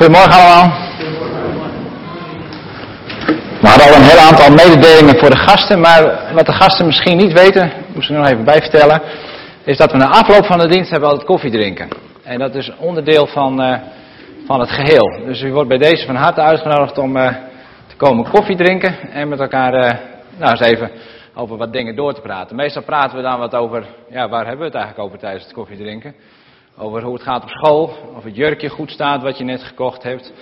Goedemorgen 0.00 0.40
allemaal. 0.40 0.68
We 3.60 3.68
hadden 3.68 3.86
al 3.86 3.94
een 3.94 4.10
heel 4.10 4.26
aantal 4.28 4.50
mededelingen 4.50 5.18
voor 5.18 5.30
de 5.30 5.36
gasten, 5.36 5.80
maar 5.80 6.32
wat 6.34 6.46
de 6.46 6.52
gasten 6.52 6.86
misschien 6.86 7.16
niet 7.16 7.32
weten, 7.32 7.72
moest 7.94 8.10
ik 8.10 8.16
nog 8.16 8.26
even 8.26 8.44
bijvertellen, 8.44 9.02
is 9.64 9.76
dat 9.76 9.92
we 9.92 9.98
na 9.98 10.08
afloop 10.08 10.46
van 10.46 10.58
de 10.58 10.68
dienst 10.68 10.90
hebben 10.90 11.08
altijd 11.08 11.26
koffie 11.26 11.50
drinken. 11.50 11.88
En 12.22 12.38
dat 12.38 12.54
is 12.54 12.72
onderdeel 12.76 13.26
van, 13.26 13.62
uh, 13.62 13.78
van 14.46 14.60
het 14.60 14.70
geheel. 14.70 15.22
Dus 15.26 15.42
u 15.42 15.52
wordt 15.52 15.68
bij 15.68 15.78
deze 15.78 16.06
van 16.06 16.16
harte 16.16 16.40
uitgenodigd 16.40 16.98
om 16.98 17.16
uh, 17.16 17.28
te 17.86 17.96
komen 17.96 18.30
koffie 18.30 18.56
drinken 18.56 19.10
en 19.10 19.28
met 19.28 19.40
elkaar 19.40 19.74
uh, 19.74 19.90
nou 20.38 20.50
eens 20.50 20.60
even 20.60 20.90
over 21.34 21.56
wat 21.56 21.72
dingen 21.72 21.96
door 21.96 22.14
te 22.14 22.20
praten. 22.20 22.56
Meestal 22.56 22.82
praten 22.82 23.16
we 23.16 23.22
dan 23.22 23.38
wat 23.38 23.54
over, 23.54 23.84
ja 24.10 24.28
waar 24.28 24.46
hebben 24.46 24.58
we 24.58 24.72
het 24.72 24.74
eigenlijk 24.74 25.04
over 25.06 25.18
tijdens 25.18 25.44
het 25.44 25.52
koffiedrinken? 25.52 26.14
Over 26.78 27.02
hoe 27.02 27.14
het 27.14 27.22
gaat 27.22 27.42
op 27.42 27.48
school, 27.48 27.96
of 28.16 28.24
het 28.24 28.36
jurkje 28.36 28.68
goed 28.68 28.90
staat 28.90 29.22
wat 29.22 29.38
je 29.38 29.44
net 29.44 29.62
gekocht 29.62 30.02
hebt. 30.02 30.32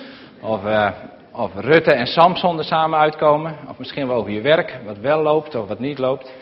Of, 0.41 0.65
uh, 0.65 0.91
of 1.33 1.51
Rutte 1.55 1.93
en 1.93 2.07
Samson 2.07 2.59
er 2.59 2.65
samen 2.65 2.99
uitkomen. 2.99 3.57
Of 3.69 3.79
misschien 3.79 4.07
wel 4.07 4.17
over 4.17 4.31
je 4.31 4.41
werk, 4.41 4.79
wat 4.87 4.99
wel 4.99 5.23
loopt 5.23 5.55
of 5.55 5.69
wat 5.69 5.79
niet 5.79 5.99
loopt. 5.99 6.33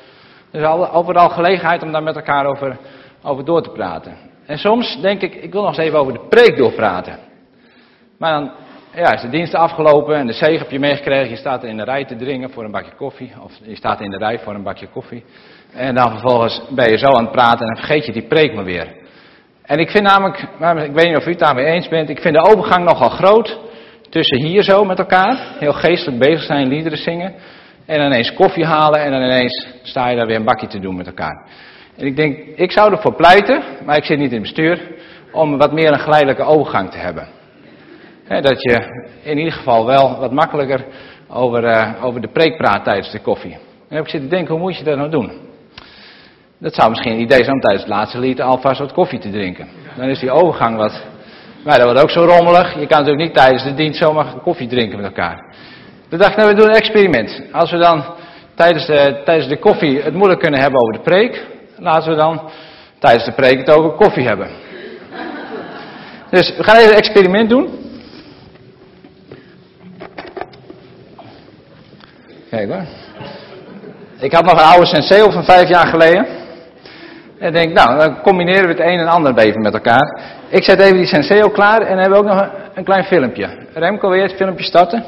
Dus 0.51 0.65
al, 0.65 0.93
overal 0.93 1.29
gelegenheid 1.29 1.83
om 1.83 1.93
daar 1.93 2.03
met 2.03 2.17
elkaar 2.17 2.47
over, 2.47 2.79
over 3.23 3.45
door 3.45 3.63
te 3.63 3.71
praten. 3.71 4.17
En 4.47 4.59
soms 4.59 5.01
denk 5.01 5.21
ik, 5.23 5.35
ik 5.35 5.53
wil 5.53 5.63
nog 5.63 5.71
eens 5.71 5.87
even 5.87 5.99
over 5.99 6.13
de 6.13 6.27
preek 6.29 6.57
doorpraten. 6.57 7.19
Maar 8.19 8.33
dan 8.33 8.51
ja, 8.95 9.13
is 9.13 9.21
de 9.21 9.29
dienst 9.29 9.55
afgelopen 9.55 10.17
en 10.17 10.27
de 10.27 10.33
zegen 10.33 10.59
heb 10.59 10.71
je 10.71 10.79
meegekregen. 10.79 11.31
Je 11.31 11.37
staat 11.37 11.65
in 11.65 11.77
de 11.77 11.85
rij 11.85 12.05
te 12.05 12.17
dringen 12.17 12.51
voor 12.51 12.65
een 12.65 12.71
bakje 12.71 12.95
koffie. 12.97 13.33
Of 13.43 13.53
je 13.63 13.77
staat 13.77 14.01
in 14.01 14.11
de 14.11 14.19
rij 14.19 14.39
voor 14.39 14.55
een 14.55 14.63
bakje 14.63 14.89
koffie. 14.89 15.25
En 15.73 15.95
dan 15.95 16.11
vervolgens 16.11 16.63
ben 16.71 16.91
je 16.91 16.99
zo 16.99 17.07
aan 17.07 17.25
het 17.25 17.33
praten 17.33 17.61
en 17.61 17.67
dan 17.67 17.77
vergeet 17.77 18.07
je 18.07 18.13
die 18.13 18.27
preek 18.27 18.55
maar 18.55 18.65
weer. 18.65 19.05
En 19.67 19.79
ik 19.79 19.91
vind 19.91 20.05
namelijk, 20.05 20.39
ik 20.89 20.95
weet 20.95 21.07
niet 21.07 21.17
of 21.17 21.27
u 21.27 21.31
het 21.31 21.39
daarmee 21.39 21.65
eens 21.65 21.89
bent, 21.89 22.09
ik 22.09 22.21
vind 22.21 22.35
de 22.35 22.51
overgang 22.51 22.85
nogal 22.85 23.09
groot 23.09 23.59
tussen 24.11 24.43
hier 24.47 24.63
zo 24.63 24.85
met 24.85 24.99
elkaar, 24.99 25.57
heel 25.59 25.73
geestelijk 25.73 26.19
bezig 26.19 26.43
zijn, 26.43 26.69
liederen 26.69 26.99
zingen, 26.99 27.35
en 27.87 28.01
ineens 28.01 28.33
koffie 28.33 28.65
halen 28.65 29.01
en 29.01 29.11
dan 29.11 29.23
ineens 29.23 29.67
sta 29.83 30.09
je 30.09 30.17
daar 30.17 30.27
weer 30.27 30.37
een 30.37 30.45
bakje 30.45 30.67
te 30.67 30.79
doen 30.79 30.97
met 30.97 31.07
elkaar. 31.07 31.45
En 31.97 32.07
ik 32.07 32.17
denk, 32.17 32.39
ik 32.57 32.73
zou 32.73 32.93
ervoor 32.93 33.15
pleiten, 33.15 33.63
maar 33.85 33.97
ik 33.97 34.05
zit 34.05 34.19
niet 34.19 34.33
in 34.33 34.43
het 34.43 34.43
bestuur, 34.43 34.81
om 35.33 35.59
wat 35.59 35.73
meer 35.73 35.93
een 35.93 36.01
geleidelijke 36.01 36.43
overgang 36.43 36.91
te 36.91 36.99
hebben. 36.99 37.29
He, 38.25 38.41
dat 38.41 38.63
je 38.63 39.05
in 39.23 39.39
ieder 39.39 39.53
geval 39.53 39.87
wel 39.87 40.19
wat 40.19 40.33
makkelijker 40.33 40.85
over, 41.29 41.65
uh, 41.65 42.05
over 42.05 42.21
de 42.21 42.29
preek 42.29 42.57
praat 42.57 42.85
tijdens 42.85 43.11
de 43.11 43.21
koffie. 43.21 43.53
En 43.53 43.61
dan 43.89 43.97
heb 43.97 44.05
ik 44.05 44.11
zitten 44.11 44.31
denken, 44.31 44.55
hoe 44.55 44.63
moet 44.63 44.79
je 44.79 44.85
dat 44.85 44.97
nou 44.97 45.11
doen? 45.11 45.46
Dat 46.59 46.75
zou 46.75 46.89
misschien 46.89 47.13
een 47.13 47.21
idee 47.21 47.39
zijn 47.45 47.53
om 47.53 47.61
tijdens 47.61 47.85
het 47.85 47.93
laatste 47.93 48.19
lied 48.19 48.41
alvast 48.41 48.79
wat 48.79 48.93
koffie 48.93 49.19
te 49.19 49.31
drinken. 49.31 49.69
Dan 49.97 50.09
is 50.09 50.19
die 50.19 50.31
overgang 50.31 50.77
wat. 50.77 51.03
Maar 51.65 51.77
dat 51.77 51.85
wordt 51.85 52.03
ook 52.03 52.11
zo 52.11 52.25
rommelig. 52.25 52.75
Je 52.81 52.87
kan 52.87 52.99
natuurlijk 52.99 53.25
niet 53.25 53.35
tijdens 53.35 53.63
de 53.63 53.75
dienst 53.75 53.99
zomaar 53.99 54.27
koffie 54.43 54.69
drinken 54.69 54.97
met 54.97 55.07
elkaar. 55.07 55.55
We 56.09 56.17
dachten, 56.17 56.39
nou 56.39 56.55
we 56.55 56.61
doen 56.61 56.71
een 56.71 56.77
experiment. 56.77 57.43
Als 57.53 57.71
we 57.71 57.79
dan 57.79 58.05
tijdens 58.55 58.87
de, 58.87 59.23
tijdens 59.25 59.49
de 59.49 59.59
koffie 59.59 60.03
het 60.03 60.15
moeilijk 60.15 60.41
kunnen 60.41 60.61
hebben 60.61 60.81
over 60.81 60.93
de 60.93 61.01
preek. 61.01 61.47
Laten 61.79 62.11
we 62.11 62.17
dan 62.17 62.51
tijdens 62.99 63.25
de 63.25 63.33
preek 63.33 63.59
het 63.59 63.71
over 63.71 63.91
koffie 63.91 64.27
hebben. 64.27 64.49
Dus 66.31 66.57
we 66.57 66.65
gaan 66.65 66.77
even 66.77 66.91
een 66.91 66.99
experiment 66.99 67.51
doen. 67.51 67.69
Kijk 72.51 72.71
hoor. 72.71 72.85
Ik 74.19 74.33
had 74.33 74.45
nog 74.45 74.53
een 74.53 74.73
oude 74.73 74.87
senseo 74.87 75.31
van 75.31 75.45
vijf 75.45 75.69
jaar 75.69 75.87
geleden. 75.87 76.27
En 77.39 77.53
denk, 77.53 77.73
nou, 77.73 77.99
dan 77.99 78.21
combineren 78.23 78.63
we 78.63 78.69
het 78.69 78.81
een 78.81 78.99
en 78.99 79.07
ander 79.07 79.39
even 79.39 79.61
met 79.61 79.75
elkaar. 79.75 80.23
Ik 80.49 80.65
zet 80.65 80.81
even 80.81 80.97
die 80.97 81.07
Senseo 81.07 81.49
klaar 81.49 81.81
en 81.81 81.99
hebben 81.99 82.11
we 82.11 82.25
ook 82.25 82.35
nog 82.35 82.43
een, 82.43 82.51
een 82.75 82.85
klein 82.85 83.05
filmpje. 83.05 83.49
Remco, 83.75 84.09
wil 84.09 84.19
je 84.19 84.23
het 84.23 84.37
filmpje 84.37 84.65
starten? 84.65 85.05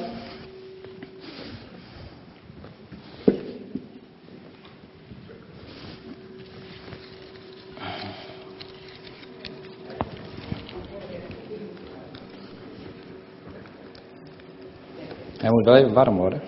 Hij 15.38 15.50
moet 15.50 15.64
wel 15.64 15.76
even 15.76 15.92
warm 15.92 16.16
worden. 16.16 16.42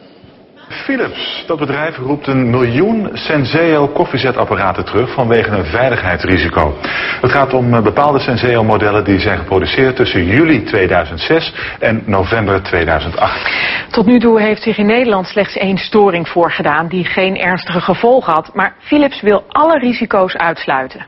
Philips, 0.71 1.45
dat 1.47 1.59
bedrijf 1.59 1.97
roept 1.97 2.27
een 2.27 2.51
miljoen 2.51 3.11
Senseo 3.13 3.89
koffiezetapparaten 3.89 4.85
terug 4.85 5.13
vanwege 5.13 5.51
een 5.51 5.65
veiligheidsrisico. 5.65 6.75
Het 7.21 7.33
gaat 7.33 7.53
om 7.53 7.83
bepaalde 7.83 8.19
Senseo 8.19 8.65
modellen 8.65 9.05
die 9.05 9.19
zijn 9.19 9.39
geproduceerd 9.39 9.97
tussen 9.97 10.25
juli 10.25 10.63
2006 10.63 11.55
en 11.79 12.03
november 12.07 12.63
2008. 12.63 13.51
Tot 13.91 14.07
nu 14.07 14.19
toe 14.19 14.41
heeft 14.41 14.63
zich 14.63 14.79
in 14.79 14.87
Nederland 14.87 15.27
slechts 15.27 15.57
één 15.57 15.79
storing 15.79 16.29
voorgedaan 16.29 16.89
die 16.89 17.05
geen 17.05 17.37
ernstige 17.37 17.81
gevolgen 17.81 18.33
had. 18.33 18.55
Maar 18.55 18.75
Philips 18.79 19.21
wil 19.21 19.45
alle 19.49 19.79
risico's 19.79 20.37
uitsluiten. 20.37 21.07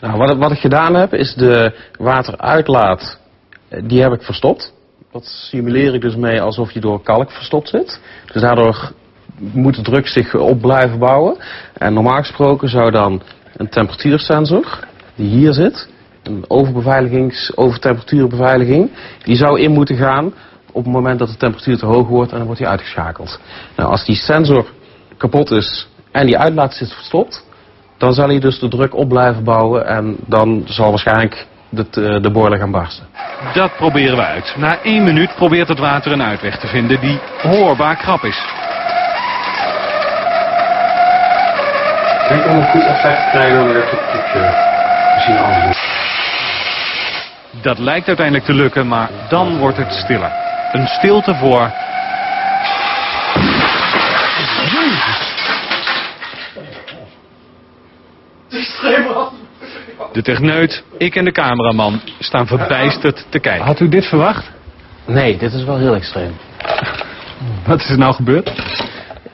Nou, 0.00 0.16
wat, 0.16 0.36
wat 0.36 0.52
ik 0.52 0.58
gedaan 0.58 0.94
heb 0.94 1.14
is 1.14 1.34
de 1.34 1.74
wateruitlaat, 1.98 3.20
die 3.84 4.02
heb 4.02 4.12
ik 4.12 4.22
verstopt. 4.22 4.76
Dat 5.12 5.24
simuleer 5.24 5.94
ik 5.94 6.00
dus 6.00 6.16
mee 6.16 6.40
alsof 6.40 6.70
je 6.70 6.80
door 6.80 7.02
kalk 7.02 7.30
verstopt 7.30 7.68
zit. 7.68 8.00
Dus 8.32 8.42
daardoor 8.42 8.92
moet 9.38 9.74
de 9.74 9.82
druk 9.82 10.06
zich 10.06 10.34
op 10.34 10.60
blijven 10.60 10.98
bouwen. 10.98 11.36
En 11.72 11.92
normaal 11.92 12.18
gesproken 12.18 12.68
zou 12.68 12.90
dan 12.90 13.22
een 13.56 13.68
temperatuursensor, 13.68 14.78
die 15.14 15.28
hier 15.28 15.52
zit, 15.52 15.88
een 16.22 16.44
overbeveiligings, 16.48 17.56
overtemperatuurbeveiliging, 17.56 18.90
die 19.22 19.36
zou 19.36 19.60
in 19.60 19.70
moeten 19.70 19.96
gaan 19.96 20.32
op 20.72 20.84
het 20.84 20.92
moment 20.92 21.18
dat 21.18 21.28
de 21.28 21.36
temperatuur 21.36 21.78
te 21.78 21.86
hoog 21.86 22.08
wordt 22.08 22.30
en 22.30 22.36
dan 22.36 22.46
wordt 22.46 22.60
die 22.60 22.70
uitgeschakeld. 22.70 23.40
Nou, 23.76 23.90
als 23.90 24.04
die 24.04 24.16
sensor 24.16 24.66
kapot 25.16 25.50
is 25.50 25.88
en 26.12 26.26
die 26.26 26.38
uitlaat 26.38 26.74
zit 26.74 26.92
verstopt, 26.92 27.46
dan 27.98 28.12
zal 28.12 28.28
hij 28.28 28.38
dus 28.38 28.58
de 28.58 28.68
druk 28.68 28.94
op 28.94 29.08
blijven 29.08 29.44
bouwen 29.44 29.86
en 29.86 30.16
dan 30.26 30.62
zal 30.66 30.90
waarschijnlijk 30.90 31.46
de, 31.68 32.18
de 32.20 32.30
boiler 32.30 32.58
gaan 32.58 32.70
barsten. 32.70 33.06
Dat 33.54 33.76
proberen 33.76 34.16
we 34.16 34.24
uit. 34.24 34.54
Na 34.56 34.82
één 34.82 35.04
minuut 35.04 35.34
probeert 35.34 35.68
het 35.68 35.78
water 35.78 36.12
een 36.12 36.22
uitweg 36.22 36.58
te 36.58 36.66
vinden 36.66 37.00
die 37.00 37.20
hoorbaar 37.42 37.96
krap 37.96 38.22
is. 38.22 38.67
Denk 42.28 42.46
om 42.46 42.56
een 42.56 42.64
goed 42.64 42.84
effect 42.84 43.22
te 43.22 43.28
krijgen 43.30 43.64
door 43.64 43.74
het 43.74 43.88
toetje 43.88 44.66
misschien 45.14 45.38
anders 45.38 45.62
doen. 45.62 45.74
Dat 47.62 47.78
lijkt 47.78 48.06
uiteindelijk 48.06 48.46
te 48.46 48.54
lukken, 48.54 48.88
maar 48.88 49.08
dan 49.28 49.58
wordt 49.58 49.76
het 49.76 49.92
stiller. 49.92 50.32
Een 50.72 50.86
stilte 50.86 51.34
voor... 51.34 51.72
De 60.12 60.22
techneut, 60.22 60.84
ik 60.98 61.16
en 61.16 61.24
de 61.24 61.32
cameraman 61.32 62.00
staan 62.18 62.46
verbijsterd 62.46 63.26
te 63.28 63.38
kijken. 63.38 63.66
Had 63.66 63.80
u 63.80 63.88
dit 63.88 64.06
verwacht? 64.06 64.50
Nee, 65.06 65.36
dit 65.36 65.52
is 65.52 65.64
wel 65.64 65.78
heel 65.78 65.94
extreem. 65.94 66.36
Wat 67.66 67.80
is 67.80 67.90
er 67.90 67.98
nou 67.98 68.14
gebeurd? 68.14 68.52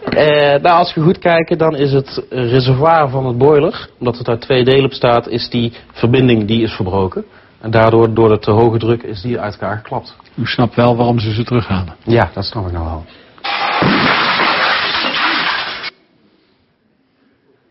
Eh, 0.04 0.60
nou, 0.60 0.78
als 0.78 0.94
we 0.94 1.00
goed 1.00 1.18
kijken, 1.18 1.58
dan 1.58 1.76
is 1.76 1.92
het 1.92 2.26
reservoir 2.30 3.08
van 3.08 3.26
het 3.26 3.38
boiler, 3.38 3.88
omdat 3.98 4.18
het 4.18 4.28
uit 4.28 4.40
twee 4.40 4.64
delen 4.64 4.88
bestaat, 4.88 5.28
is 5.28 5.48
die 5.50 5.72
verbinding 5.92 6.46
die 6.46 6.62
is 6.62 6.72
verbroken. 6.72 7.24
En 7.60 7.70
daardoor, 7.70 8.14
door 8.14 8.28
de 8.28 8.38
te 8.38 8.50
hoge 8.50 8.78
druk, 8.78 9.02
is 9.02 9.22
die 9.22 9.40
uit 9.40 9.52
elkaar 9.52 9.76
geklapt. 9.76 10.16
U 10.34 10.46
snapt 10.46 10.74
wel 10.74 10.96
waarom 10.96 11.18
ze 11.18 11.32
ze 11.32 11.44
terughalen? 11.44 11.94
Ja, 12.02 12.30
dat 12.34 12.44
snap 12.44 12.66
ik 12.66 12.72
nou 12.72 12.84
wel. 12.84 13.04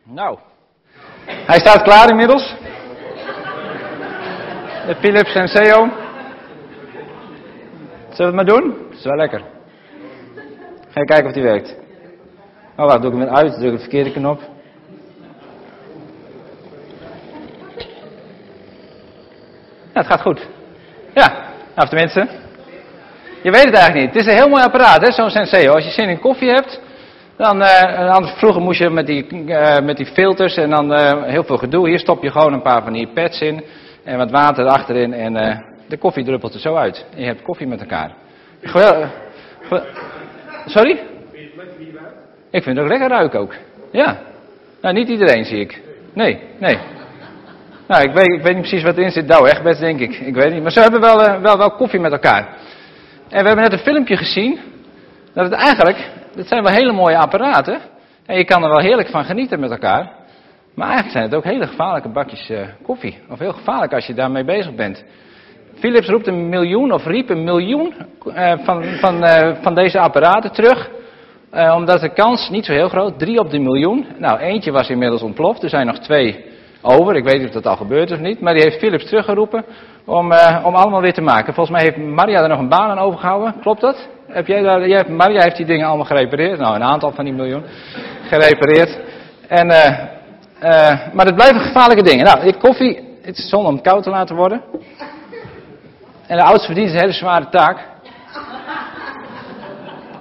Nou, 0.04 0.38
hij 1.26 1.60
staat 1.60 1.82
klaar 1.82 2.10
inmiddels. 2.10 2.56
De 4.88 4.96
Philips 5.00 5.32
Senseo. 5.32 5.90
Zullen 8.10 8.18
we 8.18 8.24
het 8.24 8.36
maar 8.36 8.46
doen? 8.46 8.76
Dat 8.90 8.98
is 8.98 9.04
wel 9.04 9.16
lekker. 9.16 9.42
Ga 10.90 11.00
je 11.00 11.06
kijken 11.06 11.26
of 11.26 11.34
die 11.34 11.44
werkt. 11.44 11.76
Oh, 12.78 12.86
wacht, 12.86 13.02
doe 13.02 13.12
ik 13.12 13.18
hem 13.18 13.28
weer 13.28 13.36
uit, 13.36 13.54
druk 13.54 13.72
de 13.72 13.80
verkeerde 13.80 14.12
knop. 14.12 14.42
Ja, 19.94 20.00
het 20.00 20.06
gaat 20.06 20.22
goed. 20.22 20.48
Ja, 21.14 21.34
nou 21.76 21.88
tenminste. 21.88 22.28
Je 23.44 23.52
weet 23.52 23.66
het 23.66 23.74
eigenlijk 23.74 23.94
niet. 23.94 24.14
Het 24.14 24.16
is 24.16 24.28
een 24.28 24.38
heel 24.38 24.50
mooi 24.50 24.64
apparaat, 24.64 25.06
hè, 25.06 25.12
zo'n 25.12 25.30
Senseo. 25.30 25.74
Als 25.74 25.84
je 25.84 25.92
zin 25.92 26.10
in 26.10 26.20
koffie 26.20 26.50
hebt, 26.50 26.80
dan, 27.38 27.62
uh, 27.62 28.10
anders, 28.10 28.34
vroeger 28.34 28.62
moest 28.62 28.80
je 28.80 28.90
met 28.90 29.06
die, 29.06 29.28
uh, 29.34 29.80
met 29.80 29.98
die 29.98 30.06
filters 30.06 30.58
en 30.58 30.70
dan 30.70 30.92
uh, 30.92 31.24
heel 31.24 31.44
veel 31.44 31.58
gedoe. 31.58 31.88
Hier 31.88 32.00
stop 32.00 32.24
je 32.24 32.32
gewoon 32.32 32.54
een 32.54 32.62
paar 32.62 32.84
van 32.84 32.94
die 32.94 33.08
pads 33.08 33.42
in 33.42 33.64
en 34.04 34.18
wat 34.18 34.32
water 34.32 34.66
achterin 34.66 35.14
en 35.14 35.64
de 35.88 35.98
koffie 35.98 36.24
druppelt 36.24 36.54
er 36.54 36.60
zo 36.60 36.76
uit. 36.76 37.06
En 37.14 37.20
je 37.20 37.26
hebt 37.26 37.42
koffie 37.42 37.68
met 37.68 37.82
elkaar. 37.82 38.12
Geweldig. 38.62 39.10
Sorry? 40.66 41.00
Ik 42.54 42.64
vind 42.64 42.76
het 42.76 42.86
ook 42.86 42.92
lekker 42.92 43.10
ruiken 43.10 43.40
ook. 43.40 43.54
Ja. 43.92 44.18
Nou, 44.82 44.94
niet 44.94 45.10
iedereen 45.10 45.46
zie 45.46 45.60
ik. 45.60 45.82
Nee, 46.14 46.40
nee. 46.60 46.78
Nou, 47.88 48.04
ik 48.04 48.14
weet, 48.14 48.34
ik 48.34 48.42
weet 48.42 48.54
niet 48.54 48.68
precies 48.68 48.84
wat 48.84 48.98
erin 48.98 49.12
zit. 49.12 49.28
Nou, 49.28 49.48
echt 49.50 49.64
best 49.64 49.80
denk 49.80 50.00
ik. 50.00 50.16
Ik 50.16 50.36
weet 50.36 50.54
niet. 50.54 50.62
Maar 50.62 50.72
ze 50.72 50.80
hebben 50.80 51.02
wel, 51.02 51.22
uh, 51.22 51.42
wel, 51.42 51.58
wel 51.58 51.72
koffie 51.72 52.00
met 52.00 52.12
elkaar. 52.12 52.48
En 53.30 53.42
we 53.42 53.48
hebben 53.48 53.64
net 53.64 53.72
een 53.72 53.94
filmpje 53.94 54.18
gezien. 54.18 54.60
Dat 55.34 55.44
het 55.44 55.54
eigenlijk, 55.54 56.10
dit 56.36 56.48
zijn 56.48 56.64
wel 56.64 56.72
hele 56.72 56.92
mooie 56.92 57.18
apparaten. 57.18 57.80
En 58.26 58.38
je 58.38 58.46
kan 58.46 58.64
er 58.64 58.70
wel 58.70 58.80
heerlijk 58.80 59.10
van 59.10 59.26
genieten 59.26 59.60
met 59.60 59.72
elkaar. 59.72 60.12
Maar 60.76 60.88
eigenlijk 60.88 61.18
zijn 61.18 61.24
het 61.24 61.36
ook 61.36 61.44
hele 61.44 61.68
gevaarlijke 61.68 62.10
bakjes 62.10 62.50
eh, 62.50 62.68
koffie. 62.84 63.18
Of 63.30 63.40
heel 63.40 63.54
gevaarlijk 63.54 63.94
als 63.94 64.06
je 64.06 64.14
daarmee 64.14 64.44
bezig 64.44 64.76
bent. 64.76 65.04
Philips 65.80 66.08
roept 66.08 66.28
een 66.28 66.50
miljoen, 66.50 66.92
of 66.92 67.06
riep 67.06 67.30
een 67.30 67.44
miljoen 67.44 67.94
eh, 68.34 68.54
van, 68.64 68.84
van, 68.84 69.24
eh, 69.24 69.56
van 69.62 69.76
deze 69.76 70.00
apparaten 70.00 70.52
terug. 70.52 70.90
Eh, 71.54 71.76
omdat 71.76 72.02
de 72.02 72.14
kans 72.14 72.50
niet 72.50 72.66
zo 72.66 72.72
heel 72.72 72.90
groot, 72.90 73.20
3 73.20 73.40
op 73.40 73.50
de 73.50 73.60
miljoen. 73.60 74.06
Nou, 74.18 74.40
eentje 74.40 74.72
was 74.72 74.90
inmiddels 74.90 75.22
ontploft, 75.22 75.64
er 75.64 75.70
zijn 75.70 75.86
nog 75.86 76.00
twee 76.00 76.46
over. 76.82 77.16
Ik 77.16 77.24
weet 77.24 77.38
niet 77.38 77.48
of 77.48 77.54
dat 77.54 77.66
al 77.66 77.76
gebeurd 77.76 78.10
is 78.10 78.16
of 78.16 78.24
niet. 78.24 78.42
Maar 78.42 78.54
die 78.54 78.64
heeft 78.64 78.78
Philips 78.78 79.06
teruggeroepen 79.06 79.66
om, 80.06 80.32
eh, 80.32 80.66
om 80.66 80.76
allemaal 80.76 81.02
weer 81.02 81.14
te 81.14 81.22
maken. 81.22 81.54
Volgens 81.54 81.78
mij 81.78 81.86
heeft 81.86 81.98
Maria 81.98 82.42
er 82.42 82.50
nog 82.50 82.60
een 82.60 82.70
baan 82.70 82.90
aan 82.90 83.00
overgehouden. 83.00 83.56
Klopt 83.62 83.82
dat? 83.82 84.08
Heb 84.28 84.48
jij 84.48 84.62
daar, 84.62 85.12
Maria 85.12 85.42
heeft 85.42 85.58
die 85.58 85.66
dingen 85.66 85.88
allemaal 85.88 86.06
gerepareerd. 86.06 86.60
Nou, 86.60 86.76
een 86.76 86.84
aantal 86.84 87.12
van 87.12 87.26
die 87.26 87.34
miljoen 87.34 87.64
gerepareerd. 88.32 89.00
En, 89.48 89.70
eh, 89.70 91.14
maar 91.14 91.26
het 91.26 91.36
blijven 91.36 91.62
gevaarlijke 91.62 92.04
dingen. 92.04 92.26
Nou, 92.26 92.42
die 92.42 92.58
koffie, 92.58 93.18
het 93.22 93.38
is 93.38 93.50
zonde 93.50 93.70
om 93.70 93.82
koud 93.82 94.04
te 94.04 94.10
laten 94.10 94.36
worden. 94.36 94.62
En 96.28 96.38
de 96.38 96.44
oudste 96.44 96.66
verdient 96.66 96.90
een 96.90 97.00
hele 97.00 97.12
zware 97.12 97.50
taak. 97.50 97.92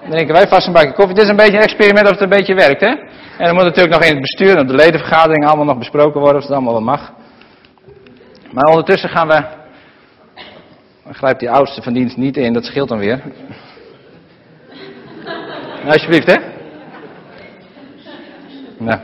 Dan 0.09 0.27
wij 0.27 0.49
vast 0.49 0.67
een 0.67 0.73
bakje 0.73 0.93
koffie. 0.93 1.15
Dit 1.15 1.25
is 1.25 1.31
een 1.31 1.37
beetje 1.37 1.57
een 1.57 1.63
experiment 1.63 2.07
of 2.07 2.13
het 2.13 2.21
een 2.21 2.29
beetje 2.29 2.55
werkt, 2.55 2.81
hè? 2.81 2.87
En 3.39 3.45
dan 3.45 3.55
moet 3.55 3.65
natuurlijk 3.65 3.95
nog 3.95 4.05
in 4.05 4.11
het 4.11 4.21
bestuur 4.21 4.51
en 4.51 4.61
op 4.61 4.69
de 4.69 4.75
ledenvergadering 4.75 5.47
allemaal 5.47 5.65
nog 5.65 5.79
besproken 5.79 6.21
worden 6.21 6.37
of 6.37 6.43
het 6.43 6.53
allemaal 6.53 6.73
wel 6.73 6.83
mag. 6.83 7.13
Maar 8.53 8.65
ondertussen 8.65 9.09
gaan 9.09 9.29
we. 9.29 9.45
Dan 11.05 11.15
grijpt 11.15 11.41
die 11.41 11.51
oudste 11.51 11.83
van 11.83 11.93
dienst 11.93 12.17
niet 12.17 12.37
in, 12.37 12.53
dat 12.53 12.65
scheelt 12.65 12.89
dan 12.89 12.99
weer. 12.99 13.23
Nou, 15.83 15.87
alsjeblieft, 15.87 16.27
hè? 16.27 16.37
Nou. 18.79 19.01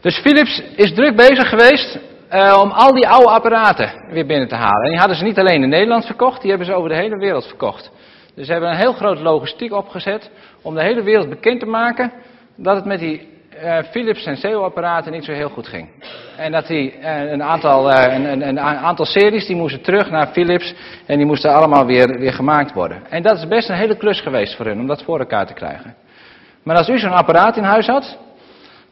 Dus 0.00 0.18
Philips 0.18 0.62
is 0.76 0.94
druk 0.94 1.16
bezig 1.16 1.48
geweest 1.48 1.98
eh, 2.34 2.60
om 2.60 2.70
al 2.70 2.92
die 2.92 3.08
oude 3.08 3.28
apparaten 3.28 3.92
weer 4.10 4.26
binnen 4.26 4.48
te 4.48 4.54
halen. 4.54 4.82
En 4.82 4.90
die 4.90 4.98
hadden 4.98 5.16
ze 5.16 5.24
niet 5.24 5.38
alleen 5.38 5.62
in 5.62 5.68
Nederland 5.68 6.06
verkocht, 6.06 6.40
die 6.40 6.48
hebben 6.50 6.66
ze 6.66 6.74
over 6.74 6.88
de 6.88 6.96
hele 6.96 7.16
wereld 7.16 7.46
verkocht. 7.46 7.90
Dus 8.34 8.46
ze 8.46 8.52
hebben 8.52 8.70
een 8.70 8.76
heel 8.76 8.92
groot 8.92 9.20
logistiek 9.20 9.72
opgezet 9.72 10.30
om 10.62 10.74
de 10.74 10.82
hele 10.82 11.02
wereld 11.02 11.28
bekend 11.28 11.60
te 11.60 11.66
maken 11.66 12.12
dat 12.56 12.76
het 12.76 12.84
met 12.84 12.98
die 12.98 13.28
eh, 13.60 13.78
Philips 13.90 14.22
Senseo-apparaten 14.22 15.12
niet 15.12 15.24
zo 15.24 15.32
heel 15.32 15.48
goed 15.48 15.68
ging. 15.68 15.88
En 16.36 16.52
dat 16.52 16.66
die, 16.66 16.92
eh, 16.92 17.30
een, 17.30 17.42
aantal, 17.42 17.92
een, 17.92 18.24
een, 18.24 18.48
een 18.48 18.60
aantal 18.60 19.06
series 19.06 19.46
die 19.46 19.56
moesten 19.56 19.82
terug 19.82 20.10
naar 20.10 20.26
Philips 20.26 20.74
en 21.06 21.16
die 21.16 21.26
moesten 21.26 21.54
allemaal 21.54 21.86
weer, 21.86 22.18
weer 22.18 22.32
gemaakt 22.32 22.72
worden. 22.72 23.02
En 23.10 23.22
dat 23.22 23.36
is 23.36 23.48
best 23.48 23.68
een 23.68 23.76
hele 23.76 23.96
klus 23.96 24.20
geweest 24.20 24.56
voor 24.56 24.66
hun 24.66 24.80
om 24.80 24.86
dat 24.86 25.02
voor 25.02 25.18
elkaar 25.18 25.46
te 25.46 25.54
krijgen. 25.54 25.94
Maar 26.62 26.76
als 26.76 26.88
u 26.88 26.98
zo'n 26.98 27.12
apparaat 27.12 27.56
in 27.56 27.64
huis 27.64 27.86
had, 27.86 28.18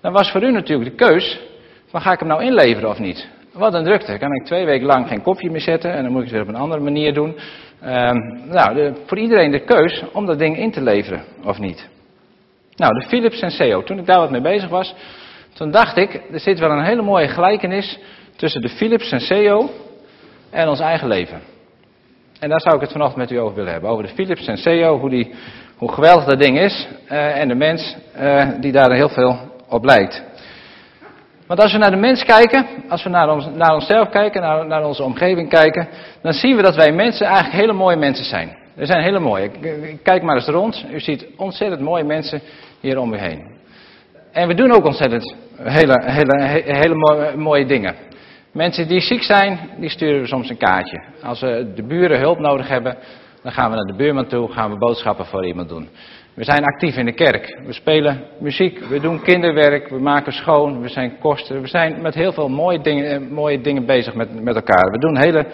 dan 0.00 0.12
was 0.12 0.30
voor 0.30 0.42
u 0.42 0.52
natuurlijk 0.52 0.90
de 0.90 1.04
keus, 1.04 1.50
van 1.92 2.00
ga 2.00 2.12
ik 2.12 2.18
hem 2.18 2.28
nou 2.28 2.42
inleveren 2.42 2.90
of 2.90 2.98
niet? 2.98 3.28
Wat 3.52 3.74
een 3.74 3.84
drukte. 3.84 4.18
Kan 4.18 4.34
ik 4.34 4.44
twee 4.44 4.64
weken 4.64 4.86
lang 4.86 5.08
geen 5.08 5.22
koffie 5.22 5.50
meer 5.50 5.60
zetten 5.60 5.92
en 5.92 6.02
dan 6.02 6.12
moet 6.12 6.22
ik 6.22 6.26
het 6.28 6.32
weer 6.32 6.42
op 6.42 6.48
een 6.48 6.60
andere 6.60 6.80
manier 6.80 7.14
doen. 7.14 7.36
Ehm, 7.80 8.16
nou, 8.48 8.74
de, 8.74 8.92
voor 9.06 9.18
iedereen 9.18 9.50
de 9.50 9.64
keus 9.64 10.04
om 10.12 10.26
dat 10.26 10.38
ding 10.38 10.58
in 10.58 10.70
te 10.70 10.82
leveren 10.82 11.24
of 11.44 11.58
niet. 11.58 11.88
Nou, 12.76 13.00
de 13.00 13.06
Philips 13.06 13.38
Senseo. 13.38 13.82
Toen 13.82 13.98
ik 13.98 14.06
daar 14.06 14.18
wat 14.18 14.30
mee 14.30 14.40
bezig 14.40 14.68
was, 14.68 14.94
toen 15.54 15.70
dacht 15.70 15.96
ik, 15.96 16.20
er 16.32 16.40
zit 16.40 16.58
wel 16.58 16.70
een 16.70 16.84
hele 16.84 17.02
mooie 17.02 17.28
gelijkenis 17.28 17.98
tussen 18.36 18.60
de 18.60 18.68
Philips 18.68 19.08
Senseo 19.08 19.70
en 20.50 20.68
ons 20.68 20.80
eigen 20.80 21.08
leven. 21.08 21.40
En 22.38 22.48
daar 22.48 22.60
zou 22.60 22.74
ik 22.74 22.80
het 22.80 22.92
vanochtend 22.92 23.18
met 23.18 23.30
u 23.30 23.36
over 23.36 23.56
willen 23.56 23.72
hebben. 23.72 23.90
Over 23.90 24.06
de 24.06 24.14
Philips 24.14 24.44
Senseo, 24.44 24.98
hoe, 24.98 25.10
die, 25.10 25.34
hoe 25.76 25.92
geweldig 25.92 26.24
dat 26.24 26.38
ding 26.38 26.58
is 26.58 26.88
eh, 27.08 27.40
en 27.40 27.48
de 27.48 27.54
mens 27.54 27.96
eh, 28.14 28.48
die 28.60 28.72
daar 28.72 28.92
heel 28.92 29.08
veel 29.08 29.38
op 29.68 29.84
lijkt. 29.84 30.22
Want 31.52 31.64
als 31.64 31.72
we 31.72 31.78
naar 31.78 31.90
de 31.90 31.96
mens 31.96 32.24
kijken, 32.24 32.66
als 32.88 33.02
we 33.02 33.10
naar, 33.10 33.30
ons, 33.30 33.48
naar 33.54 33.74
onszelf 33.74 34.08
kijken, 34.08 34.40
naar, 34.40 34.66
naar 34.66 34.84
onze 34.84 35.02
omgeving 35.02 35.48
kijken, 35.48 35.88
dan 36.22 36.32
zien 36.32 36.56
we 36.56 36.62
dat 36.62 36.74
wij 36.74 36.92
mensen 36.92 37.26
eigenlijk 37.26 37.56
hele 37.56 37.72
mooie 37.72 37.96
mensen 37.96 38.24
zijn. 38.24 38.56
We 38.74 38.86
zijn 38.86 39.02
hele 39.02 39.18
mooie. 39.18 39.50
Kijk 40.02 40.22
maar 40.22 40.36
eens 40.36 40.46
rond. 40.46 40.84
U 40.92 41.00
ziet 41.00 41.26
ontzettend 41.36 41.80
mooie 41.80 42.04
mensen 42.04 42.40
hier 42.80 42.98
om 42.98 43.14
u 43.14 43.16
heen. 43.16 43.46
En 44.32 44.48
we 44.48 44.54
doen 44.54 44.72
ook 44.72 44.84
ontzettend 44.84 45.34
hele, 45.56 46.02
hele, 46.04 46.62
hele 46.64 47.34
mooie, 47.36 47.66
dingen. 47.66 47.94
Mensen 48.52 48.88
die 48.88 49.00
ziek 49.00 49.22
zijn, 49.22 49.58
die 49.78 49.90
sturen 49.90 50.20
we 50.20 50.26
soms 50.26 50.50
een 50.50 50.56
kaartje. 50.56 51.02
Als 51.22 51.40
we 51.40 51.72
de 51.74 51.82
buren 51.82 52.18
hulp 52.18 52.38
nodig 52.38 52.68
hebben, 52.68 52.96
dan 53.42 53.52
gaan 53.52 53.70
we 53.70 53.76
naar 53.76 53.86
de 53.86 53.96
buurman 53.96 54.26
toe, 54.26 54.52
gaan 54.52 54.70
we 54.70 54.78
boodschappen 54.78 55.26
voor 55.26 55.46
iemand 55.46 55.68
doen. 55.68 55.88
We 56.34 56.44
zijn 56.44 56.64
actief 56.64 56.96
in 56.96 57.04
de 57.04 57.12
kerk. 57.12 57.60
We 57.66 57.72
spelen 57.72 58.24
muziek, 58.38 58.78
we 58.78 59.00
doen 59.00 59.22
kinderwerk, 59.22 59.88
we 59.88 59.98
maken 59.98 60.32
schoon, 60.32 60.80
we 60.80 60.88
zijn 60.88 61.18
kosten. 61.18 61.60
We 61.60 61.68
zijn 61.68 62.02
met 62.02 62.14
heel 62.14 62.32
veel 62.32 62.48
mooie 62.48 62.80
dingen, 62.80 63.32
mooie 63.32 63.60
dingen 63.60 63.86
bezig 63.86 64.14
met, 64.14 64.42
met 64.42 64.54
elkaar. 64.54 64.90
We 64.90 64.98
doen 64.98 65.16
hele 65.16 65.46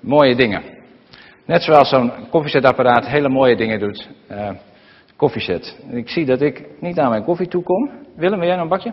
mooie 0.00 0.34
dingen. 0.34 0.62
Net 1.44 1.62
zoals 1.62 1.88
zo'n 1.88 2.12
koffiezetapparaat 2.30 3.06
hele 3.06 3.28
mooie 3.28 3.56
dingen 3.56 3.78
doet. 3.78 4.08
Uh, 4.30 4.50
koffiezet. 5.16 5.78
Ik 5.90 6.08
zie 6.08 6.24
dat 6.24 6.40
ik 6.40 6.64
niet 6.80 6.98
aan 6.98 7.10
mijn 7.10 7.24
koffie 7.24 7.48
toe 7.48 7.62
kom. 7.62 7.90
Willem, 8.16 8.38
wil 8.38 8.48
jij 8.48 8.56
nog 8.56 8.64
een 8.64 8.70
bakje? 8.70 8.92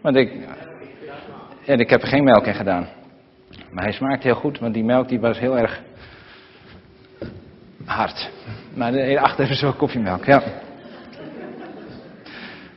Want 0.00 0.16
ik, 0.16 0.32
en 1.64 1.78
ik 1.78 1.90
heb 1.90 2.02
er 2.02 2.08
geen 2.08 2.24
melk 2.24 2.46
in 2.46 2.54
gedaan. 2.54 2.88
Maar 3.70 3.84
hij 3.84 3.92
smaakt 3.92 4.22
heel 4.22 4.34
goed, 4.34 4.58
want 4.58 4.74
die 4.74 4.84
melk 4.84 5.08
die 5.08 5.20
was 5.20 5.38
heel 5.38 5.58
erg 5.58 5.82
hard. 7.84 8.30
Maar 8.78 8.92
hierachter 8.92 9.50
is 9.50 9.60
wel 9.60 9.72
koffiemelk, 9.72 10.24
ja. 10.24 10.42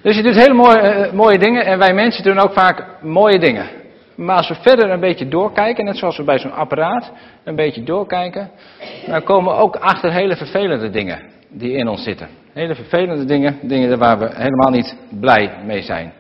Dus 0.02 0.16
je 0.16 0.24
doet 0.24 0.36
hele 0.36 0.54
mooie, 0.54 1.08
uh, 1.08 1.12
mooie 1.12 1.38
dingen 1.38 1.66
en 1.66 1.80
wij 1.80 1.94
mensen 1.94 2.24
doen 2.24 2.40
ook 2.40 2.54
vaak 2.54 2.86
mooie 3.02 3.40
dingen. 3.40 3.66
Maar 4.16 4.38
als 4.38 4.48
we 4.48 4.56
verder 4.56 4.90
een 4.90 5.00
beetje 5.00 5.28
doorkijken, 5.28 5.86
net 5.86 5.98
zoals 5.98 6.18
we 6.18 6.24
bij 6.24 6.40
zo'n 6.40 6.54
apparaat 6.54 7.12
een 7.44 7.56
beetje 7.56 7.84
doorkijken, 7.84 8.50
dan 9.06 9.24
komen 9.24 9.54
we 9.54 9.60
ook 9.60 9.76
achter 9.76 10.12
hele 10.12 10.36
vervelende 10.36 10.90
dingen 10.90 11.20
die 11.50 11.74
in 11.74 11.88
ons 11.88 12.04
zitten. 12.04 12.28
Hele 12.54 12.76
vervelende 12.76 13.26
dingen, 13.26 13.60
dingen 13.62 13.98
waar 13.98 14.20
we 14.20 14.30
helemaal 14.34 14.72
niet 14.72 14.96
blij 15.20 15.52
mee 15.66 15.82
zijn. 15.82 16.14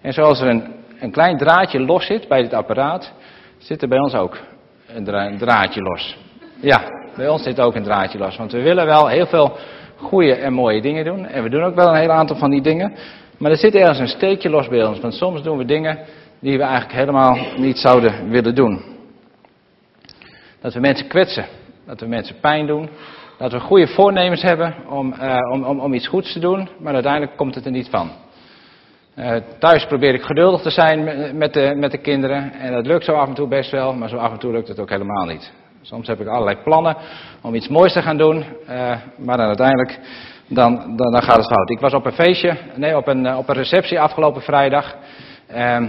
En 0.00 0.12
zoals 0.12 0.40
er 0.40 0.48
een, 0.48 0.64
een 1.00 1.10
klein 1.10 1.36
draadje 1.36 1.80
los 1.80 2.06
zit 2.06 2.28
bij 2.28 2.42
dit 2.42 2.54
apparaat, 2.54 3.12
zit 3.58 3.82
er 3.82 3.88
bij 3.88 3.98
ons 3.98 4.14
ook 4.14 4.38
een, 4.86 5.14
een 5.14 5.38
draadje 5.38 5.80
los. 5.80 6.18
Ja, 6.60 6.82
bij 7.16 7.28
ons 7.28 7.42
zit 7.42 7.60
ook 7.60 7.74
een 7.74 7.82
draadje 7.82 8.18
los. 8.18 8.36
Want 8.36 8.52
we 8.52 8.62
willen 8.62 8.86
wel 8.86 9.08
heel 9.08 9.26
veel 9.26 9.56
goede 9.96 10.34
en 10.34 10.52
mooie 10.52 10.82
dingen 10.82 11.04
doen. 11.04 11.26
En 11.26 11.42
we 11.42 11.48
doen 11.48 11.62
ook 11.62 11.74
wel 11.74 11.88
een 11.88 12.00
heel 12.00 12.10
aantal 12.10 12.36
van 12.36 12.50
die 12.50 12.62
dingen. 12.62 12.92
Maar 13.38 13.50
er 13.50 13.56
zit 13.56 13.74
ergens 13.74 13.98
een 13.98 14.08
steekje 14.08 14.50
los 14.50 14.68
bij 14.68 14.84
ons. 14.84 15.00
Want 15.00 15.14
soms 15.14 15.42
doen 15.42 15.58
we 15.58 15.64
dingen 15.64 15.98
die 16.40 16.56
we 16.56 16.62
eigenlijk 16.62 16.98
helemaal 16.98 17.38
niet 17.56 17.78
zouden 17.78 18.30
willen 18.30 18.54
doen. 18.54 18.82
Dat 20.60 20.74
we 20.74 20.80
mensen 20.80 21.08
kwetsen. 21.08 21.46
Dat 21.86 22.00
we 22.00 22.06
mensen 22.06 22.40
pijn 22.40 22.66
doen. 22.66 22.88
Dat 23.38 23.52
we 23.52 23.60
goede 23.60 23.86
voornemens 23.86 24.42
hebben 24.42 24.74
om, 24.88 25.14
uh, 25.20 25.36
om, 25.52 25.64
om, 25.64 25.80
om 25.80 25.94
iets 25.94 26.08
goeds 26.08 26.32
te 26.32 26.38
doen. 26.38 26.68
Maar 26.78 26.94
uiteindelijk 26.94 27.36
komt 27.36 27.54
het 27.54 27.64
er 27.64 27.70
niet 27.70 27.88
van. 27.88 28.10
Uh, 29.16 29.36
thuis 29.58 29.86
probeer 29.86 30.14
ik 30.14 30.22
geduldig 30.22 30.62
te 30.62 30.70
zijn 30.70 31.04
met, 31.36 31.52
de, 31.52 31.74
met 31.76 31.90
de 31.90 31.98
kinderen. 31.98 32.52
En 32.52 32.72
dat 32.72 32.86
lukt 32.86 33.04
zo 33.04 33.12
af 33.12 33.28
en 33.28 33.34
toe 33.34 33.48
best 33.48 33.70
wel. 33.70 33.94
Maar 33.94 34.08
zo 34.08 34.16
af 34.16 34.32
en 34.32 34.38
toe 34.38 34.52
lukt 34.52 34.68
het 34.68 34.80
ook 34.80 34.90
helemaal 34.90 35.26
niet. 35.26 35.52
Soms 35.84 36.06
heb 36.06 36.20
ik 36.20 36.26
allerlei 36.26 36.56
plannen 36.64 36.96
om 37.42 37.54
iets 37.54 37.68
moois 37.68 37.92
te 37.92 38.02
gaan 38.02 38.16
doen, 38.16 38.36
uh, 38.36 38.96
maar 39.16 39.36
dan 39.36 39.46
uiteindelijk 39.46 40.00
dan, 40.48 40.96
dan, 40.96 41.22
gaat 41.22 41.36
het 41.36 41.46
fout. 41.46 41.70
Ik 41.70 41.80
was 41.80 41.94
op 41.94 42.06
een 42.06 42.12
feestje, 42.12 42.56
nee, 42.74 42.96
op 42.96 43.06
een, 43.06 43.36
op 43.36 43.48
een 43.48 43.54
receptie 43.54 44.00
afgelopen 44.00 44.42
vrijdag. 44.42 44.96
En, 45.46 45.82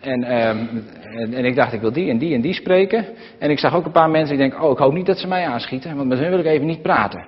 um, 0.00 0.84
en, 1.02 1.34
en, 1.34 1.44
ik 1.44 1.56
dacht, 1.56 1.72
ik 1.72 1.80
wil 1.80 1.92
die 1.92 2.10
en 2.10 2.18
die 2.18 2.34
en 2.34 2.40
die 2.40 2.52
spreken. 2.52 3.06
En 3.38 3.50
ik 3.50 3.58
zag 3.58 3.74
ook 3.74 3.84
een 3.84 3.92
paar 3.92 4.10
mensen 4.10 4.36
die 4.36 4.48
denken, 4.48 4.66
oh, 4.66 4.70
ik 4.70 4.78
hoop 4.78 4.92
niet 4.92 5.06
dat 5.06 5.18
ze 5.18 5.26
mij 5.26 5.46
aanschieten, 5.46 5.96
want 5.96 6.08
met 6.08 6.18
hen 6.18 6.30
wil 6.30 6.38
ik 6.38 6.46
even 6.46 6.66
niet 6.66 6.82
praten. 6.82 7.26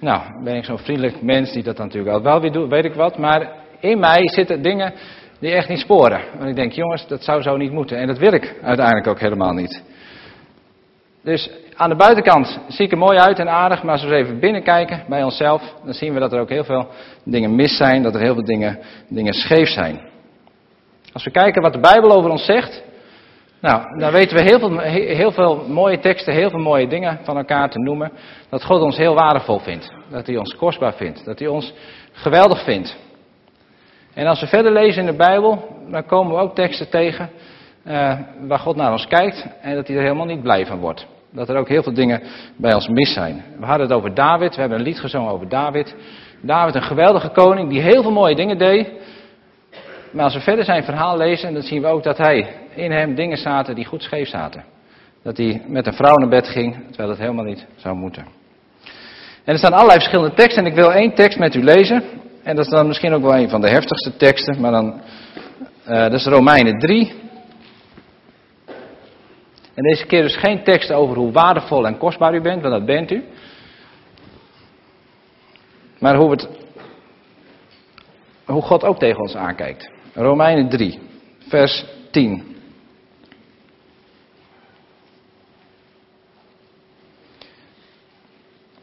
Nou, 0.00 0.22
ben 0.44 0.56
ik 0.56 0.64
zo'n 0.64 0.78
vriendelijk 0.78 1.22
mens 1.22 1.52
die 1.52 1.62
dat 1.62 1.78
natuurlijk 1.78 2.14
al 2.14 2.22
wel 2.22 2.40
weer 2.40 2.52
doet, 2.52 2.68
weet 2.68 2.84
ik 2.84 2.94
wat. 2.94 3.18
Maar 3.18 3.52
in 3.80 3.98
mij 3.98 4.28
zitten 4.28 4.62
dingen 4.62 4.92
die 5.38 5.50
echt 5.50 5.68
niet 5.68 5.78
sporen. 5.78 6.20
Want 6.38 6.48
ik 6.48 6.56
denk, 6.56 6.72
jongens, 6.72 7.06
dat 7.06 7.24
zou 7.24 7.42
zo 7.42 7.56
niet 7.56 7.72
moeten. 7.72 7.98
En 7.98 8.06
dat 8.06 8.18
wil 8.18 8.32
ik 8.32 8.54
uiteindelijk 8.62 9.06
ook 9.06 9.20
helemaal 9.20 9.52
niet. 9.52 9.89
Dus 11.22 11.50
aan 11.76 11.88
de 11.88 11.96
buitenkant 11.96 12.60
zie 12.68 12.84
ik 12.84 12.92
er 12.92 12.98
mooi 12.98 13.18
uit 13.18 13.38
en 13.38 13.48
aardig, 13.48 13.82
maar 13.82 13.92
als 13.92 14.04
we 14.04 14.14
eens 14.14 14.26
even 14.26 14.40
binnenkijken 14.40 15.04
bij 15.08 15.22
onszelf, 15.22 15.74
dan 15.84 15.94
zien 15.94 16.14
we 16.14 16.20
dat 16.20 16.32
er 16.32 16.40
ook 16.40 16.48
heel 16.48 16.64
veel 16.64 16.88
dingen 17.24 17.54
mis 17.54 17.76
zijn, 17.76 18.02
dat 18.02 18.14
er 18.14 18.20
heel 18.20 18.34
veel 18.34 18.44
dingen, 18.44 18.78
dingen 19.08 19.32
scheef 19.32 19.68
zijn. 19.68 20.00
Als 21.12 21.24
we 21.24 21.30
kijken 21.30 21.62
wat 21.62 21.72
de 21.72 21.80
Bijbel 21.80 22.12
over 22.12 22.30
ons 22.30 22.44
zegt, 22.44 22.82
nou, 23.60 23.98
dan 23.98 24.12
weten 24.12 24.36
we 24.36 24.42
heel 24.42 24.58
veel, 24.58 24.78
heel 24.78 25.32
veel 25.32 25.64
mooie 25.68 25.98
teksten, 25.98 26.34
heel 26.34 26.50
veel 26.50 26.60
mooie 26.60 26.88
dingen 26.88 27.18
van 27.22 27.36
elkaar 27.36 27.70
te 27.70 27.78
noemen. 27.78 28.12
Dat 28.48 28.64
God 28.64 28.80
ons 28.80 28.96
heel 28.96 29.14
waardevol 29.14 29.58
vindt, 29.58 29.92
dat 30.10 30.26
hij 30.26 30.36
ons 30.36 30.56
kostbaar 30.56 30.94
vindt, 30.94 31.24
dat 31.24 31.38
hij 31.38 31.48
ons 31.48 31.72
geweldig 32.12 32.64
vindt. 32.64 32.96
En 34.14 34.26
als 34.26 34.40
we 34.40 34.46
verder 34.46 34.72
lezen 34.72 35.00
in 35.00 35.10
de 35.10 35.16
Bijbel, 35.16 35.76
dan 35.90 36.06
komen 36.06 36.34
we 36.34 36.42
ook 36.42 36.54
teksten 36.54 36.90
tegen 36.90 37.30
uh, 37.86 38.18
waar 38.40 38.58
God 38.58 38.76
naar 38.76 38.92
ons 38.92 39.06
kijkt 39.06 39.46
en 39.60 39.74
dat 39.74 39.86
hij 39.86 39.96
er 39.96 40.02
helemaal 40.02 40.26
niet 40.26 40.42
blij 40.42 40.66
van 40.66 40.78
wordt. 40.78 41.06
Dat 41.32 41.48
er 41.48 41.56
ook 41.56 41.68
heel 41.68 41.82
veel 41.82 41.94
dingen 41.94 42.22
bij 42.56 42.74
ons 42.74 42.88
mis 42.88 43.12
zijn. 43.12 43.44
We 43.58 43.66
hadden 43.66 43.86
het 43.86 43.96
over 43.96 44.14
David, 44.14 44.54
we 44.54 44.60
hebben 44.60 44.78
een 44.78 44.84
lied 44.84 45.00
gezongen 45.00 45.32
over 45.32 45.48
David. 45.48 45.94
David, 46.42 46.74
een 46.74 46.82
geweldige 46.82 47.28
koning 47.28 47.68
die 47.68 47.80
heel 47.80 48.02
veel 48.02 48.12
mooie 48.12 48.34
dingen 48.34 48.58
deed. 48.58 48.88
Maar 50.12 50.24
als 50.24 50.34
we 50.34 50.40
verder 50.40 50.64
zijn 50.64 50.84
verhaal 50.84 51.16
lezen, 51.16 51.52
dan 51.52 51.62
zien 51.62 51.82
we 51.82 51.88
ook 51.88 52.02
dat 52.02 52.18
hij 52.18 52.48
in 52.74 52.92
hem 52.92 53.14
dingen 53.14 53.36
zaten 53.36 53.74
die 53.74 53.84
goed 53.84 54.02
scheef 54.02 54.28
zaten. 54.28 54.64
Dat 55.22 55.36
hij 55.36 55.62
met 55.66 55.86
een 55.86 55.92
vrouw 55.92 56.14
naar 56.14 56.28
bed 56.28 56.48
ging, 56.48 56.74
terwijl 56.86 57.08
dat 57.08 57.18
helemaal 57.18 57.44
niet 57.44 57.66
zou 57.76 57.96
moeten. 57.96 58.24
En 59.44 59.52
er 59.52 59.58
staan 59.58 59.72
allerlei 59.72 59.98
verschillende 59.98 60.34
teksten 60.34 60.64
en 60.64 60.70
ik 60.70 60.76
wil 60.76 60.92
één 60.92 61.14
tekst 61.14 61.38
met 61.38 61.54
u 61.54 61.62
lezen. 61.62 62.02
En 62.42 62.56
dat 62.56 62.64
is 62.64 62.70
dan 62.70 62.86
misschien 62.86 63.12
ook 63.12 63.22
wel 63.22 63.36
een 63.36 63.48
van 63.48 63.60
de 63.60 63.70
heftigste 63.70 64.16
teksten, 64.16 64.60
maar 64.60 64.70
dan, 64.70 65.00
uh, 65.88 66.02
dat 66.02 66.12
is 66.12 66.26
Romeinen 66.26 66.78
3. 66.78 67.12
En 69.80 69.86
deze 69.86 70.06
keer 70.06 70.22
dus 70.22 70.36
geen 70.36 70.62
tekst 70.62 70.92
over 70.92 71.16
hoe 71.16 71.32
waardevol 71.32 71.86
en 71.86 71.98
kostbaar 71.98 72.34
u 72.34 72.40
bent, 72.40 72.62
want 72.62 72.74
dat 72.74 72.84
bent 72.84 73.10
u. 73.10 73.24
Maar 75.98 76.16
hoe, 76.16 76.30
het, 76.30 76.48
hoe 78.44 78.62
God 78.62 78.84
ook 78.84 78.98
tegen 78.98 79.20
ons 79.20 79.36
aankijkt. 79.36 79.90
Romeinen 80.14 80.68
3, 80.68 80.98
vers 81.48 81.84
10. 82.10 82.56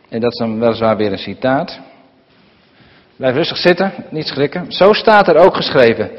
En 0.10 0.20
dat 0.20 0.32
is 0.32 0.38
dan 0.38 0.60
weliswaar 0.60 0.98
weer 0.98 1.12
een 1.12 1.18
citaat. 1.18 1.80
Blijf 3.16 3.36
rustig 3.36 3.58
zitten, 3.58 3.94
niet 4.10 4.28
schrikken. 4.28 4.72
Zo 4.72 4.94
staat 4.94 5.28
er 5.28 5.36
ook 5.36 5.56
geschreven. 5.56 6.12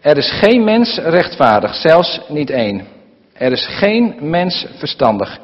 Er 0.00 0.16
is 0.16 0.30
geen 0.30 0.64
mens 0.64 0.98
rechtvaardig, 0.98 1.74
zelfs 1.74 2.20
niet 2.28 2.50
één. 2.50 2.97
Er 3.38 3.52
is 3.52 3.66
geen 3.66 4.14
mens 4.20 4.66
verstandig. 4.78 5.40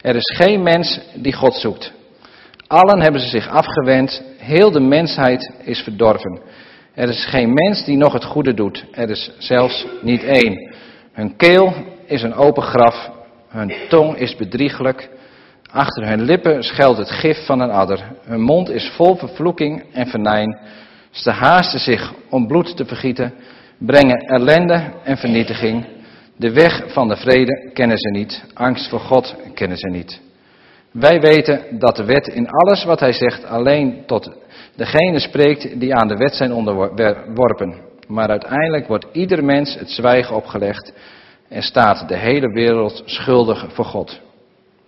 Er 0.00 0.16
is 0.16 0.36
geen 0.36 0.62
mens 0.62 1.00
die 1.14 1.32
God 1.32 1.54
zoekt. 1.54 1.92
Allen 2.66 3.02
hebben 3.02 3.20
ze 3.20 3.28
zich 3.28 3.48
afgewend. 3.48 4.22
Heel 4.38 4.70
de 4.70 4.80
mensheid 4.80 5.50
is 5.64 5.80
verdorven. 5.80 6.40
Er 6.94 7.08
is 7.08 7.24
geen 7.24 7.52
mens 7.52 7.84
die 7.84 7.96
nog 7.96 8.12
het 8.12 8.24
goede 8.24 8.54
doet. 8.54 8.84
Er 8.92 9.10
is 9.10 9.30
zelfs 9.38 9.86
niet 10.02 10.24
één. 10.24 10.74
Hun 11.12 11.36
keel 11.36 11.74
is 12.06 12.22
een 12.22 12.34
open 12.34 12.62
graf. 12.62 13.10
Hun 13.48 13.74
tong 13.88 14.16
is 14.16 14.36
bedrieglijk. 14.36 15.08
Achter 15.70 16.08
hun 16.08 16.22
lippen 16.22 16.62
schuilt 16.62 16.96
het 16.96 17.10
gif 17.10 17.46
van 17.46 17.60
een 17.60 17.70
adder. 17.70 18.12
Hun 18.24 18.40
mond 18.40 18.70
is 18.70 18.92
vol 18.94 19.16
vervloeking 19.16 19.84
en 19.92 20.06
venijn. 20.06 20.58
Ze 21.10 21.30
haasten 21.30 21.80
zich 21.80 22.12
om 22.30 22.46
bloed 22.46 22.76
te 22.76 22.84
vergieten, 22.84 23.34
brengen 23.78 24.18
ellende 24.18 24.92
en 25.04 25.16
vernietiging. 25.16 25.86
De 26.36 26.52
weg 26.52 26.92
van 26.92 27.08
de 27.08 27.16
vrede 27.16 27.70
kennen 27.72 27.98
ze 27.98 28.10
niet, 28.10 28.44
angst 28.54 28.88
voor 28.88 29.00
God 29.00 29.36
kennen 29.54 29.78
ze 29.78 29.88
niet. 29.88 30.20
Wij 30.92 31.20
weten 31.20 31.78
dat 31.78 31.96
de 31.96 32.04
wet 32.04 32.26
in 32.26 32.48
alles 32.48 32.84
wat 32.84 33.00
hij 33.00 33.12
zegt 33.12 33.44
alleen 33.44 34.02
tot 34.06 34.30
degene 34.74 35.18
spreekt 35.18 35.80
die 35.80 35.94
aan 35.94 36.08
de 36.08 36.16
wet 36.16 36.34
zijn 36.34 36.52
onderworpen. 36.52 37.74
Maar 38.08 38.28
uiteindelijk 38.28 38.86
wordt 38.86 39.06
ieder 39.12 39.44
mens 39.44 39.74
het 39.74 39.90
zwijgen 39.90 40.36
opgelegd 40.36 40.92
en 41.48 41.62
staat 41.62 42.08
de 42.08 42.16
hele 42.16 42.52
wereld 42.52 43.02
schuldig 43.04 43.66
voor 43.72 43.84
God. 43.84 44.20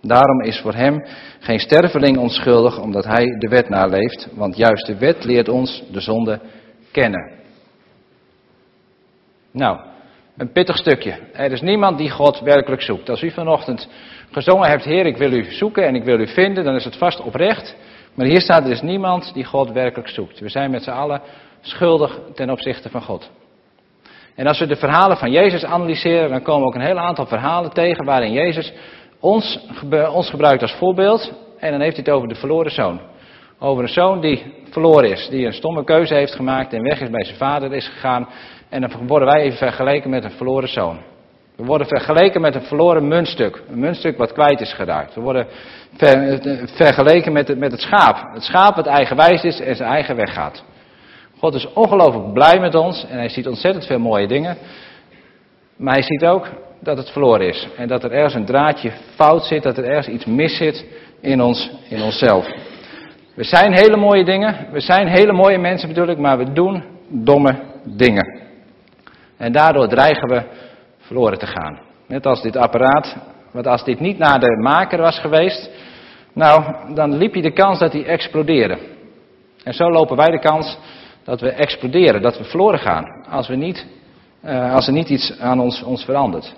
Daarom 0.01 0.41
is 0.41 0.59
voor 0.59 0.73
hem 0.73 1.05
geen 1.39 1.59
sterveling 1.59 2.17
onschuldig, 2.17 2.81
omdat 2.81 3.05
hij 3.05 3.25
de 3.25 3.47
wet 3.47 3.69
naleeft, 3.69 4.27
want 4.33 4.57
juist 4.57 4.85
de 4.85 4.97
wet 4.97 5.23
leert 5.23 5.49
ons 5.49 5.83
de 5.91 5.99
zonde 5.99 6.39
kennen. 6.91 7.31
Nou, 9.51 9.79
een 10.39 10.51
pittig 10.51 10.77
stukje. 10.77 11.15
Er 11.33 11.51
is 11.51 11.61
niemand 11.61 11.97
die 11.97 12.09
God 12.09 12.39
werkelijk 12.39 12.81
zoekt. 12.81 13.09
Als 13.09 13.21
u 13.21 13.31
vanochtend 13.31 13.89
gezongen 14.31 14.69
hebt, 14.69 14.83
Heer, 14.83 15.05
ik 15.05 15.17
wil 15.17 15.31
u 15.31 15.51
zoeken 15.51 15.85
en 15.85 15.95
ik 15.95 16.03
wil 16.03 16.19
u 16.19 16.27
vinden, 16.27 16.63
dan 16.63 16.75
is 16.75 16.83
het 16.83 16.95
vast 16.95 17.21
oprecht. 17.21 17.75
Maar 18.13 18.25
hier 18.25 18.41
staat, 18.41 18.63
er 18.63 18.71
is 18.71 18.81
niemand 18.81 19.33
die 19.33 19.45
God 19.45 19.71
werkelijk 19.71 20.09
zoekt. 20.09 20.39
We 20.39 20.49
zijn 20.49 20.71
met 20.71 20.83
z'n 20.83 20.89
allen 20.89 21.21
schuldig 21.61 22.19
ten 22.35 22.49
opzichte 22.49 22.89
van 22.89 23.01
God. 23.01 23.29
En 24.35 24.47
als 24.47 24.59
we 24.59 24.67
de 24.67 24.75
verhalen 24.75 25.17
van 25.17 25.31
Jezus 25.31 25.65
analyseren, 25.65 26.29
dan 26.29 26.41
komen 26.41 26.61
we 26.61 26.67
ook 26.67 26.75
een 26.75 26.87
heel 26.87 26.99
aantal 26.99 27.25
verhalen 27.25 27.73
tegen 27.73 28.05
waarin 28.05 28.31
Jezus 28.31 28.73
ons, 29.19 29.59
ons 30.11 30.29
gebruikt 30.29 30.61
als 30.61 30.73
voorbeeld. 30.73 31.33
En 31.59 31.71
dan 31.71 31.81
heeft 31.81 31.95
hij 31.95 32.05
het 32.05 32.15
over 32.15 32.27
de 32.27 32.35
verloren 32.35 32.71
zoon. 32.71 32.99
Over 33.59 33.83
een 33.83 33.89
zoon 33.89 34.21
die 34.21 34.53
verloren 34.69 35.11
is, 35.11 35.27
die 35.29 35.45
een 35.45 35.53
stomme 35.53 35.83
keuze 35.83 36.13
heeft 36.13 36.35
gemaakt 36.35 36.73
en 36.73 36.83
weg 36.83 37.01
is 37.01 37.09
bij 37.09 37.23
zijn 37.23 37.37
vader 37.37 37.73
is 37.73 37.87
gegaan. 37.87 38.27
En 38.69 38.81
dan 38.81 39.07
worden 39.07 39.27
wij 39.27 39.41
even 39.41 39.57
vergeleken 39.57 40.09
met 40.09 40.23
een 40.23 40.31
verloren 40.31 40.69
zoon. 40.69 40.99
We 41.55 41.65
worden 41.65 41.87
vergeleken 41.87 42.41
met 42.41 42.55
een 42.55 42.61
verloren 42.61 43.07
muntstuk. 43.07 43.63
Een 43.69 43.79
muntstuk 43.79 44.17
wat 44.17 44.33
kwijt 44.33 44.61
is 44.61 44.73
geraakt. 44.73 45.15
We 45.15 45.21
worden 45.21 45.47
vergeleken 46.65 47.31
met 47.31 47.47
het, 47.47 47.57
met 47.57 47.71
het 47.71 47.81
schaap. 47.81 48.33
Het 48.33 48.43
schaap 48.43 48.75
wat 48.75 48.85
eigenwijs 48.85 49.43
is 49.43 49.59
en 49.59 49.75
zijn 49.75 49.89
eigen 49.89 50.15
weg 50.15 50.33
gaat. 50.33 50.63
God 51.37 51.53
is 51.53 51.73
ongelooflijk 51.73 52.33
blij 52.33 52.59
met 52.59 52.75
ons 52.75 53.05
en 53.09 53.17
hij 53.17 53.29
ziet 53.29 53.47
ontzettend 53.47 53.85
veel 53.85 53.99
mooie 53.99 54.27
dingen. 54.27 54.57
Maar 55.77 55.93
hij 55.93 56.03
ziet 56.03 56.25
ook 56.25 56.47
dat 56.81 56.97
het 56.97 57.09
verloren 57.09 57.47
is. 57.47 57.67
En 57.77 57.87
dat 57.87 58.03
er 58.03 58.11
ergens 58.11 58.33
een 58.33 58.45
draadje 58.45 58.91
fout 59.15 59.45
zit, 59.45 59.63
dat 59.63 59.77
er 59.77 59.85
ergens 59.85 60.07
iets 60.07 60.25
mis 60.25 60.57
zit 60.57 60.85
in, 61.21 61.41
ons, 61.41 61.71
in 61.89 62.01
onszelf. 62.01 62.47
We 63.39 63.45
zijn 63.45 63.73
hele 63.73 63.97
mooie 63.97 64.23
dingen, 64.23 64.67
we 64.71 64.79
zijn 64.79 65.07
hele 65.07 65.33
mooie 65.33 65.57
mensen 65.57 65.87
bedoel 65.87 66.07
ik, 66.07 66.17
maar 66.17 66.37
we 66.37 66.53
doen 66.53 66.83
domme 67.07 67.59
dingen. 67.83 68.39
En 69.37 69.51
daardoor 69.51 69.87
dreigen 69.87 70.27
we 70.29 70.43
verloren 70.97 71.37
te 71.39 71.47
gaan. 71.47 71.79
Net 72.07 72.25
als 72.25 72.41
dit 72.41 72.55
apparaat, 72.57 73.17
want 73.51 73.67
als 73.67 73.83
dit 73.83 73.99
niet 73.99 74.17
naar 74.17 74.39
de 74.39 74.61
maker 74.61 75.01
was 75.01 75.19
geweest, 75.19 75.69
nou, 76.33 76.63
dan 76.93 77.17
liep 77.17 77.35
je 77.35 77.41
de 77.41 77.51
kans 77.51 77.79
dat 77.79 77.91
hij 77.91 78.05
explodeerde. 78.05 78.77
En 79.63 79.73
zo 79.73 79.89
lopen 79.89 80.17
wij 80.17 80.29
de 80.29 80.39
kans 80.39 80.77
dat 81.23 81.41
we 81.41 81.49
exploderen, 81.49 82.21
dat 82.21 82.37
we 82.37 82.43
verloren 82.43 82.79
gaan, 82.79 83.25
als, 83.29 83.47
we 83.47 83.55
niet, 83.55 83.85
uh, 84.45 84.73
als 84.73 84.87
er 84.87 84.93
niet 84.93 85.09
iets 85.09 85.39
aan 85.39 85.59
ons, 85.59 85.83
ons 85.83 86.03
verandert. 86.05 86.53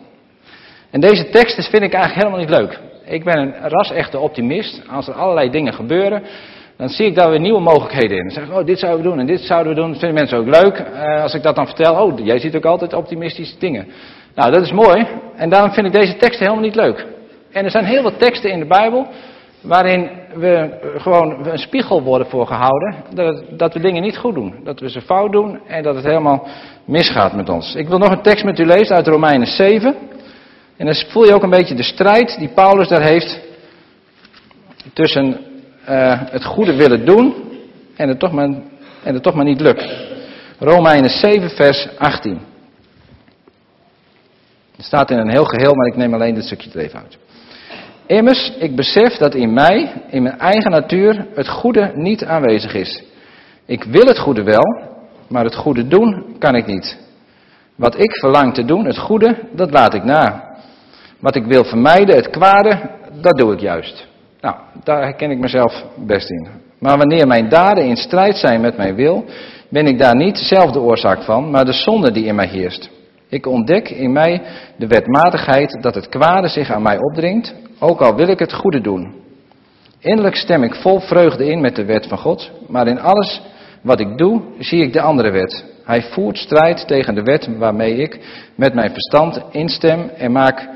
En 0.90 1.00
deze 1.00 1.30
teksten 1.30 1.64
vind 1.64 1.84
ik 1.84 1.94
eigenlijk 1.94 2.24
helemaal 2.24 2.40
niet 2.40 2.58
leuk. 2.60 2.80
Ik 3.06 3.24
ben 3.24 3.38
een 3.38 3.70
ras-echte 3.70 4.20
optimist. 4.20 4.82
Als 4.90 5.08
er 5.08 5.14
allerlei 5.14 5.50
dingen 5.50 5.74
gebeuren, 5.74 6.24
dan 6.82 6.90
zie 6.90 7.06
ik 7.06 7.16
daar 7.16 7.30
weer 7.30 7.40
nieuwe 7.40 7.60
mogelijkheden 7.60 8.18
in. 8.18 8.24
Dan 8.24 8.32
zeg 8.32 8.44
ik, 8.44 8.54
oh, 8.54 8.66
dit 8.66 8.80
zouden 8.80 9.04
we 9.04 9.10
doen 9.10 9.20
en 9.20 9.26
dit 9.26 9.42
zouden 9.42 9.74
we 9.74 9.80
doen. 9.80 9.90
Dat 9.92 10.00
vinden 10.00 10.18
mensen 10.18 10.38
ook 10.38 10.62
leuk. 10.62 10.80
Uh, 10.80 11.22
als 11.22 11.34
ik 11.34 11.44
dat 11.44 11.56
dan 11.56 11.66
vertel, 11.66 11.96
oh, 11.96 12.26
jij 12.26 12.40
ziet 12.40 12.56
ook 12.56 12.66
altijd 12.66 12.94
optimistische 12.94 13.56
dingen. 13.60 13.88
Nou, 14.36 14.52
dat 14.52 14.62
is 14.62 14.72
mooi. 14.72 15.08
En 15.36 15.50
daarom 15.50 15.72
vind 15.72 15.86
ik 15.86 15.92
deze 15.92 16.16
teksten 16.16 16.46
helemaal 16.46 16.66
niet 16.66 16.76
leuk. 16.76 17.06
En 17.52 17.64
er 17.66 17.72
zijn 17.72 17.86
heel 17.86 18.02
veel 18.02 18.18
teksten 18.18 18.52
in 18.52 18.60
de 18.60 18.66
Bijbel 18.66 19.08
waarin 19.62 20.10
we 20.34 20.80
gewoon 20.98 21.48
een 21.48 21.58
spiegel 21.58 22.04
worden 22.04 22.28
voorgehouden. 22.28 22.96
Dat, 23.14 23.44
dat 23.50 23.74
we 23.74 23.80
dingen 23.80 24.02
niet 24.02 24.18
goed 24.18 24.34
doen. 24.34 24.56
Dat 24.64 24.80
we 24.80 24.90
ze 24.90 25.02
fout 25.02 25.32
doen 25.32 25.60
en 25.68 25.84
dat 25.84 25.96
het 25.96 26.06
helemaal 26.06 26.48
misgaat 26.86 27.34
met 27.34 27.50
ons. 27.50 27.76
Ik 27.76 27.88
wil 27.88 27.98
nog 27.98 28.12
een 28.12 28.22
tekst 28.22 28.46
met 28.46 28.60
u 28.60 28.66
lezen 28.66 28.96
uit 28.96 29.08
Romeinen 29.08 29.48
7. 29.48 29.96
En 30.78 30.86
dan 30.86 30.96
voel 30.96 31.26
je 31.26 31.34
ook 31.34 31.44
een 31.44 31.50
beetje 31.50 31.76
de 31.76 31.84
strijd 31.84 32.36
die 32.40 32.50
Paulus 32.50 32.88
daar 32.88 33.04
heeft 33.04 33.40
tussen 34.94 35.51
uh, 35.90 36.22
het 36.26 36.46
goede 36.46 36.76
willen 36.76 37.06
doen 37.06 37.36
en 37.96 38.08
het, 38.08 38.20
toch 38.20 38.32
maar, 38.32 38.50
en 39.04 39.22
toch 39.22 39.34
maar 39.34 39.46
niet 39.46 39.62
lukt. 39.62 39.86
Romeinen 40.60 41.10
7, 41.10 41.50
vers 41.50 41.88
18. 41.98 42.40
Het 44.76 44.86
staat 44.86 45.12
in 45.12 45.18
een 45.18 45.30
heel 45.30 45.46
geheel, 45.46 45.74
maar 45.74 45.88
ik 45.88 45.96
neem 45.96 46.14
alleen 46.14 46.34
dit 46.34 46.44
stukje 46.44 46.70
er 46.74 46.80
even 46.80 47.00
uit. 47.00 47.18
Immers, 48.06 48.52
ik 48.60 48.76
besef 48.76 49.18
dat 49.18 49.36
in 49.36 49.54
mij, 49.54 50.04
in 50.10 50.24
mijn 50.24 50.40
eigen 50.40 50.72
natuur, 50.72 51.28
het 51.36 51.48
goede 51.48 51.92
niet 51.96 52.26
aanwezig 52.26 52.74
is. 52.74 53.04
Ik 53.66 53.84
wil 53.84 54.06
het 54.06 54.20
goede 54.20 54.44
wel, 54.44 54.90
maar 55.28 55.44
het 55.44 55.56
goede 55.56 55.88
doen 55.88 56.36
kan 56.40 56.56
ik 56.56 56.66
niet. 56.66 56.98
Wat 57.76 58.00
ik 58.00 58.12
verlang 58.12 58.54
te 58.54 58.66
doen, 58.66 58.86
het 58.86 58.98
goede, 58.98 59.38
dat 59.52 59.72
laat 59.72 59.94
ik 59.94 60.04
na. 60.04 60.50
Wat 61.20 61.36
ik 61.36 61.46
wil 61.46 61.64
vermijden, 61.64 62.16
het 62.16 62.30
kwade, 62.30 62.80
dat 63.22 63.38
doe 63.38 63.54
ik 63.54 63.60
juist. 63.60 64.08
Nou, 64.42 64.56
daar 64.84 65.04
herken 65.04 65.32
ik 65.32 65.40
mezelf 65.40 65.84
best 65.96 66.30
in. 66.30 66.48
Maar 66.80 66.98
wanneer 66.98 67.28
mijn 67.28 67.50
daden 67.50 67.86
in 67.86 67.98
strijd 67.98 68.36
zijn 68.36 68.62
met 68.62 68.78
mijn 68.78 68.96
wil, 68.96 69.26
ben 69.70 69.86
ik 69.86 70.00
daar 70.00 70.16
niet 70.16 70.38
zelf 70.38 70.72
de 70.72 70.80
oorzaak 70.80 71.22
van, 71.22 71.52
maar 71.52 71.66
de 71.66 71.74
zonde 71.74 72.12
die 72.12 72.26
in 72.26 72.36
mij 72.36 72.48
heerst. 72.48 72.90
Ik 73.30 73.46
ontdek 73.46 73.90
in 73.90 74.12
mij 74.12 74.42
de 74.78 74.88
wetmatigheid 74.88 75.78
dat 75.82 75.96
het 75.96 76.10
kwade 76.10 76.48
zich 76.48 76.72
aan 76.72 76.82
mij 76.82 76.98
opdringt, 76.98 77.54
ook 77.80 78.02
al 78.02 78.16
wil 78.16 78.28
ik 78.28 78.40
het 78.40 78.54
goede 78.54 78.82
doen. 78.82 79.14
Innerlijk 80.00 80.36
stem 80.36 80.64
ik 80.64 80.76
vol 80.76 81.00
vreugde 81.00 81.46
in 81.46 81.62
met 81.62 81.76
de 81.76 81.86
wet 81.86 82.08
van 82.08 82.18
God, 82.18 82.52
maar 82.68 82.88
in 82.88 83.00
alles 83.00 83.42
wat 83.82 84.00
ik 84.00 84.18
doe, 84.18 84.42
zie 84.60 84.84
ik 84.84 84.94
de 84.94 85.02
andere 85.02 85.32
wet. 85.32 85.66
Hij 85.84 86.02
voert 86.02 86.38
strijd 86.38 86.88
tegen 86.88 87.16
de 87.16 87.24
wet 87.24 87.58
waarmee 87.58 87.96
ik 87.96 88.20
met 88.56 88.74
mijn 88.74 88.92
verstand 88.92 89.42
instem 89.52 90.10
en 90.18 90.32
maak 90.32 90.70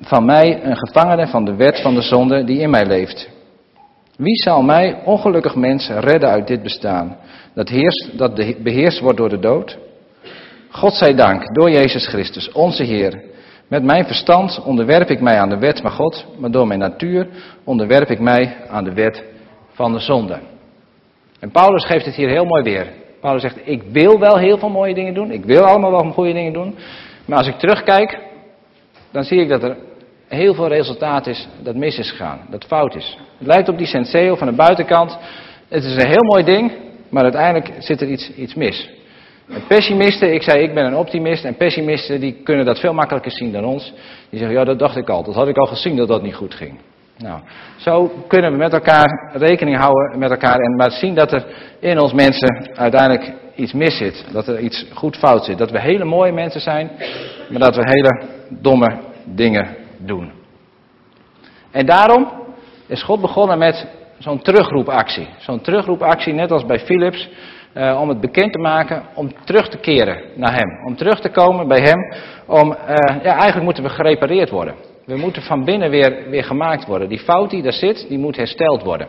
van 0.00 0.24
mij 0.24 0.64
een 0.64 0.76
gevangene 0.76 1.26
van 1.26 1.44
de 1.44 1.54
wet 1.54 1.80
van 1.80 1.94
de 1.94 2.02
zonde 2.02 2.44
die 2.44 2.60
in 2.60 2.70
mij 2.70 2.86
leeft. 2.86 3.28
Wie 4.16 4.36
zal 4.36 4.62
mij, 4.62 5.00
ongelukkig 5.04 5.54
mens, 5.54 5.88
redden 5.88 6.30
uit 6.30 6.46
dit 6.46 6.62
bestaan, 6.62 7.16
dat, 7.54 7.68
heerst, 7.68 8.18
dat 8.18 8.34
beheerst 8.62 9.00
wordt 9.00 9.18
door 9.18 9.28
de 9.28 9.38
dood? 9.38 9.78
God 10.70 10.92
zij 10.92 11.14
dank, 11.14 11.54
door 11.54 11.70
Jezus 11.70 12.06
Christus, 12.06 12.52
onze 12.52 12.82
Heer. 12.82 13.22
Met 13.68 13.82
mijn 13.82 14.04
verstand 14.04 14.62
onderwerp 14.64 15.10
ik 15.10 15.20
mij 15.20 15.38
aan 15.40 15.48
de 15.48 15.58
wet 15.58 15.80
van 15.80 15.90
God, 15.90 16.26
maar 16.38 16.50
door 16.50 16.66
mijn 16.66 16.80
natuur 16.80 17.28
onderwerp 17.64 18.10
ik 18.10 18.20
mij 18.20 18.56
aan 18.68 18.84
de 18.84 18.92
wet 18.92 19.24
van 19.72 19.92
de 19.92 19.98
zonde. 19.98 20.38
En 21.40 21.50
Paulus 21.50 21.84
geeft 21.84 22.04
het 22.04 22.14
hier 22.14 22.28
heel 22.28 22.44
mooi 22.44 22.62
weer. 22.62 22.86
Paulus 23.20 23.42
zegt, 23.42 23.60
ik 23.64 23.82
wil 23.92 24.18
wel 24.18 24.36
heel 24.36 24.58
veel 24.58 24.68
mooie 24.68 24.94
dingen 24.94 25.14
doen, 25.14 25.30
ik 25.30 25.44
wil 25.44 25.64
allemaal 25.64 25.90
wel 25.90 26.12
goede 26.12 26.32
dingen 26.32 26.52
doen, 26.52 26.74
maar 27.24 27.38
als 27.38 27.46
ik 27.46 27.58
terugkijk, 27.58 28.18
dan 29.16 29.24
zie 29.24 29.40
ik 29.40 29.48
dat 29.48 29.62
er 29.62 29.76
heel 30.28 30.54
veel 30.54 30.68
resultaat 30.68 31.26
is 31.26 31.48
dat 31.62 31.74
mis 31.74 31.98
is 31.98 32.10
gegaan, 32.10 32.40
dat 32.50 32.64
fout 32.64 32.94
is. 32.94 33.18
Het 33.38 33.46
lijkt 33.46 33.68
op 33.68 33.78
die 33.78 33.86
senseo 33.86 34.34
van 34.36 34.46
de 34.46 34.52
buitenkant, 34.52 35.18
het 35.68 35.84
is 35.84 35.94
een 35.94 36.08
heel 36.08 36.24
mooi 36.24 36.44
ding, 36.44 36.72
maar 37.08 37.22
uiteindelijk 37.22 37.72
zit 37.78 38.00
er 38.00 38.08
iets, 38.08 38.34
iets 38.34 38.54
mis. 38.54 38.90
En 39.48 39.62
pessimisten, 39.68 40.34
ik 40.34 40.42
zei 40.42 40.62
ik 40.62 40.74
ben 40.74 40.84
een 40.84 40.96
optimist, 40.96 41.44
en 41.44 41.56
pessimisten 41.56 42.20
die 42.20 42.32
kunnen 42.42 42.64
dat 42.64 42.78
veel 42.80 42.92
makkelijker 42.92 43.30
zien 43.30 43.52
dan 43.52 43.64
ons. 43.64 43.92
Die 44.30 44.38
zeggen, 44.38 44.58
ja 44.58 44.64
dat 44.64 44.78
dacht 44.78 44.96
ik 44.96 45.08
al, 45.08 45.22
dat 45.22 45.34
had 45.34 45.48
ik 45.48 45.56
al 45.56 45.66
gezien 45.66 45.96
dat 45.96 46.08
dat 46.08 46.22
niet 46.22 46.34
goed 46.34 46.54
ging. 46.54 46.78
Nou, 47.18 47.40
zo 47.76 48.10
kunnen 48.26 48.52
we 48.52 48.56
met 48.56 48.72
elkaar 48.72 49.32
rekening 49.32 49.76
houden 49.76 50.18
met 50.18 50.30
elkaar 50.30 50.58
en 50.58 50.76
maar 50.76 50.90
zien 50.90 51.14
dat 51.14 51.32
er 51.32 51.44
in 51.80 51.98
ons 51.98 52.12
mensen 52.12 52.70
uiteindelijk 52.74 53.32
iets 53.54 53.72
mis 53.72 53.96
zit. 53.96 54.24
Dat 54.32 54.48
er 54.48 54.60
iets 54.60 54.86
goed 54.94 55.16
fout 55.16 55.44
zit. 55.44 55.58
Dat 55.58 55.70
we 55.70 55.80
hele 55.80 56.04
mooie 56.04 56.32
mensen 56.32 56.60
zijn, 56.60 56.90
maar 57.50 57.60
dat 57.60 57.76
we 57.76 57.82
hele 57.84 58.22
domme 58.60 59.05
dingen 59.34 59.76
doen. 59.98 60.32
En 61.70 61.86
daarom 61.86 62.28
is 62.86 63.02
God 63.02 63.20
begonnen 63.20 63.58
met 63.58 63.86
zo'n 64.18 64.42
terugroepactie. 64.42 65.28
Zo'n 65.38 65.60
terugroepactie, 65.60 66.32
net 66.32 66.50
als 66.50 66.66
bij 66.66 66.78
Philips, 66.78 67.28
uh, 67.74 67.98
om 68.00 68.08
het 68.08 68.20
bekend 68.20 68.52
te 68.52 68.58
maken, 68.58 69.02
om 69.14 69.30
terug 69.44 69.68
te 69.68 69.78
keren 69.78 70.22
naar 70.34 70.54
Hem. 70.54 70.86
Om 70.86 70.96
terug 70.96 71.20
te 71.20 71.28
komen 71.28 71.68
bij 71.68 71.80
Hem, 71.80 71.98
om, 72.46 72.70
uh, 72.70 72.76
ja, 73.22 73.34
eigenlijk 73.34 73.62
moeten 73.62 73.82
we 73.82 73.88
gerepareerd 73.88 74.50
worden. 74.50 74.74
We 75.04 75.16
moeten 75.16 75.42
van 75.42 75.64
binnen 75.64 75.90
weer, 75.90 76.30
weer 76.30 76.44
gemaakt 76.44 76.86
worden. 76.86 77.08
Die 77.08 77.18
fout 77.18 77.50
die 77.50 77.62
daar 77.62 77.72
zit, 77.72 78.06
die 78.08 78.18
moet 78.18 78.36
hersteld 78.36 78.82
worden. 78.82 79.08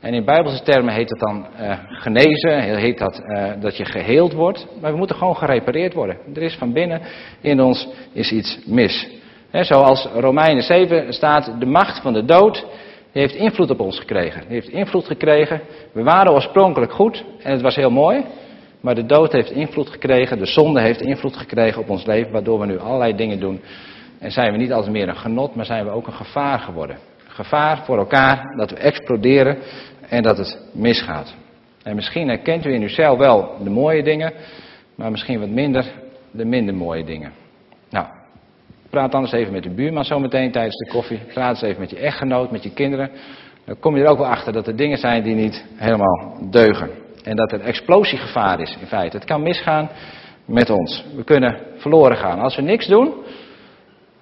En 0.00 0.14
in 0.14 0.24
bijbelse 0.24 0.62
termen 0.62 0.94
heet 0.94 1.10
het 1.10 1.18
dan 1.18 1.46
uh, 1.60 1.78
genezen, 1.88 2.60
heet 2.60 2.98
dat 2.98 3.22
dat 3.60 3.76
je 3.76 3.84
geheeld 3.84 4.32
wordt. 4.32 4.66
Maar 4.80 4.92
we 4.92 4.98
moeten 4.98 5.16
gewoon 5.16 5.36
gerepareerd 5.36 5.94
worden. 5.94 6.16
Er 6.34 6.42
is 6.42 6.54
van 6.54 6.72
binnen 6.72 7.00
in 7.40 7.60
ons 7.60 7.88
is 8.12 8.32
iets 8.32 8.58
mis. 8.66 9.08
Zoals 9.64 10.08
Romeinen 10.14 10.62
7 10.62 11.12
staat, 11.12 11.50
de 11.58 11.66
macht 11.66 12.02
van 12.02 12.12
de 12.12 12.24
dood 12.24 12.66
heeft 13.12 13.34
invloed 13.34 13.70
op 13.70 13.80
ons 13.80 13.98
gekregen. 13.98 14.40
Die 14.40 14.54
heeft 14.54 14.68
invloed 14.68 15.06
gekregen. 15.06 15.60
We 15.92 16.02
waren 16.02 16.32
oorspronkelijk 16.32 16.92
goed 16.92 17.24
en 17.42 17.52
het 17.52 17.62
was 17.62 17.76
heel 17.76 17.90
mooi. 17.90 18.24
Maar 18.80 18.94
de 18.94 19.06
dood 19.06 19.32
heeft 19.32 19.50
invloed 19.50 19.88
gekregen, 19.90 20.38
de 20.38 20.46
zonde 20.46 20.80
heeft 20.80 21.00
invloed 21.00 21.36
gekregen 21.36 21.82
op 21.82 21.90
ons 21.90 22.04
leven, 22.04 22.32
waardoor 22.32 22.60
we 22.60 22.66
nu 22.66 22.78
allerlei 22.78 23.16
dingen 23.16 23.40
doen. 23.40 23.60
En 24.18 24.30
zijn 24.30 24.52
we 24.52 24.58
niet 24.58 24.72
als 24.72 24.88
meer 24.88 25.08
een 25.08 25.16
genot, 25.16 25.54
maar 25.54 25.64
zijn 25.64 25.84
we 25.84 25.90
ook 25.90 26.06
een 26.06 26.12
gevaar 26.12 26.58
geworden. 26.58 26.98
Gevaar 27.26 27.84
voor 27.84 27.98
elkaar, 27.98 28.54
dat 28.56 28.70
we 28.70 28.76
exploderen 28.76 29.58
en 30.08 30.22
dat 30.22 30.38
het 30.38 30.58
misgaat. 30.72 31.34
En 31.82 31.94
misschien 31.94 32.28
herkent 32.28 32.64
u 32.64 32.72
in 32.72 32.82
uzelf 32.82 33.18
wel 33.18 33.50
de 33.62 33.70
mooie 33.70 34.02
dingen, 34.02 34.32
maar 34.94 35.10
misschien 35.10 35.40
wat 35.40 35.48
minder 35.48 35.92
de 36.30 36.44
minder 36.44 36.74
mooie 36.74 37.04
dingen. 37.04 37.32
Praat 38.96 39.12
dan 39.12 39.22
eens 39.22 39.32
even 39.32 39.52
met 39.52 39.62
de 39.62 39.74
buurman 39.74 40.04
zometeen 40.04 40.52
tijdens 40.52 40.76
de 40.76 40.90
koffie. 40.90 41.20
Praat 41.34 41.50
eens 41.50 41.62
even 41.62 41.80
met 41.80 41.90
je 41.90 41.96
echtgenoot, 41.96 42.50
met 42.50 42.62
je 42.62 42.72
kinderen. 42.72 43.10
Dan 43.64 43.78
kom 43.78 43.96
je 43.96 44.02
er 44.02 44.10
ook 44.10 44.18
wel 44.18 44.26
achter 44.26 44.52
dat 44.52 44.66
er 44.66 44.76
dingen 44.76 44.98
zijn 44.98 45.22
die 45.22 45.34
niet 45.34 45.64
helemaal 45.74 46.38
deugen. 46.50 46.90
En 47.22 47.36
dat 47.36 47.52
er 47.52 47.60
explosiegevaar 47.60 48.60
is 48.60 48.76
in 48.80 48.86
feite. 48.86 49.16
Het 49.16 49.26
kan 49.26 49.42
misgaan 49.42 49.88
met 50.44 50.70
ons. 50.70 51.04
We 51.16 51.24
kunnen 51.24 51.58
verloren 51.76 52.16
gaan. 52.16 52.38
Als 52.38 52.56
we 52.56 52.62
niks 52.62 52.86
doen, 52.86 53.14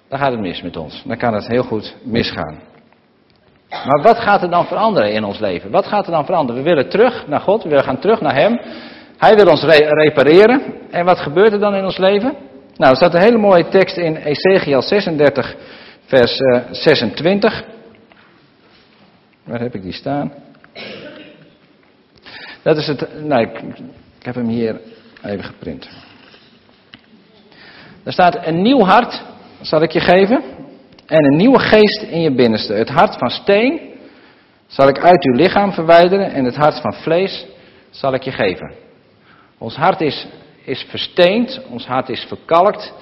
dan 0.09 0.19
gaat 0.19 0.31
het 0.31 0.41
mis 0.41 0.61
met 0.61 0.77
ons. 0.77 1.03
Dan 1.05 1.17
kan 1.17 1.33
het 1.33 1.47
heel 1.47 1.63
goed 1.63 1.95
misgaan. 2.03 2.59
Maar 3.69 4.01
wat 4.01 4.19
gaat 4.19 4.41
er 4.41 4.49
dan 4.49 4.65
veranderen 4.65 5.13
in 5.13 5.23
ons 5.23 5.39
leven? 5.39 5.71
Wat 5.71 5.85
gaat 5.85 6.05
er 6.05 6.11
dan 6.11 6.25
veranderen? 6.25 6.63
We 6.63 6.69
willen 6.69 6.89
terug 6.89 7.27
naar 7.27 7.41
God, 7.41 7.63
we 7.63 7.69
willen 7.69 7.83
gaan 7.83 7.99
terug 7.99 8.21
naar 8.21 8.35
Hem. 8.35 8.59
Hij 9.17 9.35
wil 9.35 9.47
ons 9.47 9.63
repareren. 9.63 10.61
En 10.91 11.05
wat 11.05 11.19
gebeurt 11.19 11.51
er 11.51 11.59
dan 11.59 11.75
in 11.75 11.85
ons 11.85 11.97
leven? 11.97 12.53
Nou, 12.77 12.91
er 12.91 12.95
staat 12.95 13.13
een 13.13 13.21
hele 13.21 13.37
mooie 13.37 13.67
tekst 13.67 13.97
in 13.97 14.15
Ezekiel 14.15 14.81
36, 14.81 15.55
vers 16.05 16.37
26. 16.71 17.61
Eh, 17.61 17.67
Waar 19.43 19.59
heb 19.59 19.75
ik 19.75 19.81
die 19.81 19.93
staan? 19.93 20.33
Dat 22.61 22.77
is 22.77 22.87
het. 22.87 23.23
Nou, 23.23 23.41
ik, 23.41 23.61
ik 24.19 24.25
heb 24.25 24.35
hem 24.35 24.47
hier 24.47 24.81
even 25.23 25.43
geprint. 25.43 25.89
Er 28.03 28.13
staat: 28.13 28.47
Een 28.47 28.61
nieuw 28.61 28.81
hart 28.81 29.23
zal 29.61 29.81
ik 29.81 29.91
je 29.91 29.99
geven. 29.99 30.43
En 31.05 31.25
een 31.25 31.37
nieuwe 31.37 31.59
geest 31.59 32.01
in 32.01 32.21
je 32.21 32.35
binnenste. 32.35 32.73
Het 32.73 32.89
hart 32.89 33.17
van 33.17 33.29
steen 33.29 33.79
zal 34.67 34.87
ik 34.87 34.99
uit 34.99 35.23
uw 35.23 35.35
lichaam 35.35 35.71
verwijderen. 35.71 36.31
En 36.31 36.45
het 36.45 36.55
hart 36.55 36.79
van 36.79 36.93
vlees 36.93 37.45
zal 37.89 38.13
ik 38.13 38.23
je 38.23 38.31
geven. 38.31 38.73
Ons 39.57 39.75
hart 39.75 40.01
is 40.01 40.27
is 40.65 40.85
versteend, 40.89 41.61
ons 41.69 41.87
hart 41.87 42.09
is 42.09 42.25
verkalkt. 42.27 42.93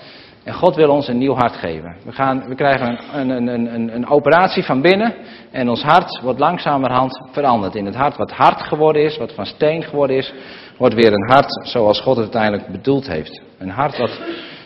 En 0.43 0.53
God 0.53 0.75
wil 0.75 0.89
ons 0.89 1.07
een 1.07 1.17
nieuw 1.17 1.35
hart 1.35 1.55
geven. 1.55 1.95
We, 2.05 2.11
gaan, 2.11 2.47
we 2.47 2.55
krijgen 2.55 2.99
een, 3.13 3.29
een, 3.29 3.47
een, 3.47 3.95
een, 3.95 4.07
operatie 4.07 4.63
van 4.63 4.81
binnen. 4.81 5.13
En 5.51 5.69
ons 5.69 5.81
hart 5.81 6.19
wordt 6.21 6.39
langzamerhand 6.39 7.29
veranderd. 7.31 7.75
In 7.75 7.85
het 7.85 7.95
hart 7.95 8.17
wat 8.17 8.31
hard 8.31 8.61
geworden 8.61 9.03
is, 9.03 9.17
wat 9.17 9.33
van 9.33 9.45
steen 9.45 9.83
geworden 9.83 10.17
is, 10.17 10.33
wordt 10.77 10.95
weer 10.95 11.13
een 11.13 11.29
hart 11.29 11.67
zoals 11.67 12.01
God 12.01 12.15
het 12.15 12.23
uiteindelijk 12.23 12.67
bedoeld 12.67 13.07
heeft. 13.07 13.41
Een 13.57 13.69
hart 13.69 13.97
wat, 13.97 14.19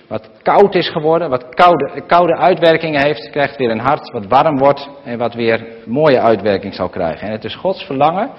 wat 0.07 0.29
koud 0.41 0.75
is 0.75 0.89
geworden, 0.89 1.29
wat 1.29 1.49
koude, 1.49 2.03
koude 2.07 2.37
uitwerkingen 2.37 3.01
heeft, 3.01 3.29
krijgt 3.29 3.57
weer 3.57 3.71
een 3.71 3.79
hart 3.79 4.11
wat 4.11 4.27
warm 4.27 4.57
wordt 4.57 4.89
en 5.03 5.17
wat 5.17 5.33
weer 5.33 5.65
mooie 5.85 6.19
uitwerking 6.19 6.73
zal 6.73 6.89
krijgen. 6.89 7.27
En 7.27 7.31
het 7.31 7.43
is 7.43 7.55
Gods 7.55 7.83
verlangen 7.83 8.29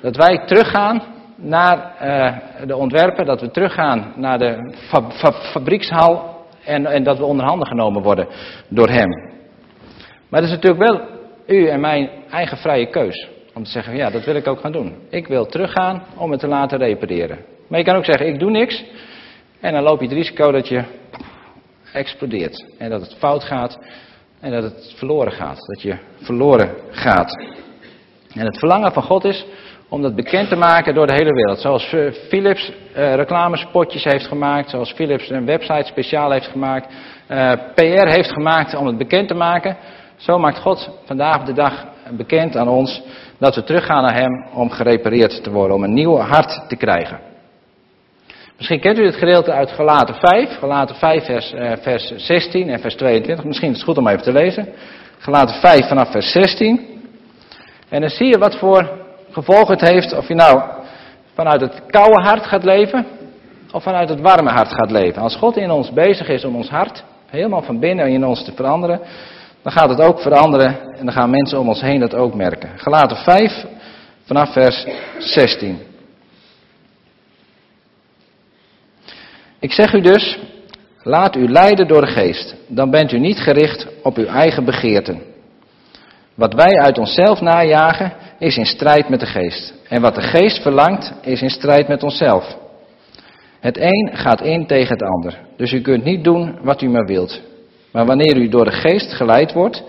dat 0.00 0.16
wij 0.16 0.42
teruggaan 0.46 1.02
naar 1.40 1.92
uh, 2.02 2.66
de 2.66 2.76
ontwerpen, 2.76 3.26
dat 3.26 3.40
we 3.40 3.50
teruggaan 3.50 4.12
naar 4.16 4.38
de 4.38 4.74
fa 4.88 5.10
fa 5.10 5.32
fabriekshal 5.32 6.46
en, 6.64 6.86
en 6.86 7.02
dat 7.02 7.18
we 7.18 7.24
onderhanden 7.24 7.66
genomen 7.66 8.02
worden 8.02 8.26
door 8.68 8.88
hem. 8.88 9.36
Maar 10.28 10.40
het 10.40 10.50
is 10.50 10.56
natuurlijk 10.56 10.90
wel 10.90 11.00
u 11.46 11.68
en 11.68 11.80
mijn 11.80 12.10
eigen 12.30 12.56
vrije 12.56 12.86
keus. 12.86 13.28
Om 13.54 13.64
te 13.64 13.70
zeggen, 13.70 13.96
ja, 13.96 14.10
dat 14.10 14.24
wil 14.24 14.34
ik 14.34 14.46
ook 14.46 14.60
gaan 14.60 14.72
doen. 14.72 14.96
Ik 15.10 15.26
wil 15.26 15.46
teruggaan 15.46 16.02
om 16.16 16.30
het 16.30 16.40
te 16.40 16.46
laten 16.46 16.78
repareren. 16.78 17.38
Maar 17.68 17.78
je 17.78 17.84
kan 17.84 17.96
ook 17.96 18.04
zeggen, 18.04 18.26
ik 18.26 18.38
doe 18.38 18.50
niks. 18.50 18.84
En 19.60 19.72
dan 19.72 19.82
loop 19.82 20.00
je 20.00 20.06
het 20.06 20.16
risico 20.16 20.52
dat 20.52 20.68
je 20.68 20.84
explodeert. 21.92 22.74
En 22.78 22.90
dat 22.90 23.00
het 23.00 23.14
fout 23.18 23.44
gaat. 23.44 23.78
En 24.40 24.50
dat 24.50 24.62
het 24.62 24.92
verloren 24.96 25.32
gaat. 25.32 25.66
Dat 25.66 25.82
je 25.82 25.96
verloren 26.20 26.74
gaat. 26.90 27.32
En 28.34 28.46
het 28.46 28.58
verlangen 28.58 28.92
van 28.92 29.02
God 29.02 29.24
is 29.24 29.46
om 29.88 30.02
dat 30.02 30.14
bekend 30.14 30.48
te 30.48 30.56
maken 30.56 30.94
door 30.94 31.06
de 31.06 31.12
hele 31.12 31.32
wereld. 31.32 31.60
Zoals 31.60 31.92
eh, 31.92 32.12
Philips 32.28 32.72
uh, 32.96 33.14
reclamespotjes 33.14 34.04
heeft 34.04 34.26
gemaakt, 34.26 34.70
zoals 34.70 34.92
Philips 34.92 35.30
een 35.30 35.46
website 35.46 35.84
speciaal 35.84 36.30
heeft 36.30 36.46
gemaakt, 36.46 36.92
eh, 37.26 37.52
PR 37.74 38.08
heeft 38.08 38.32
gemaakt 38.32 38.74
om 38.74 38.86
het 38.86 38.98
bekend 38.98 39.28
te 39.28 39.34
maken. 39.34 39.76
Zo 40.16 40.38
maakt 40.38 40.58
God 40.58 40.90
vandaag 41.04 41.44
de 41.44 41.52
dag 41.52 41.86
bekend 42.10 42.56
aan 42.56 42.68
ons 42.68 43.02
dat 43.38 43.54
we 43.54 43.64
teruggaan 43.64 44.02
naar 44.02 44.14
Hem 44.14 44.46
om 44.54 44.70
gerepareerd 44.70 45.42
te 45.42 45.50
worden, 45.50 45.76
om 45.76 45.84
een 45.84 45.94
nieuw 45.94 46.16
hart 46.16 46.68
te 46.68 46.76
krijgen. 46.76 47.20
Misschien 48.56 48.80
kent 48.80 48.98
u 48.98 49.04
het 49.04 49.16
gedeelte 49.16 49.52
uit 49.52 49.70
Galaten 49.70 50.14
5, 50.14 50.58
Galaten 50.58 50.94
5 50.94 51.24
vers, 51.24 51.54
vers 51.80 52.12
16 52.16 52.68
en 52.68 52.80
vers 52.80 52.94
22. 52.94 53.44
Misschien 53.44 53.70
is 53.70 53.76
het 53.76 53.84
goed 53.84 53.98
om 53.98 54.08
even 54.08 54.22
te 54.22 54.32
lezen. 54.32 54.68
Galaten 55.18 55.54
5 55.54 55.88
vanaf 55.88 56.10
vers 56.10 56.32
16. 56.32 57.02
En 57.88 58.00
dan 58.00 58.10
zie 58.10 58.26
je 58.26 58.38
wat 58.38 58.56
voor 58.56 59.07
gevolg 59.30 59.68
het 59.68 59.80
heeft 59.80 60.16
of 60.16 60.28
je 60.28 60.34
nou 60.34 60.62
vanuit 61.34 61.60
het 61.60 61.82
koude 61.86 62.22
hart 62.22 62.46
gaat 62.46 62.64
leven 62.64 63.06
of 63.72 63.82
vanuit 63.82 64.08
het 64.08 64.20
warme 64.20 64.50
hart 64.50 64.72
gaat 64.72 64.90
leven. 64.90 65.22
Als 65.22 65.36
God 65.36 65.56
in 65.56 65.70
ons 65.70 65.92
bezig 65.92 66.28
is 66.28 66.44
om 66.44 66.56
ons 66.56 66.68
hart 66.68 67.04
helemaal 67.26 67.62
van 67.62 67.80
binnen 67.80 68.08
in 68.08 68.26
ons 68.26 68.44
te 68.44 68.52
veranderen, 68.52 69.00
dan 69.62 69.72
gaat 69.72 69.88
het 69.88 70.00
ook 70.00 70.20
veranderen 70.20 70.94
en 70.94 71.04
dan 71.04 71.14
gaan 71.14 71.30
mensen 71.30 71.58
om 71.58 71.68
ons 71.68 71.80
heen 71.80 72.00
dat 72.00 72.14
ook 72.14 72.34
merken. 72.34 72.70
Gelaten 72.76 73.16
5 73.16 73.64
vanaf 74.24 74.52
vers 74.52 74.86
16. 75.18 75.78
Ik 79.60 79.72
zeg 79.72 79.92
u 79.92 80.00
dus, 80.00 80.38
laat 81.02 81.36
u 81.36 81.48
leiden 81.48 81.88
door 81.88 82.00
de 82.00 82.12
geest, 82.12 82.54
dan 82.66 82.90
bent 82.90 83.12
u 83.12 83.18
niet 83.18 83.38
gericht 83.38 83.86
op 84.02 84.16
uw 84.16 84.26
eigen 84.26 84.64
begeerten. 84.64 85.22
Wat 86.34 86.54
wij 86.54 86.78
uit 86.78 86.98
onszelf 86.98 87.40
najagen, 87.40 88.12
is 88.38 88.56
in 88.56 88.66
strijd 88.66 89.08
met 89.08 89.20
de 89.20 89.26
geest. 89.26 89.74
En 89.88 90.00
wat 90.00 90.14
de 90.14 90.22
geest 90.22 90.62
verlangt, 90.62 91.12
is 91.22 91.42
in 91.42 91.50
strijd 91.50 91.88
met 91.88 92.02
onszelf. 92.02 92.56
Het 93.60 93.78
een 93.78 94.10
gaat 94.12 94.40
in 94.40 94.66
tegen 94.66 94.92
het 94.92 95.02
ander. 95.02 95.38
Dus 95.56 95.72
u 95.72 95.80
kunt 95.80 96.04
niet 96.04 96.24
doen 96.24 96.58
wat 96.62 96.82
u 96.82 96.88
maar 96.88 97.06
wilt. 97.06 97.40
Maar 97.92 98.06
wanneer 98.06 98.36
u 98.36 98.48
door 98.48 98.64
de 98.64 98.72
geest 98.72 99.12
geleid 99.12 99.52
wordt, 99.52 99.82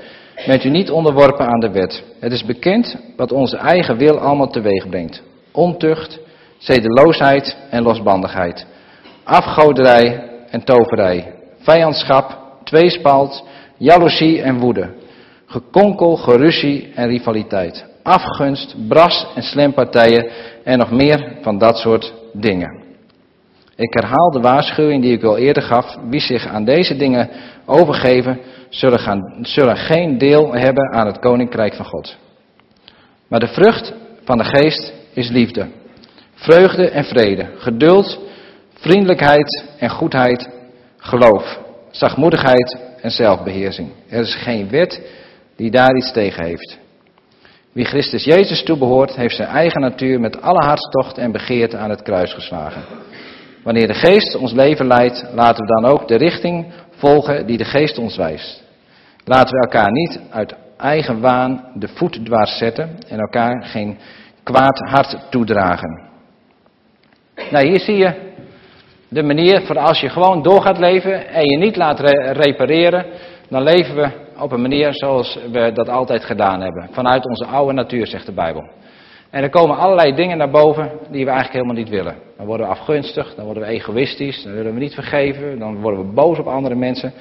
bent 0.45 0.63
u 0.63 0.69
niet 0.69 0.91
onderworpen 0.91 1.45
aan 1.45 1.59
de 1.59 1.71
wet. 1.71 2.03
Het 2.19 2.31
is 2.31 2.45
bekend 2.45 2.97
wat 3.15 3.31
onze 3.31 3.57
eigen 3.57 3.97
wil 3.97 4.19
allemaal 4.19 4.49
teweeg 4.49 4.89
brengt. 4.89 5.21
Ontucht, 5.51 6.19
zedeloosheid 6.57 7.57
en 7.69 7.83
losbandigheid. 7.83 8.65
Afgoderij 9.23 10.29
en 10.49 10.63
toverij. 10.63 11.33
Vijandschap, 11.59 12.37
tweespalt, 12.63 13.43
jaloezie 13.77 14.41
en 14.41 14.59
woede, 14.59 14.89
gekonkel, 15.45 16.15
geruzie 16.15 16.91
en 16.95 17.07
rivaliteit, 17.07 17.85
afgunst, 18.03 18.75
bras 18.87 19.27
en 19.35 19.43
slempartijen 19.43 20.31
en 20.63 20.77
nog 20.77 20.91
meer 20.91 21.37
van 21.41 21.57
dat 21.57 21.77
soort 21.77 22.13
dingen. 22.33 22.87
Ik 23.75 23.93
herhaal 23.93 24.31
de 24.31 24.39
waarschuwing 24.39 25.01
die 25.01 25.13
ik 25.13 25.23
al 25.23 25.37
eerder 25.37 25.63
gaf. 25.63 25.97
Wie 26.09 26.19
zich 26.19 26.47
aan 26.47 26.65
deze 26.65 26.95
dingen 26.95 27.29
overgeven, 27.65 28.39
zullen, 28.69 28.99
gaan, 28.99 29.37
zullen 29.41 29.77
geen 29.77 30.17
deel 30.17 30.53
hebben 30.53 30.93
aan 30.93 31.05
het 31.05 31.19
koninkrijk 31.19 31.73
van 31.73 31.85
God. 31.85 32.17
Maar 33.27 33.39
de 33.39 33.47
vrucht 33.47 33.93
van 34.23 34.37
de 34.37 34.43
geest 34.43 34.93
is 35.13 35.29
liefde, 35.29 35.67
vreugde 36.33 36.89
en 36.89 37.03
vrede, 37.03 37.49
geduld, 37.57 38.19
vriendelijkheid 38.73 39.63
en 39.77 39.89
goedheid, 39.89 40.49
geloof, 40.97 41.59
zachtmoedigheid 41.91 42.77
en 43.01 43.11
zelfbeheersing. 43.11 43.89
Er 44.09 44.21
is 44.21 44.35
geen 44.35 44.69
wet 44.69 45.01
die 45.55 45.71
daar 45.71 45.95
iets 45.95 46.11
tegen 46.11 46.43
heeft. 46.43 46.77
Wie 47.71 47.85
Christus 47.85 48.23
Jezus 48.23 48.63
toebehoort, 48.63 49.15
heeft 49.15 49.35
zijn 49.35 49.47
eigen 49.47 49.81
natuur 49.81 50.19
met 50.19 50.41
alle 50.41 50.65
hartstocht 50.65 51.17
en 51.17 51.31
begeerte 51.31 51.77
aan 51.77 51.89
het 51.89 52.01
kruis 52.01 52.33
geslagen. 52.33 52.81
Wanneer 53.63 53.87
de 53.87 53.93
geest 53.93 54.35
ons 54.35 54.51
leven 54.51 54.87
leidt, 54.87 55.25
laten 55.33 55.65
we 55.65 55.81
dan 55.81 55.91
ook 55.91 56.07
de 56.07 56.15
richting 56.15 56.65
volgen 56.89 57.45
die 57.45 57.57
de 57.57 57.65
geest 57.65 57.97
ons 57.97 58.17
wijst. 58.17 58.63
Laten 59.25 59.55
we 59.55 59.61
elkaar 59.61 59.91
niet 59.91 60.19
uit 60.29 60.55
eigen 60.77 61.19
waan 61.19 61.65
de 61.73 61.87
voet 61.87 62.25
dwars 62.25 62.57
zetten 62.57 62.97
en 63.07 63.19
elkaar 63.19 63.63
geen 63.63 63.97
kwaad 64.43 64.79
hart 64.79 65.17
toedragen. 65.29 66.01
Nou, 67.51 67.67
hier 67.67 67.79
zie 67.79 67.97
je 67.97 68.13
de 69.07 69.23
manier 69.23 69.61
voor 69.61 69.77
als 69.77 69.99
je 69.99 70.09
gewoon 70.09 70.41
door 70.41 70.61
gaat 70.61 70.77
leven 70.77 71.27
en 71.27 71.45
je 71.45 71.57
niet 71.57 71.75
laat 71.75 71.99
repareren, 72.31 73.05
dan 73.49 73.63
leven 73.63 73.95
we 73.95 74.09
op 74.41 74.51
een 74.51 74.61
manier 74.61 74.93
zoals 74.93 75.39
we 75.51 75.71
dat 75.73 75.89
altijd 75.89 76.23
gedaan 76.23 76.61
hebben. 76.61 76.87
Vanuit 76.91 77.25
onze 77.25 77.45
oude 77.45 77.73
natuur, 77.73 78.07
zegt 78.07 78.25
de 78.25 78.31
Bijbel. 78.31 78.63
En 79.29 79.43
er 79.43 79.49
komen 79.49 79.77
allerlei 79.77 80.15
dingen 80.15 80.37
naar 80.37 80.49
boven 80.49 80.91
die 81.09 81.25
we 81.25 81.31
eigenlijk 81.31 81.53
helemaal 81.53 81.83
niet 81.83 81.89
willen. 81.89 82.15
Dan 82.37 82.45
worden 82.45 82.67
we 82.67 82.71
afgunstig, 82.71 83.35
dan 83.35 83.45
worden 83.45 83.63
we 83.63 83.69
egoïstisch, 83.69 84.43
dan 84.43 84.53
willen 84.53 84.73
we 84.73 84.79
niet 84.79 84.93
vergeven, 84.93 85.59
dan 85.59 85.81
worden 85.81 85.99
we 85.99 86.13
boos 86.13 86.39
op 86.39 86.47
andere 86.47 86.75
mensen. 86.75 87.13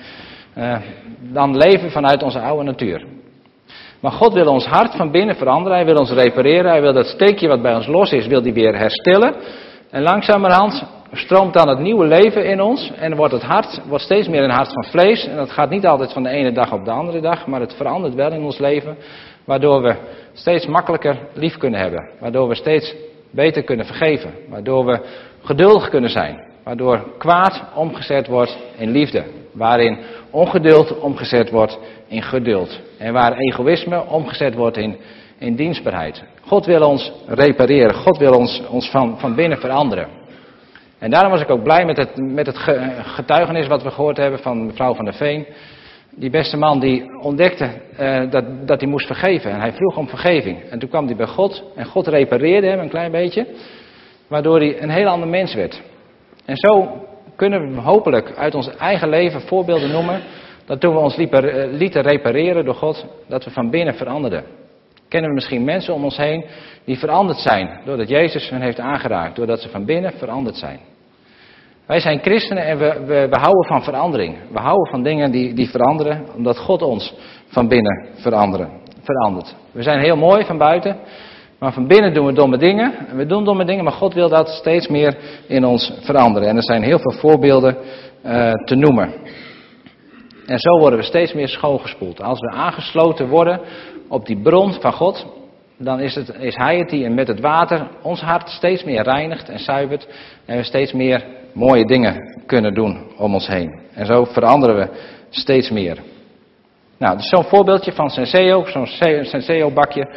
Uh, 0.59 0.77
dan 1.21 1.57
leven 1.57 1.85
we 1.85 1.91
vanuit 1.91 2.23
onze 2.23 2.41
oude 2.41 2.65
natuur. 2.65 3.05
Maar 4.01 4.13
God 4.13 4.33
wil 4.33 4.47
ons 4.47 4.67
hart 4.67 4.97
van 4.97 5.11
binnen 5.11 5.37
veranderen, 5.37 5.77
Hij 5.77 5.87
wil 5.87 5.97
ons 5.97 6.11
repareren, 6.11 6.71
Hij 6.71 6.81
wil 6.81 6.93
dat 6.93 7.07
steekje 7.07 7.49
wat 7.49 7.63
bij 7.63 7.75
ons 7.75 7.87
los 7.87 8.13
is, 8.13 8.27
wil 8.27 8.43
hij 8.43 8.53
weer 8.53 8.79
herstellen. 8.79 9.35
En 9.91 10.03
langzamerhand 10.03 10.87
stroomt 11.13 11.55
dan 11.55 11.69
het 11.69 11.79
nieuwe 11.79 12.07
leven 12.07 12.45
in 12.45 12.61
ons 12.61 12.93
en 12.99 13.17
wordt 13.17 13.33
het 13.33 13.43
hart 13.43 13.81
wordt 13.89 14.05
steeds 14.05 14.29
meer 14.29 14.43
een 14.43 14.51
hart 14.51 14.73
van 14.73 14.85
vlees. 14.85 15.27
En 15.27 15.37
dat 15.37 15.51
gaat 15.51 15.71
niet 15.71 15.87
altijd 15.87 16.13
van 16.13 16.23
de 16.23 16.29
ene 16.29 16.53
dag 16.53 16.73
op 16.73 16.85
de 16.85 16.91
andere 16.91 17.21
dag, 17.21 17.47
maar 17.47 17.61
het 17.61 17.75
verandert 17.75 18.15
wel 18.15 18.33
in 18.33 18.43
ons 18.43 18.59
leven. 18.59 18.97
Waardoor 19.45 19.83
we 19.83 19.95
steeds 20.33 20.67
makkelijker 20.67 21.19
lief 21.35 21.57
kunnen 21.57 21.81
hebben. 21.81 22.09
Waardoor 22.21 22.49
we 22.49 22.55
steeds 22.55 22.95
beter 23.31 23.63
kunnen 23.63 23.87
vergeven. 23.87 24.31
Waardoor 24.49 24.85
we 24.87 25.01
geduldig 25.43 25.89
kunnen 25.89 26.11
zijn. 26.11 26.47
Waardoor 26.65 27.05
kwaad 27.19 27.63
omgezet 27.75 28.27
wordt 28.27 28.59
in 28.77 28.91
liefde. 28.91 29.25
Waarin 29.53 29.99
ongeduld 30.31 30.99
omgezet 30.99 31.51
wordt 31.51 31.79
in 32.07 32.23
geduld. 32.23 32.81
En 32.99 33.13
waar 33.13 33.37
egoïsme 33.37 34.07
omgezet 34.07 34.55
wordt 34.55 34.77
in, 34.77 34.97
in 35.39 35.55
dienstbaarheid. 35.55 36.23
God 36.41 36.67
wil 36.67 36.89
ons 36.89 37.13
repareren. 37.27 37.95
God 37.95 38.19
wil 38.19 38.33
ons, 38.33 38.63
ons 38.69 38.91
van, 38.91 39.19
van 39.19 39.35
binnen 39.35 39.59
veranderen. 39.59 40.18
En 40.99 41.11
daarom 41.11 41.31
was 41.31 41.41
ik 41.41 41.51
ook 41.51 41.63
blij 41.63 41.85
met 41.85 41.97
het, 41.97 42.17
met 42.17 42.47
het 42.47 42.59
getuigenis 43.03 43.67
wat 43.67 43.83
we 43.83 43.91
gehoord 43.91 44.17
hebben 44.17 44.41
van 44.41 44.67
mevrouw 44.67 44.95
van 44.95 45.05
der 45.05 45.15
Veen. 45.15 45.47
Die 46.11 46.31
beste 46.31 46.57
man 46.57 46.81
die 46.81 47.19
ontdekte 47.21 47.71
uh, 48.01 48.31
dat, 48.31 48.45
dat 48.67 48.81
hij 48.81 48.91
moest 48.91 49.07
vergeven. 49.07 49.51
En 49.51 49.61
hij 49.61 49.73
vroeg 49.73 49.97
om 49.97 50.09
vergeving. 50.09 50.63
En 50.71 50.79
toen 50.79 50.89
kwam 50.89 51.07
hij 51.07 51.17
bij 51.17 51.27
God. 51.27 51.65
En 51.75 51.87
God 51.87 52.07
repareerde 52.07 52.67
hem 52.67 52.79
een 52.79 52.89
klein 52.89 53.11
beetje. 53.11 53.47
Waardoor 54.29 54.59
hij 54.59 54.83
een 54.83 54.91
heel 54.91 55.07
ander 55.07 55.29
mens 55.29 55.55
werd. 55.55 55.83
En 56.45 56.57
zo 56.57 57.03
kunnen 57.37 57.75
we 57.75 57.81
hopelijk 57.81 58.35
uit 58.37 58.55
ons 58.55 58.77
eigen 58.77 59.09
leven 59.09 59.41
voorbeelden 59.41 59.91
noemen. 59.91 60.23
Dat 60.67 60.81
toen 60.81 60.95
we 60.95 61.01
ons 61.01 61.17
lieten 61.71 62.03
repareren 62.03 62.65
door 62.65 62.75
God, 62.75 63.07
dat 63.29 63.45
we 63.45 63.51
van 63.51 63.71
binnen 63.71 63.95
veranderden. 63.95 64.45
Kennen 65.09 65.29
we 65.29 65.35
misschien 65.35 65.65
mensen 65.65 65.95
om 65.95 66.05
ons 66.05 66.17
heen 66.17 66.45
die 66.89 66.99
veranderd 66.99 67.39
zijn 67.39 67.81
doordat 67.85 68.09
Jezus 68.09 68.51
hen 68.51 68.61
heeft 68.61 68.81
aangeraakt, 68.81 69.37
doordat 69.37 69.61
ze 69.61 69.69
van 69.69 69.85
binnen 69.85 70.13
veranderd 70.13 70.57
zijn. 70.57 70.79
Wij 71.87 72.01
zijn 72.01 72.19
christenen 72.19 72.67
en 72.67 72.79
we, 72.79 73.05
we, 73.07 73.37
houden 73.39 73.65
van 73.67 73.83
verandering. 73.83 74.37
We 74.53 74.59
houden 74.59 74.87
van 74.91 75.03
dingen 75.03 75.31
die, 75.31 75.55
die 75.55 75.69
veranderen, 75.69 76.27
omdat 76.37 76.59
God 76.59 76.83
ons 76.83 77.15
van 77.47 77.69
binnen 77.69 78.07
veranderen, 78.15 78.71
verandert. 79.03 79.55
We 79.73 79.83
zijn 79.83 80.01
heel 80.01 80.17
mooi 80.17 80.45
van 80.45 80.59
buiten, 80.59 80.97
maar 81.59 81.73
van 81.73 81.87
binnen 81.87 82.15
doen 82.15 82.27
we 82.27 82.33
domme 82.33 82.57
dingen. 82.59 82.95
We 83.15 83.27
doen 83.27 83.45
domme 83.45 83.65
dingen, 83.65 83.85
maar 83.85 83.93
God 83.93 84.15
wil 84.15 84.29
dat 84.29 84.49
steeds 84.49 84.89
meer 84.89 85.17
in 85.47 85.65
ons 85.65 85.93
veranderen. 86.01 86.49
En 86.49 86.57
er 86.57 86.65
zijn 86.65 86.83
heel 86.83 86.99
veel 86.99 87.19
voorbeelden 87.19 87.77
uh, 88.25 88.53
te 88.65 88.75
noemen. 88.75 89.13
En 90.47 90.59
zo 90.59 90.79
worden 90.79 90.99
we 90.99 91.05
steeds 91.05 91.33
meer 91.33 91.49
schoongespoeld. 91.49 92.23
Als 92.23 92.41
we 92.41 92.51
aangesloten 92.51 93.29
worden 93.29 93.61
op 94.09 94.27
die 94.27 94.41
bron 94.43 94.73
van 94.73 94.93
God, 94.93 95.38
dan 95.79 96.01
is, 96.01 96.15
het, 96.15 96.35
is 96.39 96.55
Hij 96.57 96.79
het 96.79 96.89
die 96.89 97.11
met 97.11 97.29
het 97.29 97.41
water 97.41 97.89
ons 98.03 98.21
hart 98.21 98.49
steeds 98.49 98.85
meer 98.85 99.03
reinigt 99.03 99.49
en 99.49 99.59
zuivert. 99.59 100.09
En 100.45 100.57
we 100.57 100.63
steeds 100.63 100.93
meer 100.93 101.25
mooie 101.53 101.85
dingen 101.85 102.43
kunnen 102.47 102.75
doen 102.75 103.07
om 103.17 103.35
ons 103.35 103.47
heen. 103.47 103.81
En 103.95 104.07
zo 104.07 104.25
veranderen 104.25 104.77
we 104.77 104.89
steeds 105.31 105.71
meer. 105.71 105.99
Nou, 106.99 107.17
dus 107.17 107.29
zo'n 107.29 107.45
voorbeeldje 107.45 107.93
van 107.93 108.11
Senseo, 108.11 108.65
zo'n 108.65 108.87
Senseo 109.23 109.71
bakje. 109.71 110.09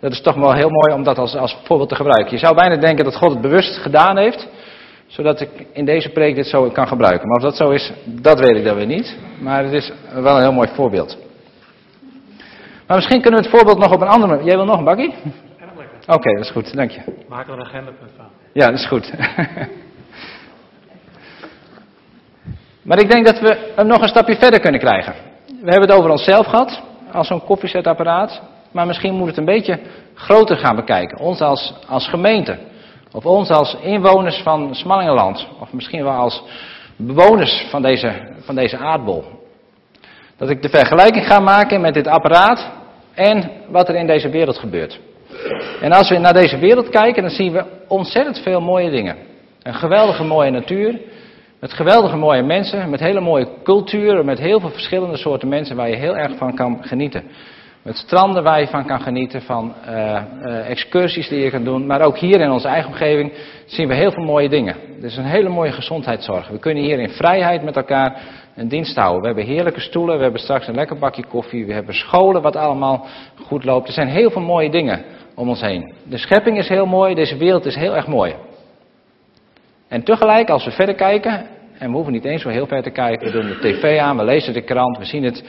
Dat 0.00 0.12
is 0.12 0.20
toch 0.20 0.34
wel 0.34 0.52
heel 0.52 0.70
mooi 0.70 0.92
om 0.92 1.02
dat 1.02 1.18
als, 1.18 1.36
als 1.36 1.58
voorbeeld 1.64 1.88
te 1.88 1.94
gebruiken. 1.94 2.32
Je 2.32 2.38
zou 2.38 2.54
bijna 2.54 2.76
denken 2.76 3.04
dat 3.04 3.16
God 3.16 3.30
het 3.30 3.40
bewust 3.40 3.76
gedaan 3.76 4.18
heeft. 4.18 4.48
Zodat 5.06 5.40
ik 5.40 5.48
in 5.72 5.84
deze 5.84 6.08
preek 6.08 6.34
dit 6.34 6.46
zo 6.46 6.70
kan 6.70 6.88
gebruiken. 6.88 7.28
Maar 7.28 7.36
of 7.36 7.42
dat 7.42 7.56
zo 7.56 7.70
is, 7.70 7.92
dat 8.04 8.40
weet 8.40 8.56
ik 8.56 8.64
dan 8.64 8.76
weer 8.76 8.86
niet. 8.86 9.16
Maar 9.40 9.64
het 9.64 9.72
is 9.72 9.92
wel 10.12 10.36
een 10.36 10.42
heel 10.42 10.52
mooi 10.52 10.68
voorbeeld. 10.74 11.25
Maar 12.86 12.96
misschien 12.96 13.20
kunnen 13.20 13.40
we 13.40 13.46
het 13.46 13.56
voorbeeld 13.56 13.78
nog 13.78 13.92
op 13.92 14.00
een 14.00 14.08
andere 14.08 14.32
manier. 14.32 14.46
Jij 14.46 14.56
wil 14.56 14.64
nog 14.64 14.78
een 14.78 14.84
bakkie? 14.84 15.14
Oké, 16.06 16.34
dat 16.34 16.44
is 16.44 16.50
goed, 16.50 16.74
dank 16.76 16.90
je. 16.90 17.00
Maak 17.28 17.46
er 17.46 17.52
een 17.52 17.64
agendapunt 17.64 18.10
van. 18.16 18.26
Ja, 18.52 18.66
dat 18.66 18.78
is 18.78 18.86
goed. 18.86 19.12
maar 22.88 22.98
ik 22.98 23.10
denk 23.10 23.26
dat 23.26 23.40
we 23.40 23.72
hem 23.76 23.86
nog 23.86 24.02
een 24.02 24.08
stapje 24.08 24.36
verder 24.36 24.60
kunnen 24.60 24.80
krijgen. 24.80 25.14
We 25.46 25.70
hebben 25.70 25.88
het 25.88 25.98
over 25.98 26.10
onszelf 26.10 26.46
gehad, 26.46 26.82
als 27.12 27.26
zo'n 27.26 27.44
koffiezetapparaat. 27.44 28.42
Maar 28.72 28.86
misschien 28.86 29.14
moet 29.14 29.28
het 29.28 29.36
een 29.36 29.44
beetje 29.44 29.80
groter 30.14 30.56
gaan 30.56 30.76
bekijken. 30.76 31.18
Ons 31.18 31.40
als, 31.40 31.74
als 31.88 32.08
gemeente. 32.08 32.58
Of 33.12 33.26
ons 33.26 33.50
als 33.50 33.76
inwoners 33.80 34.42
van 34.42 34.74
Smallingenland. 34.74 35.48
Of 35.60 35.72
misschien 35.72 36.04
wel 36.04 36.12
als 36.12 36.42
bewoners 36.96 37.66
van 37.70 37.82
deze, 37.82 38.34
van 38.40 38.54
deze 38.54 38.76
aardbol. 38.76 39.24
Dat 40.36 40.50
ik 40.50 40.62
de 40.62 40.68
vergelijking 40.68 41.26
ga 41.26 41.40
maken 41.40 41.80
met 41.80 41.94
dit 41.94 42.06
apparaat 42.06 42.70
en 43.16 43.50
wat 43.68 43.88
er 43.88 43.94
in 43.94 44.06
deze 44.06 44.28
wereld 44.28 44.58
gebeurt. 44.58 45.00
En 45.80 45.92
als 45.92 46.08
we 46.08 46.18
naar 46.18 46.32
deze 46.32 46.58
wereld 46.58 46.88
kijken, 46.88 47.22
dan 47.22 47.30
zien 47.30 47.52
we 47.52 47.64
ontzettend 47.88 48.38
veel 48.38 48.60
mooie 48.60 48.90
dingen. 48.90 49.16
Een 49.62 49.74
geweldige 49.74 50.24
mooie 50.24 50.50
natuur, 50.50 51.00
met 51.60 51.72
geweldige 51.72 52.16
mooie 52.16 52.42
mensen, 52.42 52.90
met 52.90 53.00
hele 53.00 53.20
mooie 53.20 53.48
culturen, 53.62 54.24
met 54.24 54.38
heel 54.38 54.60
veel 54.60 54.70
verschillende 54.70 55.16
soorten 55.16 55.48
mensen 55.48 55.76
waar 55.76 55.88
je 55.88 55.96
heel 55.96 56.16
erg 56.16 56.36
van 56.36 56.54
kan 56.54 56.78
genieten. 56.80 57.24
Met 57.82 57.96
stranden 57.96 58.42
waar 58.42 58.60
je 58.60 58.66
van 58.66 58.86
kan 58.86 59.00
genieten, 59.00 59.42
van 59.42 59.74
uh, 59.88 60.22
uh, 60.44 60.70
excursies 60.70 61.28
die 61.28 61.40
je 61.40 61.50
kan 61.50 61.64
doen. 61.64 61.86
Maar 61.86 62.00
ook 62.00 62.18
hier 62.18 62.40
in 62.40 62.50
onze 62.50 62.68
eigen 62.68 62.90
omgeving 62.90 63.32
zien 63.66 63.88
we 63.88 63.94
heel 63.94 64.10
veel 64.10 64.24
mooie 64.24 64.48
dingen. 64.48 64.76
Het 64.94 65.04
is 65.04 65.16
een 65.16 65.24
hele 65.24 65.48
mooie 65.48 65.72
gezondheidszorg. 65.72 66.48
We 66.48 66.58
kunnen 66.58 66.82
hier 66.82 66.98
in 66.98 67.08
vrijheid 67.08 67.62
met 67.62 67.76
elkaar 67.76 68.22
een 68.56 68.68
dienst 68.68 68.96
houden. 68.96 69.20
We 69.20 69.26
hebben 69.26 69.44
heerlijke 69.44 69.80
stoelen, 69.80 70.16
we 70.16 70.22
hebben 70.22 70.40
straks 70.40 70.66
een 70.66 70.74
lekker 70.74 70.98
bakje 70.98 71.24
koffie, 71.24 71.66
we 71.66 71.72
hebben 71.72 71.94
scholen 71.94 72.42
wat 72.42 72.56
allemaal 72.56 73.06
goed 73.44 73.64
loopt. 73.64 73.86
Er 73.86 73.92
zijn 73.92 74.08
heel 74.08 74.30
veel 74.30 74.42
mooie 74.42 74.70
dingen 74.70 75.04
om 75.34 75.48
ons 75.48 75.60
heen. 75.60 75.92
De 76.02 76.18
schepping 76.18 76.58
is 76.58 76.68
heel 76.68 76.86
mooi, 76.86 77.14
deze 77.14 77.36
wereld 77.36 77.66
is 77.66 77.74
heel 77.74 77.96
erg 77.96 78.06
mooi. 78.06 78.34
En 79.88 80.02
tegelijk, 80.02 80.50
als 80.50 80.64
we 80.64 80.70
verder 80.70 80.94
kijken, 80.94 81.46
en 81.78 81.88
we 81.88 81.94
hoeven 81.94 82.12
niet 82.12 82.24
eens 82.24 82.42
zo 82.42 82.48
heel 82.48 82.66
ver 82.66 82.82
te 82.82 82.90
kijken, 82.90 83.26
we 83.26 83.32
doen 83.32 83.46
de 83.46 83.58
tv 83.58 83.98
aan, 83.98 84.16
we 84.16 84.24
lezen 84.24 84.52
de 84.52 84.62
krant, 84.62 84.98
we 84.98 85.04
zien 85.04 85.24
het, 85.24 85.44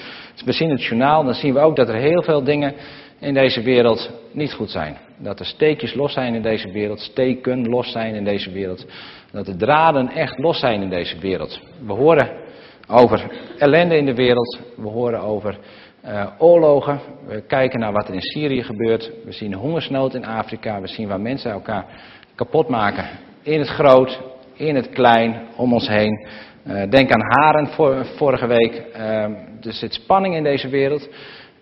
we 0.46 0.52
zien 0.52 0.70
het 0.70 0.84
journaal, 0.84 1.24
dan 1.24 1.34
zien 1.34 1.54
we 1.54 1.60
ook 1.60 1.76
dat 1.76 1.90
er 1.90 1.96
heel 1.96 2.24
veel 2.24 2.44
dingen 2.44 2.74
in 3.20 3.34
deze 3.34 3.62
wereld 3.62 4.12
niet 4.32 4.54
goed 4.54 4.70
zijn. 4.70 4.98
Dat 5.18 5.40
er 5.40 5.46
steekjes 5.46 5.94
los 5.94 6.14
zijn 6.14 6.36
in 6.36 6.42
deze 6.42 6.72
wereld, 6.72 7.00
steken 7.00 7.70
los 7.70 7.92
zijn 7.92 8.16
in 8.16 8.24
deze 8.24 8.52
wereld. 8.52 8.86
Dat 9.32 9.46
de 9.46 9.56
draden 9.56 10.10
echt 10.10 10.40
los 10.40 10.60
zijn 10.60 10.82
in 10.82 10.90
deze 10.90 11.20
wereld. 11.20 11.60
We 11.86 11.94
horen 11.94 12.30
over 12.88 13.32
ellende 13.58 13.98
in 13.98 14.06
de 14.06 14.16
wereld, 14.16 14.60
we 14.76 14.88
horen 14.88 15.20
over 15.20 15.58
uh, 16.06 16.28
oorlogen, 16.38 17.00
we 17.28 17.42
kijken 17.42 17.80
naar 17.80 17.92
wat 17.92 18.08
er 18.08 18.14
in 18.14 18.22
Syrië 18.22 18.64
gebeurt, 18.64 19.12
we 19.26 19.32
zien 19.32 19.54
hongersnood 19.54 20.14
in 20.14 20.26
Afrika, 20.26 20.82
we 20.82 20.88
zien 20.88 21.08
waar 21.08 21.22
mensen 21.22 21.52
elkaar 21.52 21.86
kapot 22.36 22.70
maken. 22.70 23.06
In 23.42 23.60
het 23.60 23.68
groot, 23.68 24.22
in 24.54 24.76
het 24.76 24.90
klein, 24.90 25.48
om 25.56 25.74
ons 25.74 25.88
heen. 25.88 26.28
Eh, 26.64 26.90
denk 26.90 27.12
aan 27.12 27.22
Haren 27.22 27.68
vorige 28.16 28.48
week. 28.48 28.74
Eh, 28.74 29.24
er 29.62 29.74
zit 29.74 29.94
spanning 29.94 30.36
in 30.36 30.44
deze 30.44 30.70
wereld. 30.70 31.10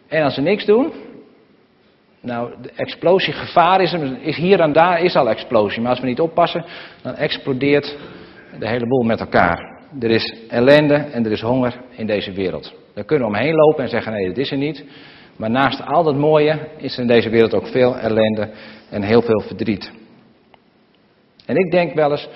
En 0.07 0.23
als 0.23 0.35
we 0.35 0.41
niks 0.41 0.65
doen, 0.65 0.91
nou, 2.21 2.53
de 2.61 2.71
explosiegevaar 2.75 3.81
is, 3.81 3.93
is 4.21 4.37
hier 4.37 4.59
en 4.59 4.73
daar 4.73 5.01
is 5.01 5.15
al 5.15 5.29
explosie. 5.29 5.81
Maar 5.81 5.91
als 5.91 5.99
we 5.99 6.07
niet 6.07 6.19
oppassen, 6.19 6.65
dan 7.01 7.15
explodeert 7.15 7.97
de 8.59 8.67
hele 8.67 8.87
boel 8.87 9.03
met 9.03 9.19
elkaar. 9.19 9.74
Er 9.99 10.11
is 10.11 10.35
ellende 10.49 10.95
en 10.95 11.25
er 11.25 11.31
is 11.31 11.41
honger 11.41 11.81
in 11.89 12.05
deze 12.05 12.31
wereld. 12.31 12.73
Daar 12.93 13.03
kunnen 13.03 13.27
we 13.27 13.33
omheen 13.33 13.55
lopen 13.55 13.83
en 13.83 13.89
zeggen: 13.89 14.11
nee, 14.11 14.27
dat 14.27 14.37
is 14.37 14.51
er 14.51 14.57
niet. 14.57 14.83
Maar 15.35 15.49
naast 15.49 15.85
al 15.85 16.03
dat 16.03 16.15
mooie 16.15 16.59
is 16.77 16.93
er 16.93 17.01
in 17.01 17.07
deze 17.07 17.29
wereld 17.29 17.53
ook 17.53 17.67
veel 17.67 17.97
ellende 17.97 18.49
en 18.89 19.01
heel 19.01 19.21
veel 19.21 19.39
verdriet. 19.39 19.91
En 21.45 21.55
ik 21.55 21.71
denk 21.71 21.93
wel 21.93 22.11
eens, 22.11 22.27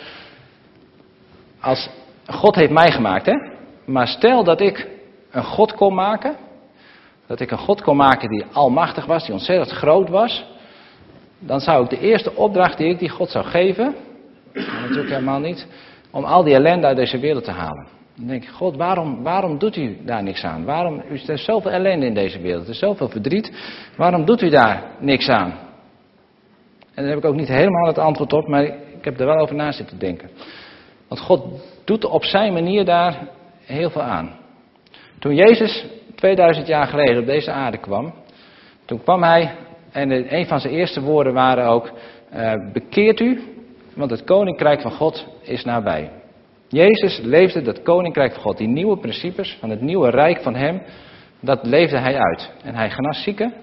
als 1.60 1.90
God 2.26 2.56
heeft 2.56 2.72
mij 2.72 2.92
gemaakt, 2.92 3.26
hè? 3.26 3.34
Maar 3.86 4.08
stel 4.08 4.44
dat 4.44 4.62
ik 4.62 4.88
een 5.32 5.44
God 5.44 5.74
kon 5.74 5.94
maken, 5.94 6.36
dat 7.28 7.40
ik 7.40 7.52
een 7.52 7.58
God 7.58 7.82
kon 7.82 7.96
maken 7.96 8.30
die 8.30 8.46
almachtig 8.52 9.06
was, 9.06 9.24
die 9.24 9.34
ontzettend 9.34 9.72
groot 9.72 10.10
was, 10.10 10.46
dan 11.40 11.60
zou 11.60 11.84
ik 11.84 11.90
de 11.90 12.00
eerste 12.00 12.36
opdracht 12.36 12.78
die 12.78 12.90
ik 12.90 13.00
die 13.00 13.10
God 13.10 13.30
zou 13.30 13.46
geven, 13.46 13.96
natuurlijk 14.54 15.10
helemaal 15.10 15.40
niet, 15.40 15.68
om 16.12 16.24
al 16.24 16.44
die 16.44 16.54
ellende 16.54 16.88
uit 16.88 16.98
deze 16.98 17.20
wereld 17.20 17.44
te 17.44 17.52
halen. 17.52 17.88
Dan 18.16 18.28
denk 18.28 18.44
ik, 18.44 18.50
God, 18.50 18.76
waarom, 18.76 19.24
waarom 19.24 19.58
doet 19.58 19.76
u 19.76 19.98
daar 20.06 20.24
niks 20.24 20.44
aan? 20.44 20.66
Waarom, 20.66 21.00
er 21.00 21.32
is 21.32 21.46
zoveel 21.46 21.72
ellende 21.72 22.06
in 22.06 22.14
deze 22.14 22.40
wereld, 22.40 22.64
er 22.64 22.70
is 22.70 22.80
zoveel 22.80 23.10
verdriet, 23.10 23.52
waarom 23.98 24.26
doet 24.26 24.42
u 24.42 24.50
daar 24.50 24.84
niks 25.00 25.30
aan? 25.30 25.54
En 26.94 27.06
daar 27.06 27.14
heb 27.14 27.18
ik 27.18 27.30
ook 27.30 27.36
niet 27.36 27.48
helemaal 27.48 27.88
het 27.88 27.98
antwoord 27.98 28.34
op, 28.34 28.48
maar 28.48 28.64
ik 28.64 29.06
heb 29.06 29.20
er 29.20 29.26
wel 29.26 29.40
over 29.40 29.56
na 29.56 29.72
zitten 29.72 30.00
denken. 30.00 30.30
Want 31.08 31.22
God 31.22 31.44
doet 31.86 32.06
op 32.06 32.24
zijn 32.24 32.54
manier 32.54 32.86
daar 32.86 33.28
heel 33.66 33.90
veel 33.90 34.02
aan. 34.02 34.36
Toen 35.20 35.36
Jezus 35.36 35.86
2000 36.16 36.68
jaar 36.68 36.88
geleden 36.88 37.20
op 37.20 37.26
deze 37.26 37.52
aarde 37.52 37.78
kwam, 37.78 38.14
toen 38.86 39.04
kwam 39.04 39.24
hij 39.24 39.56
en 39.92 40.36
een 40.36 40.46
van 40.46 40.60
zijn 40.60 40.74
eerste 40.74 41.02
woorden 41.02 41.34
waren 41.34 41.66
ook: 41.68 41.92
eh, 42.30 42.54
bekeert 42.74 43.20
u, 43.20 43.42
want 44.00 44.12
het 44.12 44.24
koninkrijk 44.24 44.82
van 44.82 44.92
God 44.92 45.28
is 45.42 45.64
nabij. 45.64 46.12
Jezus 46.68 47.20
leefde 47.24 47.62
dat 47.62 47.82
koninkrijk 47.82 48.34
van 48.34 48.42
God, 48.42 48.58
die 48.58 48.68
nieuwe 48.68 48.98
principes 48.98 49.58
van 49.60 49.70
het 49.70 49.82
nieuwe 49.82 50.10
rijk 50.10 50.42
van 50.42 50.56
Hem, 50.56 50.82
dat 51.40 51.66
leefde 51.66 51.98
hij 51.98 52.18
uit. 52.18 52.52
En 52.64 52.76
hij 52.76 52.90
genas 52.90 53.24
zieken, 53.24 53.54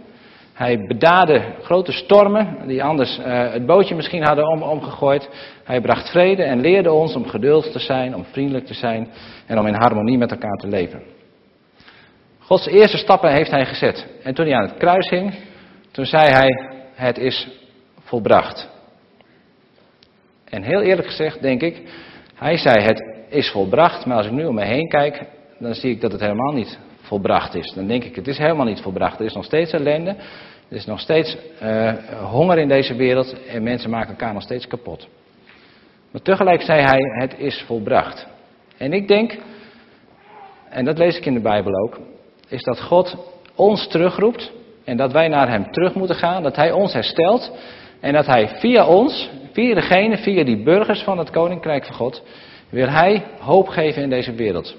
hij 0.52 0.78
bedaarde 0.86 1.42
grote 1.62 1.92
stormen 1.92 2.66
die 2.66 2.84
anders 2.84 3.18
eh, 3.18 3.52
het 3.52 3.66
bootje 3.66 3.94
misschien 3.94 4.24
hadden 4.24 4.48
om, 4.48 4.62
omgegooid. 4.62 5.28
Hij 5.64 5.80
bracht 5.80 6.10
vrede 6.10 6.42
en 6.42 6.60
leerde 6.60 6.92
ons 6.92 7.14
om 7.14 7.26
geduldig 7.26 7.72
te 7.72 7.78
zijn, 7.78 8.14
om 8.14 8.24
vriendelijk 8.24 8.66
te 8.66 8.74
zijn 8.74 9.08
en 9.46 9.58
om 9.58 9.66
in 9.66 9.74
harmonie 9.74 10.18
met 10.18 10.30
elkaar 10.30 10.56
te 10.56 10.68
leven. 10.68 11.02
Gods 12.38 12.66
eerste 12.66 12.96
stappen 12.96 13.32
heeft 13.32 13.50
hij 13.50 13.66
gezet. 13.66 14.06
En 14.22 14.34
toen 14.34 14.46
hij 14.46 14.54
aan 14.54 14.68
het 14.68 14.76
kruis 14.76 15.10
hing, 15.10 15.34
toen 15.90 16.04
zei 16.04 16.30
hij, 16.30 16.48
het 16.94 17.18
is 17.18 17.48
volbracht. 18.00 18.75
En 20.50 20.62
heel 20.62 20.82
eerlijk 20.82 21.08
gezegd 21.08 21.42
denk 21.42 21.62
ik, 21.62 21.82
hij 22.34 22.56
zei 22.56 22.84
het 22.84 23.14
is 23.28 23.50
volbracht, 23.50 24.06
maar 24.06 24.16
als 24.16 24.26
ik 24.26 24.32
nu 24.32 24.44
om 24.44 24.54
me 24.54 24.64
heen 24.64 24.88
kijk, 24.88 25.22
dan 25.58 25.74
zie 25.74 25.90
ik 25.90 26.00
dat 26.00 26.12
het 26.12 26.20
helemaal 26.20 26.52
niet 26.52 26.78
volbracht 27.00 27.54
is. 27.54 27.72
Dan 27.74 27.86
denk 27.86 28.04
ik, 28.04 28.16
het 28.16 28.28
is 28.28 28.38
helemaal 28.38 28.66
niet 28.66 28.80
volbracht. 28.80 29.18
Er 29.18 29.26
is 29.26 29.34
nog 29.34 29.44
steeds 29.44 29.72
ellende, 29.72 30.10
er 30.68 30.76
is 30.76 30.86
nog 30.86 31.00
steeds 31.00 31.36
uh, 31.62 31.92
honger 32.30 32.58
in 32.58 32.68
deze 32.68 32.94
wereld 32.94 33.36
en 33.46 33.62
mensen 33.62 33.90
maken 33.90 34.10
elkaar 34.10 34.32
nog 34.32 34.42
steeds 34.42 34.66
kapot. 34.66 35.08
Maar 36.10 36.22
tegelijk 36.22 36.62
zei 36.62 36.82
hij, 36.82 37.00
het 37.18 37.38
is 37.38 37.62
volbracht. 37.66 38.26
En 38.76 38.92
ik 38.92 39.08
denk, 39.08 39.38
en 40.68 40.84
dat 40.84 40.98
lees 40.98 41.16
ik 41.16 41.26
in 41.26 41.34
de 41.34 41.40
Bijbel 41.40 41.72
ook, 41.84 42.00
is 42.48 42.62
dat 42.62 42.80
God 42.80 43.16
ons 43.54 43.88
terugroept 43.88 44.52
en 44.84 44.96
dat 44.96 45.12
wij 45.12 45.28
naar 45.28 45.48
Hem 45.48 45.70
terug 45.70 45.94
moeten 45.94 46.16
gaan, 46.16 46.42
dat 46.42 46.56
Hij 46.56 46.72
ons 46.72 46.92
herstelt 46.92 47.52
en 48.00 48.12
dat 48.12 48.26
Hij 48.26 48.48
via 48.48 48.86
ons, 48.86 49.30
via 49.56 49.74
degene, 49.74 50.16
via 50.16 50.44
die 50.44 50.62
burgers 50.62 51.02
van 51.02 51.18
het 51.18 51.30
Koninkrijk 51.30 51.86
van 51.86 51.94
God, 51.94 52.22
wil 52.70 52.88
Hij 52.88 53.24
hoop 53.38 53.68
geven 53.68 54.02
in 54.02 54.10
deze 54.10 54.32
wereld. 54.32 54.76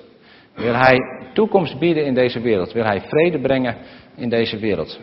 Wil 0.55 0.73
Hij 0.73 0.97
toekomst 1.33 1.79
bieden 1.79 2.05
in 2.05 2.13
deze 2.13 2.39
wereld. 2.39 2.73
Wil 2.73 2.83
Hij 2.83 3.01
vrede 3.01 3.39
brengen 3.39 3.75
in 4.15 4.29
deze 4.29 4.57
wereld. 4.57 4.99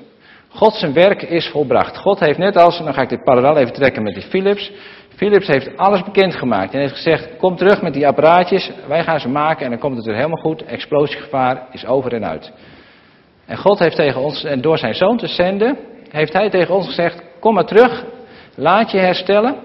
God 0.48 0.74
zijn 0.74 0.92
werk 0.92 1.22
is 1.22 1.48
volbracht. 1.48 1.96
God 1.96 2.20
heeft 2.20 2.38
net 2.38 2.56
als, 2.56 2.78
dan 2.78 2.94
ga 2.94 3.02
ik 3.02 3.08
dit 3.08 3.24
parallel 3.24 3.56
even 3.56 3.72
trekken 3.72 4.02
met 4.02 4.14
die 4.14 4.22
Philips. 4.22 4.72
Philips 5.16 5.46
heeft 5.46 5.76
alles 5.76 6.02
bekendgemaakt 6.02 6.74
en 6.74 6.80
heeft 6.80 6.94
gezegd, 6.94 7.36
kom 7.36 7.56
terug 7.56 7.82
met 7.82 7.92
die 7.92 8.06
apparaatjes, 8.06 8.70
wij 8.88 9.04
gaan 9.04 9.20
ze 9.20 9.28
maken 9.28 9.64
en 9.64 9.70
dan 9.70 9.80
komt 9.80 9.96
het 9.96 10.06
weer 10.06 10.14
helemaal 10.14 10.42
goed. 10.42 10.64
Explosiegevaar 10.64 11.66
is 11.72 11.86
over 11.86 12.12
en 12.12 12.24
uit. 12.24 12.52
En 13.46 13.56
God 13.56 13.78
heeft 13.78 13.96
tegen 13.96 14.20
ons, 14.20 14.44
en 14.44 14.60
door 14.60 14.78
zijn 14.78 14.94
zoon 14.94 15.16
te 15.16 15.26
zenden, 15.26 15.78
heeft 16.10 16.32
hij 16.32 16.50
tegen 16.50 16.74
ons 16.74 16.86
gezegd, 16.86 17.22
kom 17.40 17.54
maar 17.54 17.66
terug, 17.66 18.04
laat 18.56 18.90
je 18.90 18.98
herstellen. 18.98 19.56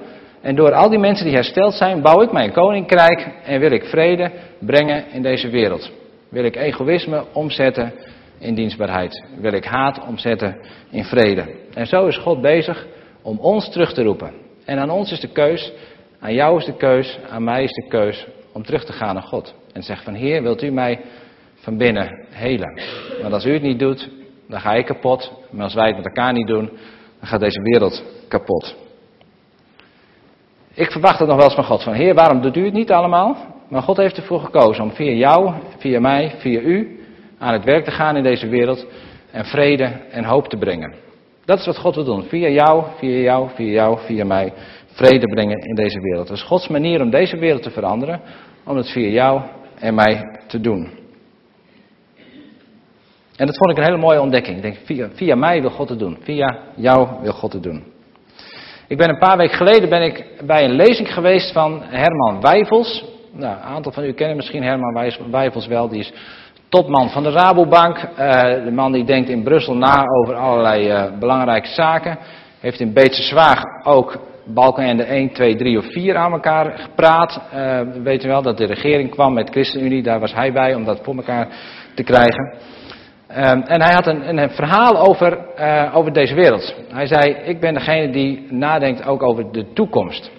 En 0.41 0.55
door 0.55 0.73
al 0.73 0.89
die 0.89 0.99
mensen 0.99 1.25
die 1.25 1.35
hersteld 1.35 1.73
zijn, 1.73 2.01
bouw 2.01 2.21
ik 2.21 2.31
mijn 2.31 2.51
koninkrijk 2.51 3.27
en 3.43 3.59
wil 3.59 3.71
ik 3.71 3.83
vrede 3.83 4.31
brengen 4.59 5.03
in 5.11 5.21
deze 5.21 5.49
wereld. 5.49 5.91
Wil 6.29 6.43
ik 6.43 6.55
egoïsme 6.55 7.23
omzetten 7.33 7.93
in 8.39 8.55
dienstbaarheid. 8.55 9.23
Wil 9.39 9.53
ik 9.53 9.65
haat 9.65 10.07
omzetten 10.07 10.57
in 10.89 11.03
vrede. 11.03 11.45
En 11.73 11.87
zo 11.87 12.07
is 12.07 12.17
God 12.17 12.41
bezig 12.41 12.87
om 13.21 13.39
ons 13.39 13.69
terug 13.71 13.93
te 13.93 14.03
roepen. 14.03 14.33
En 14.65 14.79
aan 14.79 14.89
ons 14.89 15.11
is 15.11 15.19
de 15.19 15.31
keus, 15.31 15.71
aan 16.19 16.33
jou 16.33 16.57
is 16.57 16.65
de 16.65 16.75
keus, 16.75 17.19
aan 17.29 17.43
mij 17.43 17.63
is 17.63 17.71
de 17.71 17.87
keus 17.87 18.27
om 18.53 18.63
terug 18.63 18.85
te 18.85 18.93
gaan 18.93 19.13
naar 19.13 19.23
God. 19.23 19.55
En 19.73 19.83
zeg 19.83 20.03
van 20.03 20.13
Heer, 20.13 20.41
wilt 20.41 20.63
u 20.63 20.69
mij 20.69 20.99
van 21.55 21.77
binnen 21.77 22.25
helen? 22.29 22.81
Want 23.21 23.33
als 23.33 23.45
u 23.45 23.53
het 23.53 23.61
niet 23.61 23.79
doet, 23.79 24.09
dan 24.47 24.59
ga 24.59 24.73
ik 24.73 24.85
kapot. 24.85 25.31
Maar 25.51 25.63
als 25.63 25.73
wij 25.73 25.87
het 25.87 25.95
met 25.95 26.05
elkaar 26.05 26.33
niet 26.33 26.47
doen, 26.47 26.69
dan 27.19 27.27
gaat 27.27 27.39
deze 27.39 27.61
wereld 27.61 28.03
kapot. 28.27 28.75
Ik 30.73 30.91
verwacht 30.91 31.19
het 31.19 31.27
nog 31.27 31.37
wel 31.37 31.45
eens 31.45 31.55
van 31.55 31.63
God. 31.63 31.83
Van 31.83 31.93
Heer, 31.93 32.13
waarom 32.13 32.43
u 32.53 32.65
het 32.65 32.73
niet 32.73 32.91
allemaal? 32.91 33.37
Maar 33.69 33.81
God 33.81 33.97
heeft 33.97 34.17
ervoor 34.17 34.39
gekozen 34.39 34.83
om 34.83 34.91
via 34.91 35.11
jou, 35.11 35.53
via 35.77 35.99
mij, 35.99 36.33
via 36.37 36.59
u 36.59 36.99
aan 37.37 37.53
het 37.53 37.63
werk 37.63 37.83
te 37.85 37.91
gaan 37.91 38.15
in 38.15 38.23
deze 38.23 38.47
wereld. 38.47 38.85
En 39.31 39.45
vrede 39.45 39.83
en 40.11 40.23
hoop 40.23 40.47
te 40.47 40.57
brengen. 40.57 40.93
Dat 41.45 41.59
is 41.59 41.65
wat 41.65 41.77
God 41.77 41.95
wil 41.95 42.03
doen. 42.03 42.23
Via 42.23 42.49
jou, 42.49 42.83
via 42.97 43.17
jou, 43.17 43.49
via 43.55 43.71
jou, 43.71 43.97
via 44.05 44.25
mij. 44.25 44.53
Vrede 44.85 45.25
brengen 45.25 45.57
in 45.57 45.75
deze 45.75 45.99
wereld. 45.99 46.27
Dat 46.27 46.37
is 46.37 46.43
Gods 46.43 46.67
manier 46.67 47.01
om 47.01 47.09
deze 47.09 47.37
wereld 47.37 47.63
te 47.63 47.71
veranderen. 47.71 48.21
Om 48.65 48.77
het 48.77 48.89
via 48.89 49.07
jou 49.07 49.41
en 49.79 49.95
mij 49.95 50.21
te 50.47 50.61
doen. 50.61 50.98
En 53.39 53.45
dat 53.45 53.57
vond 53.57 53.71
ik 53.71 53.77
een 53.77 53.83
hele 53.83 53.97
mooie 53.97 54.21
ontdekking. 54.21 54.55
Ik 54.55 54.61
denk, 54.61 54.77
via, 54.83 55.09
via 55.13 55.35
mij 55.35 55.61
wil 55.61 55.69
God 55.69 55.89
het 55.89 55.99
doen. 55.99 56.17
Via 56.21 56.57
jou 56.75 57.07
wil 57.21 57.31
God 57.31 57.53
het 57.53 57.63
doen. 57.63 57.83
Ik 58.87 58.97
ben 58.97 59.09
een 59.09 59.17
paar 59.17 59.37
weken 59.37 59.57
geleden 59.57 59.89
ben 59.89 60.01
ik 60.01 60.25
bij 60.45 60.63
een 60.63 60.75
lezing 60.75 61.13
geweest 61.13 61.51
van 61.51 61.81
Herman 61.83 62.41
Wijfels. 62.41 63.05
Nou, 63.31 63.55
een 63.55 63.63
aantal 63.63 63.91
van 63.91 64.03
u 64.03 64.13
kennen 64.13 64.35
misschien 64.35 64.63
Herman 64.63 65.11
Wijfels 65.31 65.67
wel. 65.67 65.89
Die 65.89 65.99
is 65.99 66.13
topman 66.69 67.09
van 67.09 67.23
de 67.23 67.31
Rabobank. 67.31 67.97
Uh, 67.97 68.41
de 68.63 68.71
man 68.71 68.91
die 68.91 69.03
denkt 69.03 69.29
in 69.29 69.43
Brussel 69.43 69.75
na 69.75 70.03
over 70.05 70.35
allerlei 70.35 70.91
uh, 70.91 71.19
belangrijke 71.19 71.69
zaken. 71.69 72.17
Heeft 72.59 72.79
in 72.79 72.93
Beetse 72.93 73.21
Zwaag 73.21 73.61
ook 73.83 74.17
Balkenende 74.45 75.03
1, 75.03 75.33
2, 75.33 75.55
3 75.55 75.77
of 75.77 75.85
4 75.85 76.15
aan 76.15 76.31
elkaar 76.31 76.79
gepraat. 76.79 77.41
Uh, 77.53 77.79
we 77.93 78.01
weten 78.01 78.29
wel 78.29 78.41
dat 78.41 78.57
de 78.57 78.65
regering 78.65 79.09
kwam 79.09 79.33
met 79.33 79.49
ChristenUnie. 79.49 80.03
Daar 80.03 80.19
was 80.19 80.33
hij 80.33 80.53
bij 80.53 80.75
om 80.75 80.85
dat 80.85 80.99
voor 81.03 81.15
elkaar 81.15 81.47
te 81.95 82.03
krijgen. 82.03 82.77
Um, 83.31 83.61
en 83.61 83.81
hij 83.81 83.93
had 83.93 84.07
een, 84.07 84.37
een 84.37 84.49
verhaal 84.49 85.07
over, 85.07 85.37
uh, 85.59 85.95
over 85.95 86.13
deze 86.13 86.33
wereld. 86.33 86.75
Hij 86.87 87.05
zei, 87.05 87.33
ik 87.33 87.59
ben 87.59 87.73
degene 87.73 88.11
die 88.11 88.47
nadenkt 88.49 89.05
ook 89.05 89.23
over 89.23 89.51
de 89.51 89.73
toekomst. 89.73 90.31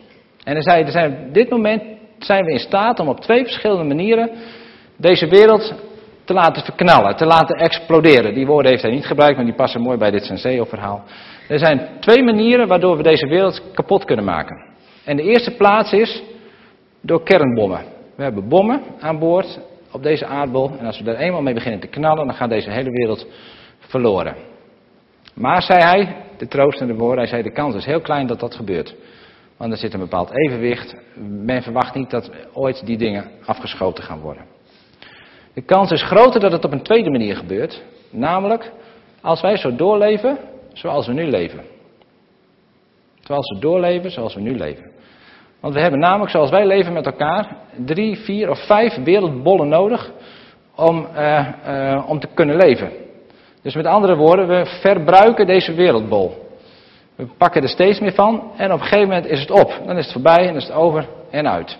En 0.45 0.53
hij 0.53 0.63
zei, 0.63 0.83
er 0.83 0.91
zijn, 0.91 1.25
op 1.27 1.35
dit 1.35 1.51
moment 1.51 1.83
zijn 2.19 2.45
we 2.45 2.53
in 2.53 2.59
staat 2.59 3.01
om 3.01 3.09
op 3.09 3.21
twee 3.21 3.45
verschillende 3.45 3.85
manieren 3.85 4.31
deze 4.97 5.27
wereld 5.27 5.75
te 6.25 6.33
laten 6.33 6.65
verknallen, 6.65 7.17
te 7.17 7.27
laten 7.27 7.57
exploderen. 7.57 8.35
Die 8.35 8.47
woorden 8.47 8.71
heeft 8.71 8.83
hij 8.83 8.93
niet 8.93 9.07
gebruikt, 9.07 9.37
maar 9.37 9.45
die 9.45 9.55
passen 9.55 9.81
mooi 9.81 9.99
bij 9.99 10.11
dit 10.11 10.25
Senseo-verhaal. 10.25 11.03
Er 11.49 11.59
zijn 11.59 11.89
twee 12.01 12.23
manieren 12.23 12.69
waardoor 12.69 12.97
we 12.97 13.03
deze 13.03 13.27
wereld 13.27 13.63
kapot 13.75 14.05
kunnen 14.05 14.25
maken. 14.25 14.65
En 15.05 15.17
de 15.17 15.23
eerste 15.23 15.51
plaats 15.51 15.93
is 15.93 16.23
door 17.01 17.23
kernbommen. 17.23 17.85
We 18.17 18.23
hebben 18.23 18.49
bommen 18.49 18.83
aan 19.01 19.19
boord 19.19 19.61
op 19.91 20.03
deze 20.03 20.27
aardbol. 20.27 20.71
En 20.79 20.87
als 20.87 21.01
we 21.01 21.11
er 21.11 21.17
eenmaal 21.17 21.43
mee 21.43 21.55
beginnen 21.55 21.81
te 21.81 21.87
knallen, 21.87 22.27
dan 22.27 22.35
gaat 22.35 22.49
deze 22.49 22.71
hele 22.71 22.91
wereld 22.91 23.27
verloren. 23.79 24.35
Maar, 25.35 25.63
zei 25.63 25.81
hij, 25.81 26.17
de 26.39 26.49
troostende 26.49 26.95
woorden, 26.95 27.19
hij 27.19 27.27
zei 27.27 27.43
de 27.43 27.53
kans 27.53 27.75
is 27.75 27.85
heel 27.85 28.01
klein 28.01 28.27
dat 28.27 28.41
dat 28.41 28.55
gebeurt. 28.55 28.95
Want 29.57 29.73
er 29.73 29.79
zit 29.79 29.93
een 29.93 30.01
bepaald 30.01 30.31
evenwicht. 30.31 30.97
Men 31.45 31.63
verwacht 31.63 31.95
niet 31.95 32.11
dat 32.11 32.31
ooit 32.53 32.87
die 32.87 32.99
dingen 32.99 33.31
afgeschoten 33.45 34.05
gaan 34.05 34.21
worden. 34.21 34.45
De 35.55 35.63
kans 35.63 35.91
is 35.91 36.03
groter 36.03 36.41
dat 36.41 36.53
het 36.53 36.65
op 36.65 36.73
een 36.73 36.83
tweede 36.83 37.11
manier 37.11 37.37
gebeurt. 37.37 37.83
Namelijk, 38.11 38.73
als 39.21 39.41
wij 39.41 39.57
zo 39.57 39.77
doorleven 39.77 40.39
zoals 40.73 41.07
we 41.07 41.13
nu 41.13 41.27
leven. 41.27 41.65
Zoals 43.21 43.53
we 43.55 43.61
doorleven 43.61 44.11
zoals 44.11 44.35
we 44.35 44.41
nu 44.41 44.57
leven. 44.57 44.90
Want 45.61 45.75
we 45.75 45.81
hebben 45.81 46.01
namelijk, 46.01 46.31
zoals 46.31 46.51
wij 46.51 46.67
leven 46.67 46.93
met 46.93 47.07
elkaar, 47.07 47.57
drie, 47.77 48.19
vier 48.19 48.51
of 48.51 48.67
vijf 48.67 48.95
wereldbollen 49.05 49.69
nodig 49.69 50.11
om, 50.75 51.07
eh, 51.15 51.47
eh, 51.65 52.09
om 52.09 52.21
te 52.21 52.29
kunnen 52.35 52.57
leven. 52.57 52.91
Dus 53.63 53.75
met 53.75 53.87
andere 53.87 54.17
woorden, 54.17 54.49
we 54.49 54.67
verbruiken 54.81 55.47
deze 55.47 55.75
wereldbol. 55.75 56.49
We 57.17 57.27
pakken 57.39 57.63
er 57.63 57.69
steeds 57.69 58.01
meer 58.01 58.15
van 58.15 58.53
en 58.57 58.73
op 58.73 58.81
een 58.81 58.87
gegeven 58.87 59.09
moment 59.09 59.27
is 59.27 59.41
het 59.41 59.51
op. 59.51 59.81
Dan 59.87 59.97
is 59.97 60.05
het 60.05 60.13
voorbij 60.13 60.49
en 60.49 60.55
is 60.55 60.65
het 60.65 60.73
over 60.73 61.07
en 61.31 61.49
uit. 61.49 61.79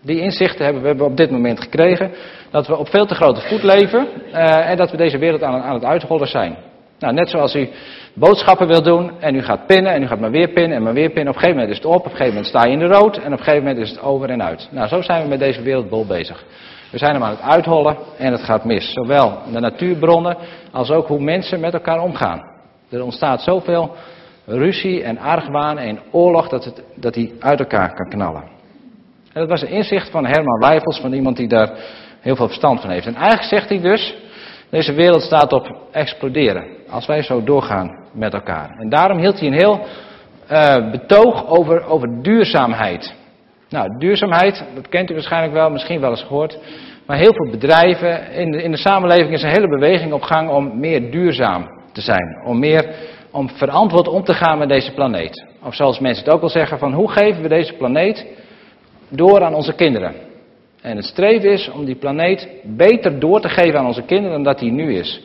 Die 0.00 0.20
inzichten 0.20 0.64
hebben 0.64 0.96
we 0.96 1.04
op 1.04 1.16
dit 1.16 1.30
moment 1.30 1.60
gekregen. 1.60 2.10
Dat 2.50 2.66
we 2.66 2.76
op 2.76 2.88
veel 2.88 3.06
te 3.06 3.14
grote 3.14 3.40
voet 3.40 3.62
leven 3.62 4.08
eh, 4.32 4.70
en 4.70 4.76
dat 4.76 4.90
we 4.90 4.96
deze 4.96 5.18
wereld 5.18 5.42
aan, 5.42 5.62
aan 5.62 5.74
het 5.74 5.84
uithollen 5.84 6.28
zijn. 6.28 6.56
Nou, 7.02 7.14
net 7.14 7.30
zoals 7.30 7.54
u 7.54 7.68
boodschappen 8.14 8.66
wil 8.66 8.82
doen 8.82 9.10
en 9.20 9.34
u 9.34 9.42
gaat 9.42 9.66
pinnen 9.66 9.92
en 9.92 10.02
u 10.02 10.06
gaat 10.06 10.20
maar 10.20 10.30
weer 10.30 10.48
pinnen 10.48 10.76
en 10.76 10.82
maar 10.82 10.92
weer 10.92 11.10
pinnen. 11.10 11.28
Op 11.28 11.34
een 11.34 11.40
gegeven 11.40 11.60
moment 11.60 11.70
is 11.70 11.84
het 11.84 11.86
op, 11.86 11.94
op 11.94 12.04
een 12.04 12.10
gegeven 12.10 12.28
moment 12.28 12.46
sta 12.46 12.64
je 12.64 12.72
in 12.72 12.78
de 12.78 12.86
rood 12.86 13.16
en 13.16 13.32
op 13.32 13.38
een 13.38 13.44
gegeven 13.44 13.64
moment 13.64 13.78
is 13.78 13.90
het 13.90 14.02
over 14.02 14.30
en 14.30 14.42
uit. 14.42 14.68
Nou, 14.70 14.88
zo 14.88 15.02
zijn 15.02 15.22
we 15.22 15.28
met 15.28 15.38
deze 15.38 15.62
wereldbol 15.62 16.06
bezig. 16.06 16.44
We 16.90 16.98
zijn 16.98 17.12
hem 17.12 17.22
aan 17.22 17.30
het 17.30 17.40
uithollen 17.40 17.96
en 18.18 18.32
het 18.32 18.42
gaat 18.42 18.64
mis. 18.64 18.92
Zowel 18.92 19.38
de 19.52 19.60
natuurbronnen 19.60 20.36
als 20.72 20.90
ook 20.90 21.06
hoe 21.06 21.20
mensen 21.20 21.60
met 21.60 21.74
elkaar 21.74 22.02
omgaan. 22.02 22.42
Er 22.90 23.04
ontstaat 23.04 23.42
zoveel 23.42 23.94
ruzie 24.46 25.02
en 25.02 25.18
argwaan 25.18 25.78
en 25.78 25.98
oorlog 26.10 26.48
dat, 26.48 26.64
het, 26.64 26.82
dat 26.94 27.14
die 27.14 27.34
uit 27.40 27.58
elkaar 27.58 27.94
kan 27.94 28.08
knallen. 28.08 28.42
En 29.32 29.40
dat 29.40 29.48
was 29.48 29.62
een 29.62 29.68
inzicht 29.68 30.10
van 30.10 30.26
Herman 30.26 30.60
Wijfels, 30.60 31.00
van 31.00 31.12
iemand 31.12 31.36
die 31.36 31.48
daar 31.48 31.70
heel 32.20 32.36
veel 32.36 32.46
verstand 32.46 32.80
van 32.80 32.90
heeft. 32.90 33.06
En 33.06 33.14
eigenlijk 33.14 33.48
zegt 33.48 33.68
hij 33.68 33.80
dus, 33.80 34.14
deze 34.72 34.92
wereld 34.92 35.22
staat 35.22 35.52
op 35.52 35.76
exploderen. 35.90 36.64
Als 36.88 37.06
wij 37.06 37.22
zo 37.22 37.44
doorgaan 37.44 38.04
met 38.12 38.34
elkaar. 38.34 38.76
En 38.78 38.88
daarom 38.88 39.18
hield 39.18 39.38
hij 39.38 39.48
een 39.48 39.58
heel 39.58 39.80
uh, 40.50 40.90
betoog 40.90 41.46
over, 41.46 41.84
over 41.84 42.22
duurzaamheid. 42.22 43.14
Nou, 43.68 43.98
duurzaamheid, 43.98 44.64
dat 44.74 44.88
kent 44.88 45.10
u 45.10 45.14
waarschijnlijk 45.14 45.52
wel, 45.52 45.70
misschien 45.70 46.00
wel 46.00 46.10
eens 46.10 46.22
gehoord. 46.22 46.58
Maar 47.06 47.16
heel 47.16 47.34
veel 47.34 47.50
bedrijven, 47.50 48.32
in 48.32 48.50
de, 48.50 48.62
in 48.62 48.70
de 48.70 48.76
samenleving 48.76 49.32
is 49.32 49.42
een 49.42 49.50
hele 49.50 49.68
beweging 49.68 50.12
op 50.12 50.22
gang 50.22 50.50
om 50.50 50.80
meer 50.80 51.10
duurzaam 51.10 51.68
te 51.92 52.00
zijn. 52.00 52.42
Om 52.44 52.58
meer, 52.58 52.94
om 53.30 53.50
verantwoord 53.50 54.08
om 54.08 54.24
te 54.24 54.34
gaan 54.34 54.58
met 54.58 54.68
deze 54.68 54.94
planeet. 54.94 55.46
Of 55.62 55.74
zoals 55.74 55.98
mensen 55.98 56.24
het 56.24 56.34
ook 56.34 56.40
wel 56.40 56.50
zeggen, 56.50 56.78
van 56.78 56.92
hoe 56.92 57.10
geven 57.10 57.42
we 57.42 57.48
deze 57.48 57.72
planeet 57.72 58.26
door 59.08 59.42
aan 59.42 59.54
onze 59.54 59.72
kinderen? 59.72 60.31
En 60.82 60.96
het 60.96 61.04
streven 61.04 61.50
is 61.52 61.70
om 61.70 61.84
die 61.84 61.94
planeet 61.94 62.48
beter 62.64 63.18
door 63.18 63.40
te 63.40 63.48
geven 63.48 63.78
aan 63.78 63.86
onze 63.86 64.02
kinderen 64.02 64.32
dan 64.32 64.42
dat 64.42 64.58
die 64.58 64.72
nu 64.72 64.94
is. 64.94 65.22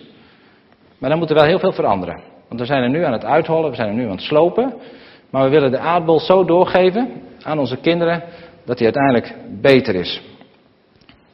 Maar 0.98 1.10
dan 1.10 1.20
moet 1.20 1.30
er 1.30 1.36
wel 1.36 1.46
heel 1.46 1.60
veel 1.60 1.72
veranderen. 1.72 2.22
Want 2.48 2.60
we 2.60 2.66
zijn 2.66 2.84
er 2.84 2.90
nu 2.90 3.04
aan 3.04 3.14
het 3.14 3.26
uithollen, 3.26 3.70
we 3.70 3.76
zijn 3.76 3.88
er 3.88 3.96
nu 3.96 4.04
aan 4.04 4.12
het 4.12 4.22
slopen. 4.22 4.74
Maar 5.30 5.44
we 5.44 5.50
willen 5.50 5.72
de 5.72 5.80
aardbol 5.80 6.20
zo 6.20 6.46
doorgeven 6.46 7.10
aan 7.44 7.60
onze 7.60 7.78
kinderen 7.78 8.24
dat 8.66 8.78
die 8.78 8.86
uiteindelijk 8.86 9.36
beter 9.62 9.96
is. 9.96 10.22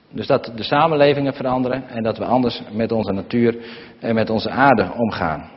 Dus 0.09 0.27
dat 0.27 0.51
de 0.55 0.63
samenlevingen 0.63 1.33
veranderen 1.33 1.87
en 1.87 2.03
dat 2.03 2.17
we 2.17 2.25
anders 2.25 2.61
met 2.71 2.91
onze 2.91 3.11
natuur 3.11 3.55
en 3.99 4.15
met 4.15 4.29
onze 4.29 4.49
aarde 4.49 4.91
omgaan. 4.97 5.49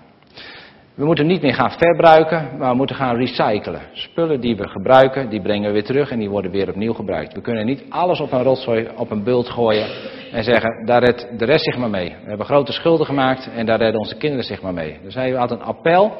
We 0.97 1.05
moeten 1.05 1.27
niet 1.27 1.43
meer 1.43 1.55
gaan 1.55 1.71
verbruiken, 1.71 2.49
maar 2.59 2.71
we 2.71 2.77
moeten 2.77 2.97
gaan 2.97 3.17
recyclen. 3.17 3.81
Spullen 3.93 4.41
die 4.41 4.57
we 4.57 4.69
gebruiken, 4.69 5.29
die 5.29 5.41
brengen 5.41 5.67
we 5.67 5.73
weer 5.73 5.85
terug 5.85 6.11
en 6.11 6.19
die 6.19 6.31
worden 6.31 6.51
weer 6.51 6.69
opnieuw 6.69 6.93
gebruikt. 6.93 7.35
We 7.35 7.41
kunnen 7.41 7.67
niet 7.67 7.85
alles 7.89 8.21
op 8.21 8.33
een 8.33 8.43
rotzooi, 8.43 8.89
op 8.97 9.11
een 9.11 9.23
bult 9.23 9.49
gooien 9.49 9.87
en 10.33 10.45
zeggen, 10.45 10.87
daar 10.87 11.05
redt 11.05 11.39
de 11.39 11.45
rest 11.45 11.65
zich 11.65 11.79
maar 11.79 11.91
mee. 11.91 12.09
We 12.09 12.29
hebben 12.29 12.47
grote 12.47 12.73
schulden 12.73 13.07
gemaakt 13.07 13.51
en 13.57 13.67
daar 13.67 13.79
redden 13.79 14.01
onze 14.01 14.17
kinderen 14.17 14.45
zich 14.45 14.63
maar 14.63 14.75
mee. 14.75 14.99
Dus 15.03 15.15
hij 15.15 15.31
had 15.31 15.51
een 15.51 15.63
appel, 15.63 16.17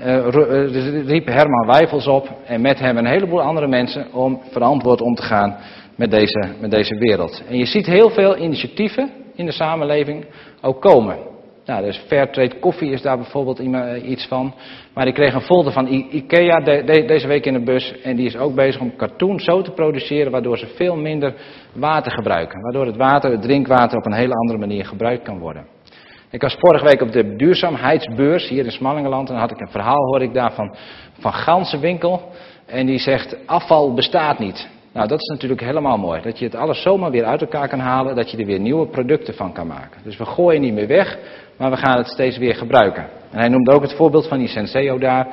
uh, 0.00 0.26
riep 1.06 1.26
Herman 1.26 1.66
Wijfels 1.66 2.06
op 2.06 2.28
en 2.44 2.60
met 2.60 2.78
hem 2.78 2.96
een 2.96 3.06
heleboel 3.06 3.42
andere 3.42 3.68
mensen 3.68 4.12
om 4.12 4.40
verantwoord 4.50 5.00
om 5.00 5.14
te 5.14 5.22
gaan 5.22 5.56
met 5.96 6.10
deze, 6.10 6.48
met 6.60 6.70
deze 6.70 6.98
wereld. 6.98 7.42
En 7.48 7.56
je 7.56 7.66
ziet 7.66 7.86
heel 7.86 8.10
veel 8.10 8.36
initiatieven 8.36 9.10
in 9.34 9.46
de 9.46 9.52
samenleving 9.52 10.24
ook 10.60 10.80
komen. 10.80 11.34
Nou, 11.66 11.84
dus 11.84 11.98
Fairtrade 12.06 12.58
koffie 12.58 12.90
is 12.90 13.02
daar 13.02 13.16
bijvoorbeeld 13.16 13.58
iets 14.04 14.26
van. 14.26 14.54
Maar 14.94 15.06
ik 15.06 15.14
kreeg 15.14 15.34
een 15.34 15.40
folder 15.40 15.72
van 15.72 15.86
IKEA 15.86 16.60
deze 17.06 17.26
week 17.26 17.46
in 17.46 17.52
de 17.52 17.62
bus. 17.62 18.00
En 18.00 18.16
die 18.16 18.26
is 18.26 18.36
ook 18.36 18.54
bezig 18.54 18.80
om 18.80 18.96
cartoon 18.96 19.40
zo 19.40 19.62
te 19.62 19.70
produceren 19.70 20.32
waardoor 20.32 20.58
ze 20.58 20.66
veel 20.66 20.96
minder 20.96 21.34
water 21.72 22.12
gebruiken. 22.12 22.60
Waardoor 22.60 22.86
het 22.86 22.96
water, 22.96 23.30
het 23.30 23.42
drinkwater, 23.42 23.98
op 23.98 24.06
een 24.06 24.12
hele 24.12 24.34
andere 24.34 24.58
manier 24.58 24.84
gebruikt 24.84 25.22
kan 25.22 25.38
worden. 25.38 25.66
Ik 26.30 26.42
was 26.42 26.56
vorige 26.58 26.84
week 26.84 27.00
op 27.00 27.12
de 27.12 27.36
duurzaamheidsbeurs 27.36 28.48
hier 28.48 28.64
in 28.64 28.72
Smallingeland. 28.72 29.28
En 29.28 29.34
dan 29.34 29.42
had 29.42 29.52
ik 29.52 29.60
een 29.60 29.70
verhaal, 29.70 30.06
hoor 30.06 30.22
ik 30.22 30.34
daar 30.34 30.52
van, 30.52 30.74
van 31.18 31.32
Gansenwinkel. 31.32 32.30
En 32.66 32.86
die 32.86 32.98
zegt, 32.98 33.46
afval 33.46 33.94
bestaat 33.94 34.38
niet. 34.38 34.68
Nou, 34.96 35.08
dat 35.08 35.20
is 35.20 35.28
natuurlijk 35.28 35.60
helemaal 35.60 35.98
mooi. 35.98 36.20
Dat 36.22 36.38
je 36.38 36.44
het 36.44 36.54
alles 36.54 36.82
zomaar 36.82 37.10
weer 37.10 37.24
uit 37.24 37.40
elkaar 37.40 37.68
kan 37.68 37.78
halen, 37.78 38.16
dat 38.16 38.30
je 38.30 38.36
er 38.36 38.46
weer 38.46 38.60
nieuwe 38.60 38.86
producten 38.86 39.34
van 39.34 39.52
kan 39.52 39.66
maken. 39.66 40.00
Dus 40.04 40.16
we 40.16 40.24
gooien 40.24 40.60
niet 40.60 40.72
meer 40.72 40.86
weg, 40.86 41.18
maar 41.58 41.70
we 41.70 41.76
gaan 41.76 41.96
het 41.96 42.06
steeds 42.06 42.38
weer 42.38 42.54
gebruiken. 42.54 43.06
En 43.30 43.38
hij 43.38 43.48
noemde 43.48 43.72
ook 43.72 43.82
het 43.82 43.94
voorbeeld 43.94 44.28
van 44.28 44.38
die 44.38 44.48
Senseo 44.48 44.98
daar. 44.98 45.26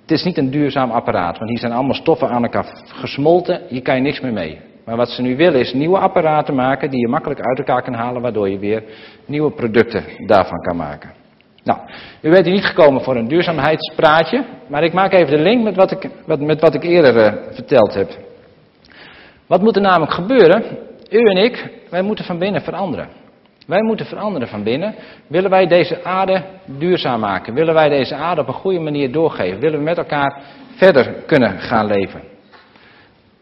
Het 0.00 0.10
is 0.10 0.24
niet 0.24 0.38
een 0.38 0.50
duurzaam 0.50 0.90
apparaat, 0.90 1.38
want 1.38 1.50
hier 1.50 1.58
zijn 1.58 1.72
allemaal 1.72 1.94
stoffen 1.94 2.28
aan 2.28 2.42
elkaar 2.42 2.64
gesmolten, 2.86 3.60
hier 3.68 3.82
kan 3.82 3.94
je 3.96 4.02
niks 4.02 4.20
meer 4.20 4.32
mee. 4.32 4.60
Maar 4.84 4.96
wat 4.96 5.08
ze 5.08 5.22
nu 5.22 5.36
willen 5.36 5.60
is 5.60 5.72
nieuwe 5.72 5.98
apparaten 5.98 6.54
maken 6.54 6.90
die 6.90 7.00
je 7.00 7.08
makkelijk 7.08 7.40
uit 7.40 7.58
elkaar 7.58 7.82
kan 7.82 7.94
halen, 7.94 8.22
waardoor 8.22 8.48
je 8.48 8.58
weer 8.58 8.84
nieuwe 9.26 9.50
producten 9.50 10.04
daarvan 10.26 10.60
kan 10.60 10.76
maken. 10.76 11.10
Nou, 11.64 11.78
u 12.22 12.30
bent 12.30 12.44
hier 12.44 12.54
niet 12.54 12.64
gekomen 12.64 13.02
voor 13.02 13.16
een 13.16 13.28
duurzaamheidspraatje, 13.28 14.44
maar 14.68 14.84
ik 14.84 14.92
maak 14.92 15.12
even 15.12 15.36
de 15.36 15.42
link 15.42 15.64
met 15.64 15.76
wat 15.76 15.90
ik, 15.90 16.10
met 16.38 16.60
wat 16.60 16.74
ik 16.74 16.82
eerder 16.82 17.16
uh, 17.16 17.32
verteld 17.54 17.94
heb. 17.94 18.26
Wat 19.48 19.60
moet 19.60 19.76
er 19.76 19.82
namelijk 19.82 20.12
gebeuren? 20.12 20.64
U 21.10 21.24
en 21.24 21.36
ik, 21.36 21.70
wij 21.90 22.02
moeten 22.02 22.24
van 22.24 22.38
binnen 22.38 22.62
veranderen. 22.62 23.08
Wij 23.66 23.82
moeten 23.82 24.06
veranderen 24.06 24.48
van 24.48 24.62
binnen. 24.62 24.94
Willen 25.26 25.50
wij 25.50 25.66
deze 25.66 26.04
aarde 26.04 26.42
duurzaam 26.64 27.20
maken? 27.20 27.54
Willen 27.54 27.74
wij 27.74 27.88
deze 27.88 28.14
aarde 28.14 28.40
op 28.40 28.48
een 28.48 28.54
goede 28.54 28.78
manier 28.78 29.12
doorgeven? 29.12 29.60
Willen 29.60 29.78
we 29.78 29.84
met 29.84 29.98
elkaar 29.98 30.42
verder 30.76 31.12
kunnen 31.26 31.58
gaan 31.58 31.86
leven? 31.86 32.20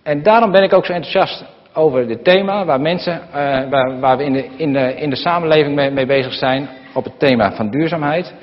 En 0.02 0.22
daarom 0.22 0.50
ben 0.50 0.62
ik 0.62 0.72
ook 0.72 0.86
zo 0.86 0.92
enthousiast 0.92 1.44
over 1.72 2.06
dit 2.06 2.24
thema, 2.24 2.64
waar 2.64 2.80
mensen, 2.80 3.20
uh, 3.28 3.34
waar, 3.70 4.00
waar, 4.00 4.16
we 4.16 4.24
in 4.24 4.32
de, 4.32 4.48
in 4.56 4.72
de, 4.72 4.94
in 4.94 5.10
de 5.10 5.16
samenleving 5.16 5.74
mee 5.92 6.06
bezig 6.06 6.32
zijn, 6.32 6.68
op 6.94 7.04
het 7.04 7.18
thema 7.18 7.52
van 7.52 7.70
duurzaamheid. 7.70 8.34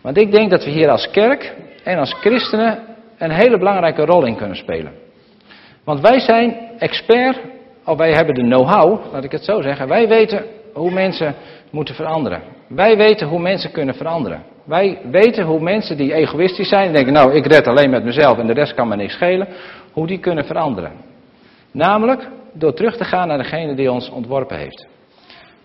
Want 0.00 0.18
ik 0.18 0.32
denk 0.32 0.50
dat 0.50 0.64
we 0.64 0.70
hier 0.70 0.90
als 0.90 1.10
kerk 1.10 1.54
en 1.84 1.98
als 1.98 2.12
christenen 2.12 2.78
een 3.18 3.30
hele 3.30 3.58
belangrijke 3.58 4.04
rol 4.04 4.24
in 4.24 4.36
kunnen 4.36 4.56
spelen. 4.56 4.92
Want 5.84 6.00
wij 6.00 6.20
zijn 6.20 6.69
expert, 6.80 7.40
of 7.84 7.96
wij 7.96 8.12
hebben 8.12 8.34
de 8.34 8.42
know-how, 8.42 9.12
laat 9.12 9.24
ik 9.24 9.32
het 9.32 9.44
zo 9.44 9.60
zeggen. 9.60 9.88
Wij 9.88 10.08
weten 10.08 10.44
hoe 10.72 10.90
mensen 10.90 11.34
moeten 11.70 11.94
veranderen. 11.94 12.42
Wij 12.68 12.96
weten 12.96 13.26
hoe 13.26 13.40
mensen 13.40 13.70
kunnen 13.70 13.94
veranderen. 13.94 14.42
Wij 14.64 14.98
weten 15.10 15.44
hoe 15.44 15.60
mensen 15.60 15.96
die 15.96 16.14
egoïstisch 16.14 16.68
zijn 16.68 16.86
en 16.86 16.92
denken, 16.92 17.12
nou 17.12 17.34
ik 17.34 17.46
red 17.46 17.66
alleen 17.66 17.90
met 17.90 18.04
mezelf 18.04 18.38
en 18.38 18.46
de 18.46 18.52
rest 18.52 18.74
kan 18.74 18.88
me 18.88 18.96
niks 18.96 19.12
schelen, 19.12 19.48
hoe 19.92 20.06
die 20.06 20.18
kunnen 20.18 20.44
veranderen. 20.44 20.92
Namelijk 21.72 22.28
door 22.52 22.74
terug 22.74 22.96
te 22.96 23.04
gaan 23.04 23.28
naar 23.28 23.38
degene 23.38 23.74
die 23.74 23.92
ons 23.92 24.10
ontworpen 24.10 24.56
heeft. 24.56 24.86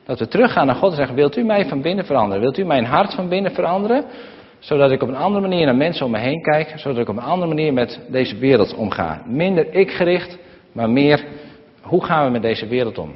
Dat 0.05 0.19
we 0.19 0.27
teruggaan 0.27 0.65
naar 0.65 0.75
God 0.75 0.89
en 0.89 0.97
zeggen, 0.97 1.15
wilt 1.15 1.37
u 1.37 1.43
mij 1.43 1.65
van 1.65 1.81
binnen 1.81 2.05
veranderen? 2.05 2.41
Wilt 2.41 2.57
u 2.57 2.65
mijn 2.65 2.85
hart 2.85 3.13
van 3.13 3.29
binnen 3.29 3.51
veranderen? 3.51 4.05
Zodat 4.59 4.91
ik 4.91 5.01
op 5.01 5.07
een 5.07 5.15
andere 5.15 5.47
manier 5.47 5.65
naar 5.65 5.75
mensen 5.75 6.05
om 6.05 6.11
me 6.11 6.19
heen 6.19 6.41
kijk, 6.41 6.73
zodat 6.75 6.97
ik 6.97 7.09
op 7.09 7.17
een 7.17 7.23
andere 7.23 7.47
manier 7.47 7.73
met 7.73 7.99
deze 8.09 8.37
wereld 8.37 8.75
omga. 8.75 9.21
Minder 9.25 9.73
ik 9.73 9.91
gericht, 9.91 10.37
maar 10.75 10.89
meer 10.89 11.25
hoe 11.81 12.05
gaan 12.05 12.25
we 12.25 12.31
met 12.31 12.41
deze 12.41 12.67
wereld 12.67 12.97
om? 12.97 13.15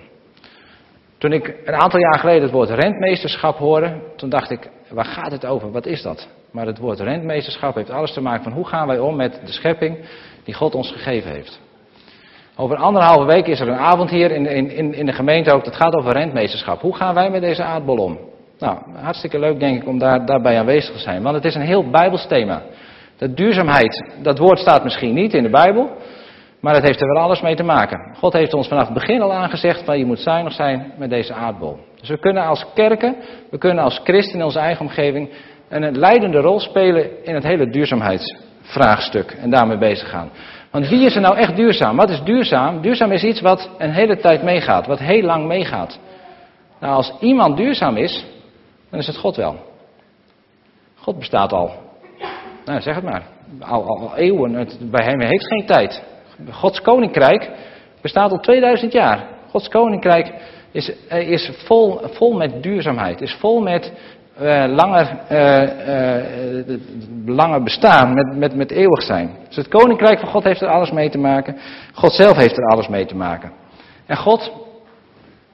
Toen 1.18 1.32
ik 1.32 1.56
een 1.66 1.76
aantal 1.76 2.00
jaar 2.00 2.20
geleden 2.20 2.42
het 2.42 2.52
woord 2.52 2.70
rentmeesterschap 2.70 3.58
hoorde, 3.58 4.02
toen 4.16 4.30
dacht 4.30 4.50
ik, 4.50 4.70
waar 4.90 5.06
gaat 5.06 5.32
het 5.32 5.46
over? 5.46 5.72
Wat 5.72 5.86
is 5.86 6.02
dat? 6.02 6.28
Maar 6.52 6.66
het 6.66 6.78
woord 6.78 7.00
rentmeesterschap 7.00 7.76
heeft 7.76 7.90
alles 7.90 8.14
te 8.14 8.22
maken 8.22 8.44
van 8.44 8.52
hoe 8.52 8.68
gaan 8.68 8.88
wij 8.88 9.00
om 9.00 9.16
met 9.16 9.42
de 9.46 9.52
schepping 9.52 9.98
die 10.44 10.54
God 10.54 10.76
ons 10.76 10.92
gegeven 10.92 11.32
heeft. 11.32 11.60
Over 12.56 12.78
anderhalve 12.78 13.26
week 13.26 13.48
is 13.48 13.60
er 13.60 13.68
een 13.68 13.78
avond 13.78 14.10
hier 14.10 14.32
in, 14.32 14.46
in, 14.46 14.94
in 14.94 15.06
de 15.06 15.14
gemeente 15.14 15.52
ook, 15.52 15.66
dat 15.66 15.76
gaat 15.76 15.96
over 15.96 16.14
rentmeesterschap. 16.14 16.82
Hoe 16.82 16.96
gaan 16.96 17.14
wij 17.14 17.30
met 17.30 17.42
deze 17.42 17.64
aardbol 17.64 17.98
om? 17.98 18.20
Nou, 18.60 18.78
hartstikke 18.94 19.40
leuk 19.40 19.60
denk 19.60 19.82
ik 19.82 19.88
om 19.88 20.00
daar, 20.00 20.26
daarbij 20.26 20.60
aanwezig 20.60 20.94
te 20.94 21.00
zijn, 21.00 21.22
want 21.22 21.36
het 21.36 21.46
is 21.46 21.56
een 21.56 21.62
heel 21.62 21.90
bijbels 21.90 22.28
thema. 22.28 22.62
De 23.18 23.34
duurzaamheid, 23.34 24.04
dat 24.22 24.38
woord 24.38 24.60
staat 24.60 24.84
misschien 24.84 25.14
niet 25.14 25.34
in 25.34 25.44
de 25.44 25.50
Bijbel, 25.50 25.92
maar 26.60 26.74
het 26.74 26.84
heeft 26.84 27.02
er 27.02 27.14
wel 27.14 27.24
alles 27.24 27.42
mee 27.42 27.56
te 27.56 27.64
maken. 27.64 28.16
God 28.18 28.34
heeft 28.34 28.54
ons 28.54 28.68
vanaf 28.68 28.86
het 28.86 28.94
begin 28.94 29.22
al 29.22 29.34
aangezegd 29.34 29.86
van 29.86 29.98
je 29.98 30.06
moet 30.06 30.20
zuinig 30.20 30.54
zijn 30.54 30.94
met 30.98 31.10
deze 31.10 31.34
aardbol. 31.34 31.78
Dus 32.00 32.10
we 32.10 32.20
kunnen 32.20 32.44
als 32.44 32.66
kerken, 32.74 33.16
we 33.50 33.58
kunnen 33.58 33.84
als 33.84 34.00
christen 34.04 34.40
in 34.40 34.46
onze 34.46 34.60
eigen 34.60 34.86
omgeving 34.86 35.30
een 35.70 35.98
leidende 35.98 36.40
rol 36.40 36.60
spelen 36.60 37.26
in 37.26 37.34
het 37.36 37.44
hele 37.44 37.70
duurzaamheidsvraagstuk 37.70 39.32
en 39.32 39.50
daarmee 39.50 39.78
bezig 39.78 40.10
gaan. 40.10 40.30
Want 40.72 40.88
wie 40.88 41.06
is 41.06 41.16
er 41.16 41.22
nou 41.22 41.38
echt 41.38 41.56
duurzaam? 41.56 41.96
Wat 41.96 42.10
is 42.10 42.24
duurzaam? 42.24 42.82
Duurzaam 42.82 43.12
is 43.12 43.24
iets 43.24 43.42
wat 43.42 43.70
een 43.78 43.92
hele 43.92 44.18
tijd 44.18 44.44
meegaat, 44.44 44.88
wat 44.88 45.00
heel 45.00 45.24
lang 45.24 45.46
meegaat. 45.46 46.00
Nou, 46.80 46.94
als 46.94 47.14
iemand 47.20 47.58
duurzaam 47.58 47.98
is, 47.98 48.26
dan 48.90 49.00
is 49.00 49.08
het 49.08 49.18
God 49.18 49.36
wel. 49.36 49.56
God 50.96 51.20
bestaat 51.20 51.52
al. 51.52 51.72
Nou, 52.66 52.82
zeg 52.82 52.96
het 52.96 53.04
maar. 53.04 53.24
Al, 53.60 53.86
al, 53.88 54.00
al 54.00 54.16
eeuwen. 54.16 54.54
Het, 54.54 54.92
bij 54.92 55.06
hem 55.06 55.22
heeft 55.22 55.48
geen 55.48 55.66
tijd. 55.66 56.04
Gods 56.50 56.82
koninkrijk 56.82 57.50
bestaat 58.02 58.32
al 58.32 58.40
2000 58.40 58.92
jaar. 58.92 59.28
Gods 59.50 59.68
koninkrijk 59.68 60.34
is, 60.72 60.92
eh, 61.08 61.30
is 61.30 61.52
vol, 61.66 62.00
vol 62.04 62.34
met 62.34 62.64
duurzaamheid, 62.64 63.22
is 63.22 63.34
vol 63.34 63.62
met 63.62 63.94
uh, 64.42 64.66
langer, 64.68 65.20
uh, 65.32 66.78
langer 67.26 67.64
bestaan, 67.64 68.14
met, 68.14 68.36
met, 68.36 68.56
met 68.56 68.72
eeuwig 68.72 69.02
zijn. 69.02 69.30
Dus 69.48 69.56
het 69.56 69.68
koninkrijk 69.68 70.20
van 70.20 70.30
God 70.30 70.44
heeft 70.44 70.62
er 70.62 70.68
alles 70.68 70.92
mee 70.92 71.10
te 71.10 71.18
maken. 71.18 71.58
God 71.94 72.12
zelf 72.12 72.38
heeft 72.38 72.58
er 72.58 72.66
alles 72.66 72.88
mee 72.88 73.06
te 73.06 73.16
maken. 73.16 73.52
En 74.06 74.18
God 74.18 74.52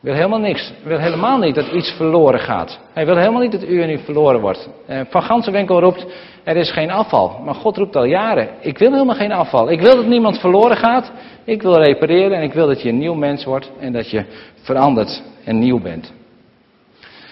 wil 0.06 0.14
helemaal 0.14 0.40
niks. 0.40 0.74
Wil 0.84 1.00
helemaal 1.00 1.38
niet 1.38 1.56
dat 1.56 1.68
iets 1.68 1.92
verloren 1.92 2.40
gaat. 2.40 2.80
Hij 2.94 3.06
wil 3.06 3.18
helemaal 3.18 3.42
niet 3.42 3.52
dat 3.52 3.68
u 3.68 3.82
en 3.82 3.90
u 3.90 3.98
verloren 3.98 4.42
wordt. 4.42 4.70
Van 5.10 5.24
Gansenwinkel 5.24 5.80
roept, 5.80 6.06
er 6.44 6.56
is 6.56 6.72
geen 6.72 6.92
afval. 6.92 7.42
Maar 7.44 7.54
God 7.54 7.78
roept 7.78 7.96
al 7.96 8.04
jaren, 8.04 8.50
ik 8.60 8.78
wil 8.78 8.92
helemaal 8.92 9.16
geen 9.16 9.32
afval. 9.32 9.72
Ik 9.72 9.82
wil 9.82 9.96
dat 9.96 10.06
niemand 10.06 10.40
verloren 10.40 10.78
gaat. 10.78 11.12
Ik 11.44 11.62
wil 11.62 11.84
repareren 11.84 12.38
en 12.38 12.44
ik 12.44 12.54
wil 12.54 12.68
dat 12.68 12.82
je 12.82 12.90
een 12.90 12.98
nieuw 12.98 13.14
mens 13.14 13.46
wordt 13.46 13.72
en 13.80 13.94
dat 13.94 14.10
je 14.10 14.26
verandert 14.62 15.24
en 15.44 15.60
nieuw 15.60 15.82
bent. 15.82 16.14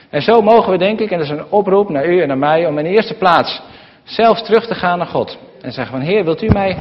En 0.10 0.22
zo 0.22 0.42
mogen 0.42 0.72
we 0.72 0.78
denk 0.78 1.00
ik, 1.00 1.12
en 1.12 1.18
dat 1.18 1.28
is 1.28 1.34
een 1.34 1.50
oproep 1.50 1.90
naar 1.90 2.08
u 2.10 2.22
en 2.22 2.28
naar 2.28 2.38
mij, 2.38 2.68
om 2.68 2.78
in 2.78 2.84
de 2.84 2.90
eerste 2.90 3.14
plaats 3.14 3.62
zelfs 4.04 4.44
terug 4.44 4.68
te 4.68 4.76
gaan 4.76 4.98
naar 4.98 5.08
God. 5.08 5.38
En 5.62 5.72
zeggen 5.72 5.98
van 5.98 6.06
Heer, 6.06 6.24
wilt 6.24 6.44
u 6.44 6.50
mij, 6.54 6.78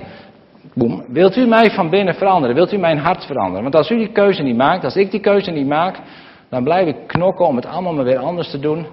boem, 0.75 1.05
wilt 1.09 1.37
u 1.37 1.47
mij 1.47 1.71
van 1.71 1.91
binnen 1.91 2.15
veranderen? 2.15 2.57
Wilt 2.57 2.73
u 2.73 2.77
mijn 2.77 2.99
hart 2.99 3.25
veranderen? 3.25 3.63
Want 3.63 3.75
als 3.75 3.91
u 3.91 3.97
die 3.97 4.13
keuze 4.13 4.43
niet 4.43 4.57
maakt, 4.57 4.85
als 4.85 4.97
ik 4.97 5.11
die 5.11 5.21
keuze 5.21 5.51
niet 5.51 5.67
maak, 5.67 5.99
dan 6.49 6.65
blijf 6.65 6.87
ik 6.87 7.07
knokken 7.07 7.47
om 7.47 7.57
het 7.57 7.67
allemaal 7.67 7.95
maar 7.95 8.05
weer 8.05 8.19
anders 8.19 8.51
te 8.51 8.59
doen. 8.59 8.87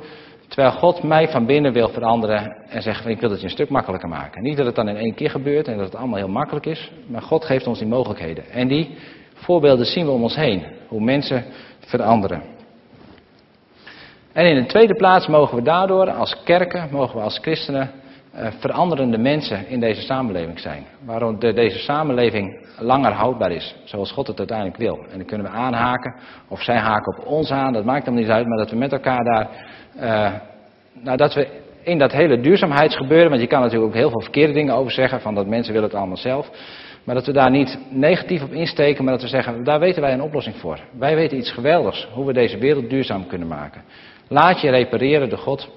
Terwijl 0.47 0.71
God 0.71 1.03
mij 1.03 1.27
van 1.27 1.45
binnen 1.45 1.73
wil 1.73 1.89
veranderen 1.89 2.55
en 2.69 2.81
zegt 2.81 3.05
ik 3.05 3.19
wil 3.19 3.29
het 3.29 3.39
je 3.39 3.45
een 3.45 3.51
stuk 3.51 3.69
makkelijker 3.69 4.09
maken. 4.09 4.43
Niet 4.43 4.57
dat 4.57 4.65
het 4.65 4.75
dan 4.75 4.87
in 4.87 4.95
één 4.95 5.13
keer 5.13 5.29
gebeurt 5.29 5.67
en 5.67 5.77
dat 5.77 5.85
het 5.85 5.95
allemaal 5.95 6.17
heel 6.17 6.27
makkelijk 6.27 6.65
is, 6.65 6.91
maar 7.07 7.21
God 7.21 7.45
geeft 7.45 7.67
ons 7.67 7.79
die 7.79 7.87
mogelijkheden. 7.87 8.49
En 8.49 8.67
die 8.67 8.97
voorbeelden 9.33 9.85
zien 9.85 10.05
we 10.05 10.11
om 10.11 10.23
ons 10.23 10.35
heen, 10.35 10.63
hoe 10.87 11.01
mensen 11.01 11.43
veranderen. 11.79 12.41
En 14.33 14.45
in 14.45 14.55
de 14.55 14.65
tweede 14.65 14.95
plaats 14.95 15.27
mogen 15.27 15.57
we 15.57 15.63
daardoor 15.63 16.11
als 16.11 16.43
kerken, 16.43 16.87
mogen 16.91 17.15
we 17.15 17.23
als 17.23 17.39
christenen 17.41 17.91
veranderende 18.59 19.17
mensen 19.17 19.67
in 19.67 19.79
deze 19.79 20.01
samenleving 20.01 20.59
zijn. 20.59 20.85
Waarom 21.05 21.39
de, 21.39 21.53
deze 21.53 21.77
samenleving 21.77 22.67
langer 22.79 23.11
houdbaar 23.11 23.51
is, 23.51 23.75
zoals 23.83 24.11
God 24.11 24.27
het 24.27 24.37
uiteindelijk 24.37 24.77
wil. 24.77 24.99
En 25.11 25.17
dan 25.17 25.25
kunnen 25.25 25.51
we 25.51 25.57
aanhaken, 25.57 26.15
of 26.47 26.61
zij 26.61 26.77
haken 26.77 27.17
op 27.17 27.25
ons 27.25 27.51
aan, 27.51 27.73
dat 27.73 27.85
maakt 27.85 28.05
hem 28.05 28.15
niet 28.15 28.29
uit, 28.29 28.47
maar 28.47 28.57
dat 28.57 28.69
we 28.69 28.75
met 28.75 28.91
elkaar 28.91 29.23
daar, 29.23 29.47
uh, 29.95 30.33
nou 31.03 31.17
dat 31.17 31.33
we 31.33 31.47
in 31.83 31.97
dat 31.97 32.11
hele 32.11 32.39
duurzaamheidsgebeuren, 32.39 33.29
want 33.29 33.41
je 33.41 33.47
kan 33.47 33.61
natuurlijk 33.61 33.89
ook 33.89 33.97
heel 33.97 34.09
veel 34.09 34.21
verkeerde 34.21 34.53
dingen 34.53 34.75
over 34.75 34.91
zeggen, 34.91 35.21
van 35.21 35.35
dat 35.35 35.47
mensen 35.47 35.73
willen 35.73 35.89
het 35.89 35.97
allemaal 35.97 36.17
zelf. 36.17 36.49
Maar 37.03 37.15
dat 37.15 37.25
we 37.25 37.33
daar 37.33 37.51
niet 37.51 37.79
negatief 37.89 38.43
op 38.43 38.51
insteken, 38.51 39.03
maar 39.03 39.13
dat 39.13 39.21
we 39.21 39.27
zeggen, 39.27 39.63
daar 39.63 39.79
weten 39.79 40.01
wij 40.01 40.13
een 40.13 40.21
oplossing 40.21 40.55
voor. 40.55 40.79
Wij 40.97 41.15
weten 41.15 41.37
iets 41.37 41.51
geweldigs, 41.51 42.07
hoe 42.13 42.25
we 42.25 42.33
deze 42.33 42.57
wereld 42.57 42.89
duurzaam 42.89 43.27
kunnen 43.27 43.47
maken. 43.47 43.81
Laat 44.27 44.61
je 44.61 44.69
repareren 44.69 45.29
door 45.29 45.37
God 45.37 45.69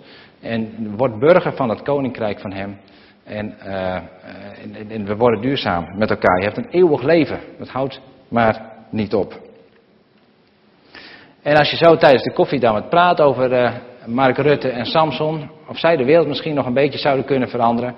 en 0.42 0.94
word 0.96 1.18
burger 1.18 1.52
van 1.52 1.68
het 1.68 1.82
koninkrijk 1.82 2.40
van 2.40 2.52
Hem. 2.52 2.78
En, 3.24 3.54
uh, 3.66 3.94
en, 3.94 4.90
en, 4.90 5.04
we 5.04 5.16
worden 5.16 5.40
duurzaam 5.40 5.98
met 5.98 6.10
elkaar. 6.10 6.38
Je 6.38 6.44
hebt 6.44 6.56
een 6.56 6.70
eeuwig 6.70 7.02
leven. 7.02 7.40
Dat 7.58 7.68
houdt 7.68 8.00
maar 8.28 8.62
niet 8.90 9.14
op. 9.14 9.40
En 11.42 11.56
als 11.56 11.70
je 11.70 11.76
zo 11.76 11.96
tijdens 11.96 12.22
de 12.22 12.32
koffie 12.32 12.60
dan 12.60 12.72
wat 12.72 12.88
praat 12.88 13.20
over 13.20 13.52
uh, 13.52 13.72
Mark 14.06 14.36
Rutte 14.36 14.68
en 14.68 14.86
Samson, 14.86 15.50
of 15.68 15.78
zij 15.78 15.96
de 15.96 16.04
wereld 16.04 16.28
misschien 16.28 16.54
nog 16.54 16.66
een 16.66 16.74
beetje 16.74 16.98
zouden 16.98 17.24
kunnen 17.24 17.48
veranderen. 17.48 17.94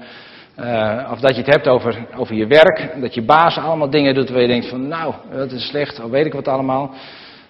Uh, 0.58 1.08
of 1.12 1.20
dat 1.20 1.30
je 1.30 1.42
het 1.42 1.54
hebt 1.54 1.68
over, 1.68 2.06
over 2.16 2.34
je 2.34 2.46
werk, 2.46 3.00
dat 3.00 3.14
je 3.14 3.22
baas 3.22 3.58
allemaal 3.58 3.90
dingen 3.90 4.14
doet 4.14 4.30
waar 4.30 4.40
je 4.40 4.46
denkt 4.46 4.68
van 4.68 4.88
nou, 4.88 5.14
dat 5.32 5.52
is 5.52 5.68
slecht, 5.68 6.04
of 6.04 6.10
weet 6.10 6.26
ik 6.26 6.32
wat 6.32 6.48
allemaal. 6.48 6.90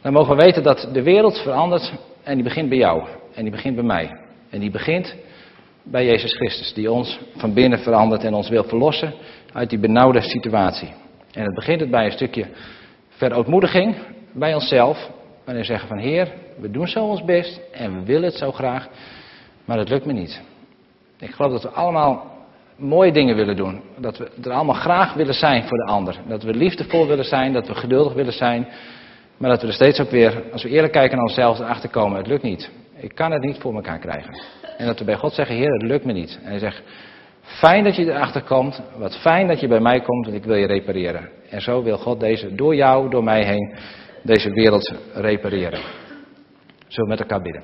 Dan 0.02 0.12
mogen 0.12 0.36
we 0.36 0.42
weten 0.42 0.62
dat 0.62 0.88
de 0.92 1.02
wereld 1.02 1.38
verandert 1.38 1.92
en 2.22 2.34
die 2.34 2.44
begint 2.44 2.68
bij 2.68 2.78
jou. 2.78 3.02
En 3.34 3.42
die 3.42 3.52
begint 3.52 3.74
bij 3.74 3.84
mij. 3.84 4.23
En 4.54 4.60
die 4.60 4.70
begint 4.70 5.14
bij 5.82 6.04
Jezus 6.04 6.36
Christus. 6.36 6.74
Die 6.74 6.90
ons 6.90 7.18
van 7.36 7.54
binnen 7.54 7.78
verandert 7.78 8.24
en 8.24 8.34
ons 8.34 8.48
wil 8.48 8.64
verlossen 8.64 9.14
uit 9.52 9.70
die 9.70 9.78
benauwde 9.78 10.20
situatie. 10.20 10.92
En 11.32 11.44
het 11.44 11.54
begint 11.54 11.80
het 11.80 11.90
bij 11.90 12.04
een 12.04 12.12
stukje 12.12 12.46
verootmoediging 13.08 13.96
bij 14.32 14.54
onszelf. 14.54 15.10
Wanneer 15.44 15.62
we 15.62 15.68
zeggen 15.68 15.88
van 15.88 15.98
Heer, 15.98 16.32
we 16.60 16.70
doen 16.70 16.88
zo 16.88 17.06
ons 17.06 17.24
best 17.24 17.60
en 17.72 17.94
we 17.94 18.04
willen 18.04 18.24
het 18.24 18.38
zo 18.38 18.52
graag. 18.52 18.88
Maar 19.64 19.76
dat 19.76 19.88
lukt 19.88 20.04
me 20.04 20.12
niet. 20.12 20.40
Ik 21.18 21.30
geloof 21.30 21.52
dat 21.52 21.62
we 21.62 21.68
allemaal 21.68 22.32
mooie 22.76 23.12
dingen 23.12 23.36
willen 23.36 23.56
doen. 23.56 23.80
Dat 23.98 24.18
we 24.18 24.30
er 24.42 24.52
allemaal 24.52 24.74
graag 24.74 25.14
willen 25.14 25.34
zijn 25.34 25.62
voor 25.62 25.78
de 25.78 25.86
ander. 25.86 26.20
Dat 26.28 26.42
we 26.42 26.54
liefdevol 26.54 27.06
willen 27.06 27.24
zijn, 27.24 27.52
dat 27.52 27.66
we 27.66 27.74
geduldig 27.74 28.12
willen 28.12 28.32
zijn. 28.32 28.68
Maar 29.36 29.50
dat 29.50 29.60
we 29.60 29.66
er 29.66 29.72
steeds 29.72 30.00
ook 30.00 30.10
weer, 30.10 30.42
als 30.52 30.62
we 30.62 30.68
eerlijk 30.68 30.92
kijken 30.92 31.16
naar 31.16 31.26
onszelf, 31.26 31.58
erachter 31.58 31.90
komen, 31.90 32.18
het 32.18 32.26
lukt 32.26 32.42
niet. 32.42 32.70
Ik 33.04 33.14
kan 33.14 33.32
het 33.32 33.42
niet 33.42 33.58
voor 33.58 33.74
elkaar 33.74 33.98
krijgen. 33.98 34.42
En 34.76 34.86
dat 34.86 34.98
we 34.98 35.04
bij 35.04 35.16
God 35.16 35.32
zeggen, 35.32 35.56
Heer, 35.56 35.72
het 35.72 35.82
lukt 35.82 36.04
me 36.04 36.12
niet. 36.12 36.38
En 36.42 36.50
hij 36.50 36.58
zegt, 36.58 36.82
fijn 37.42 37.84
dat 37.84 37.96
je 37.96 38.04
erachter 38.04 38.42
komt, 38.42 38.82
wat 38.96 39.16
fijn 39.16 39.46
dat 39.46 39.60
je 39.60 39.68
bij 39.68 39.80
mij 39.80 40.00
komt, 40.00 40.24
want 40.26 40.36
ik 40.36 40.44
wil 40.44 40.56
je 40.56 40.66
repareren. 40.66 41.28
En 41.48 41.60
zo 41.60 41.82
wil 41.82 41.98
God 41.98 42.20
deze, 42.20 42.54
door 42.54 42.74
jou, 42.74 43.10
door 43.10 43.24
mij 43.24 43.44
heen, 43.44 43.74
deze 44.22 44.50
wereld 44.50 44.94
repareren. 45.14 45.80
We 46.88 47.06
met 47.06 47.20
elkaar 47.20 47.42
bidden. 47.42 47.62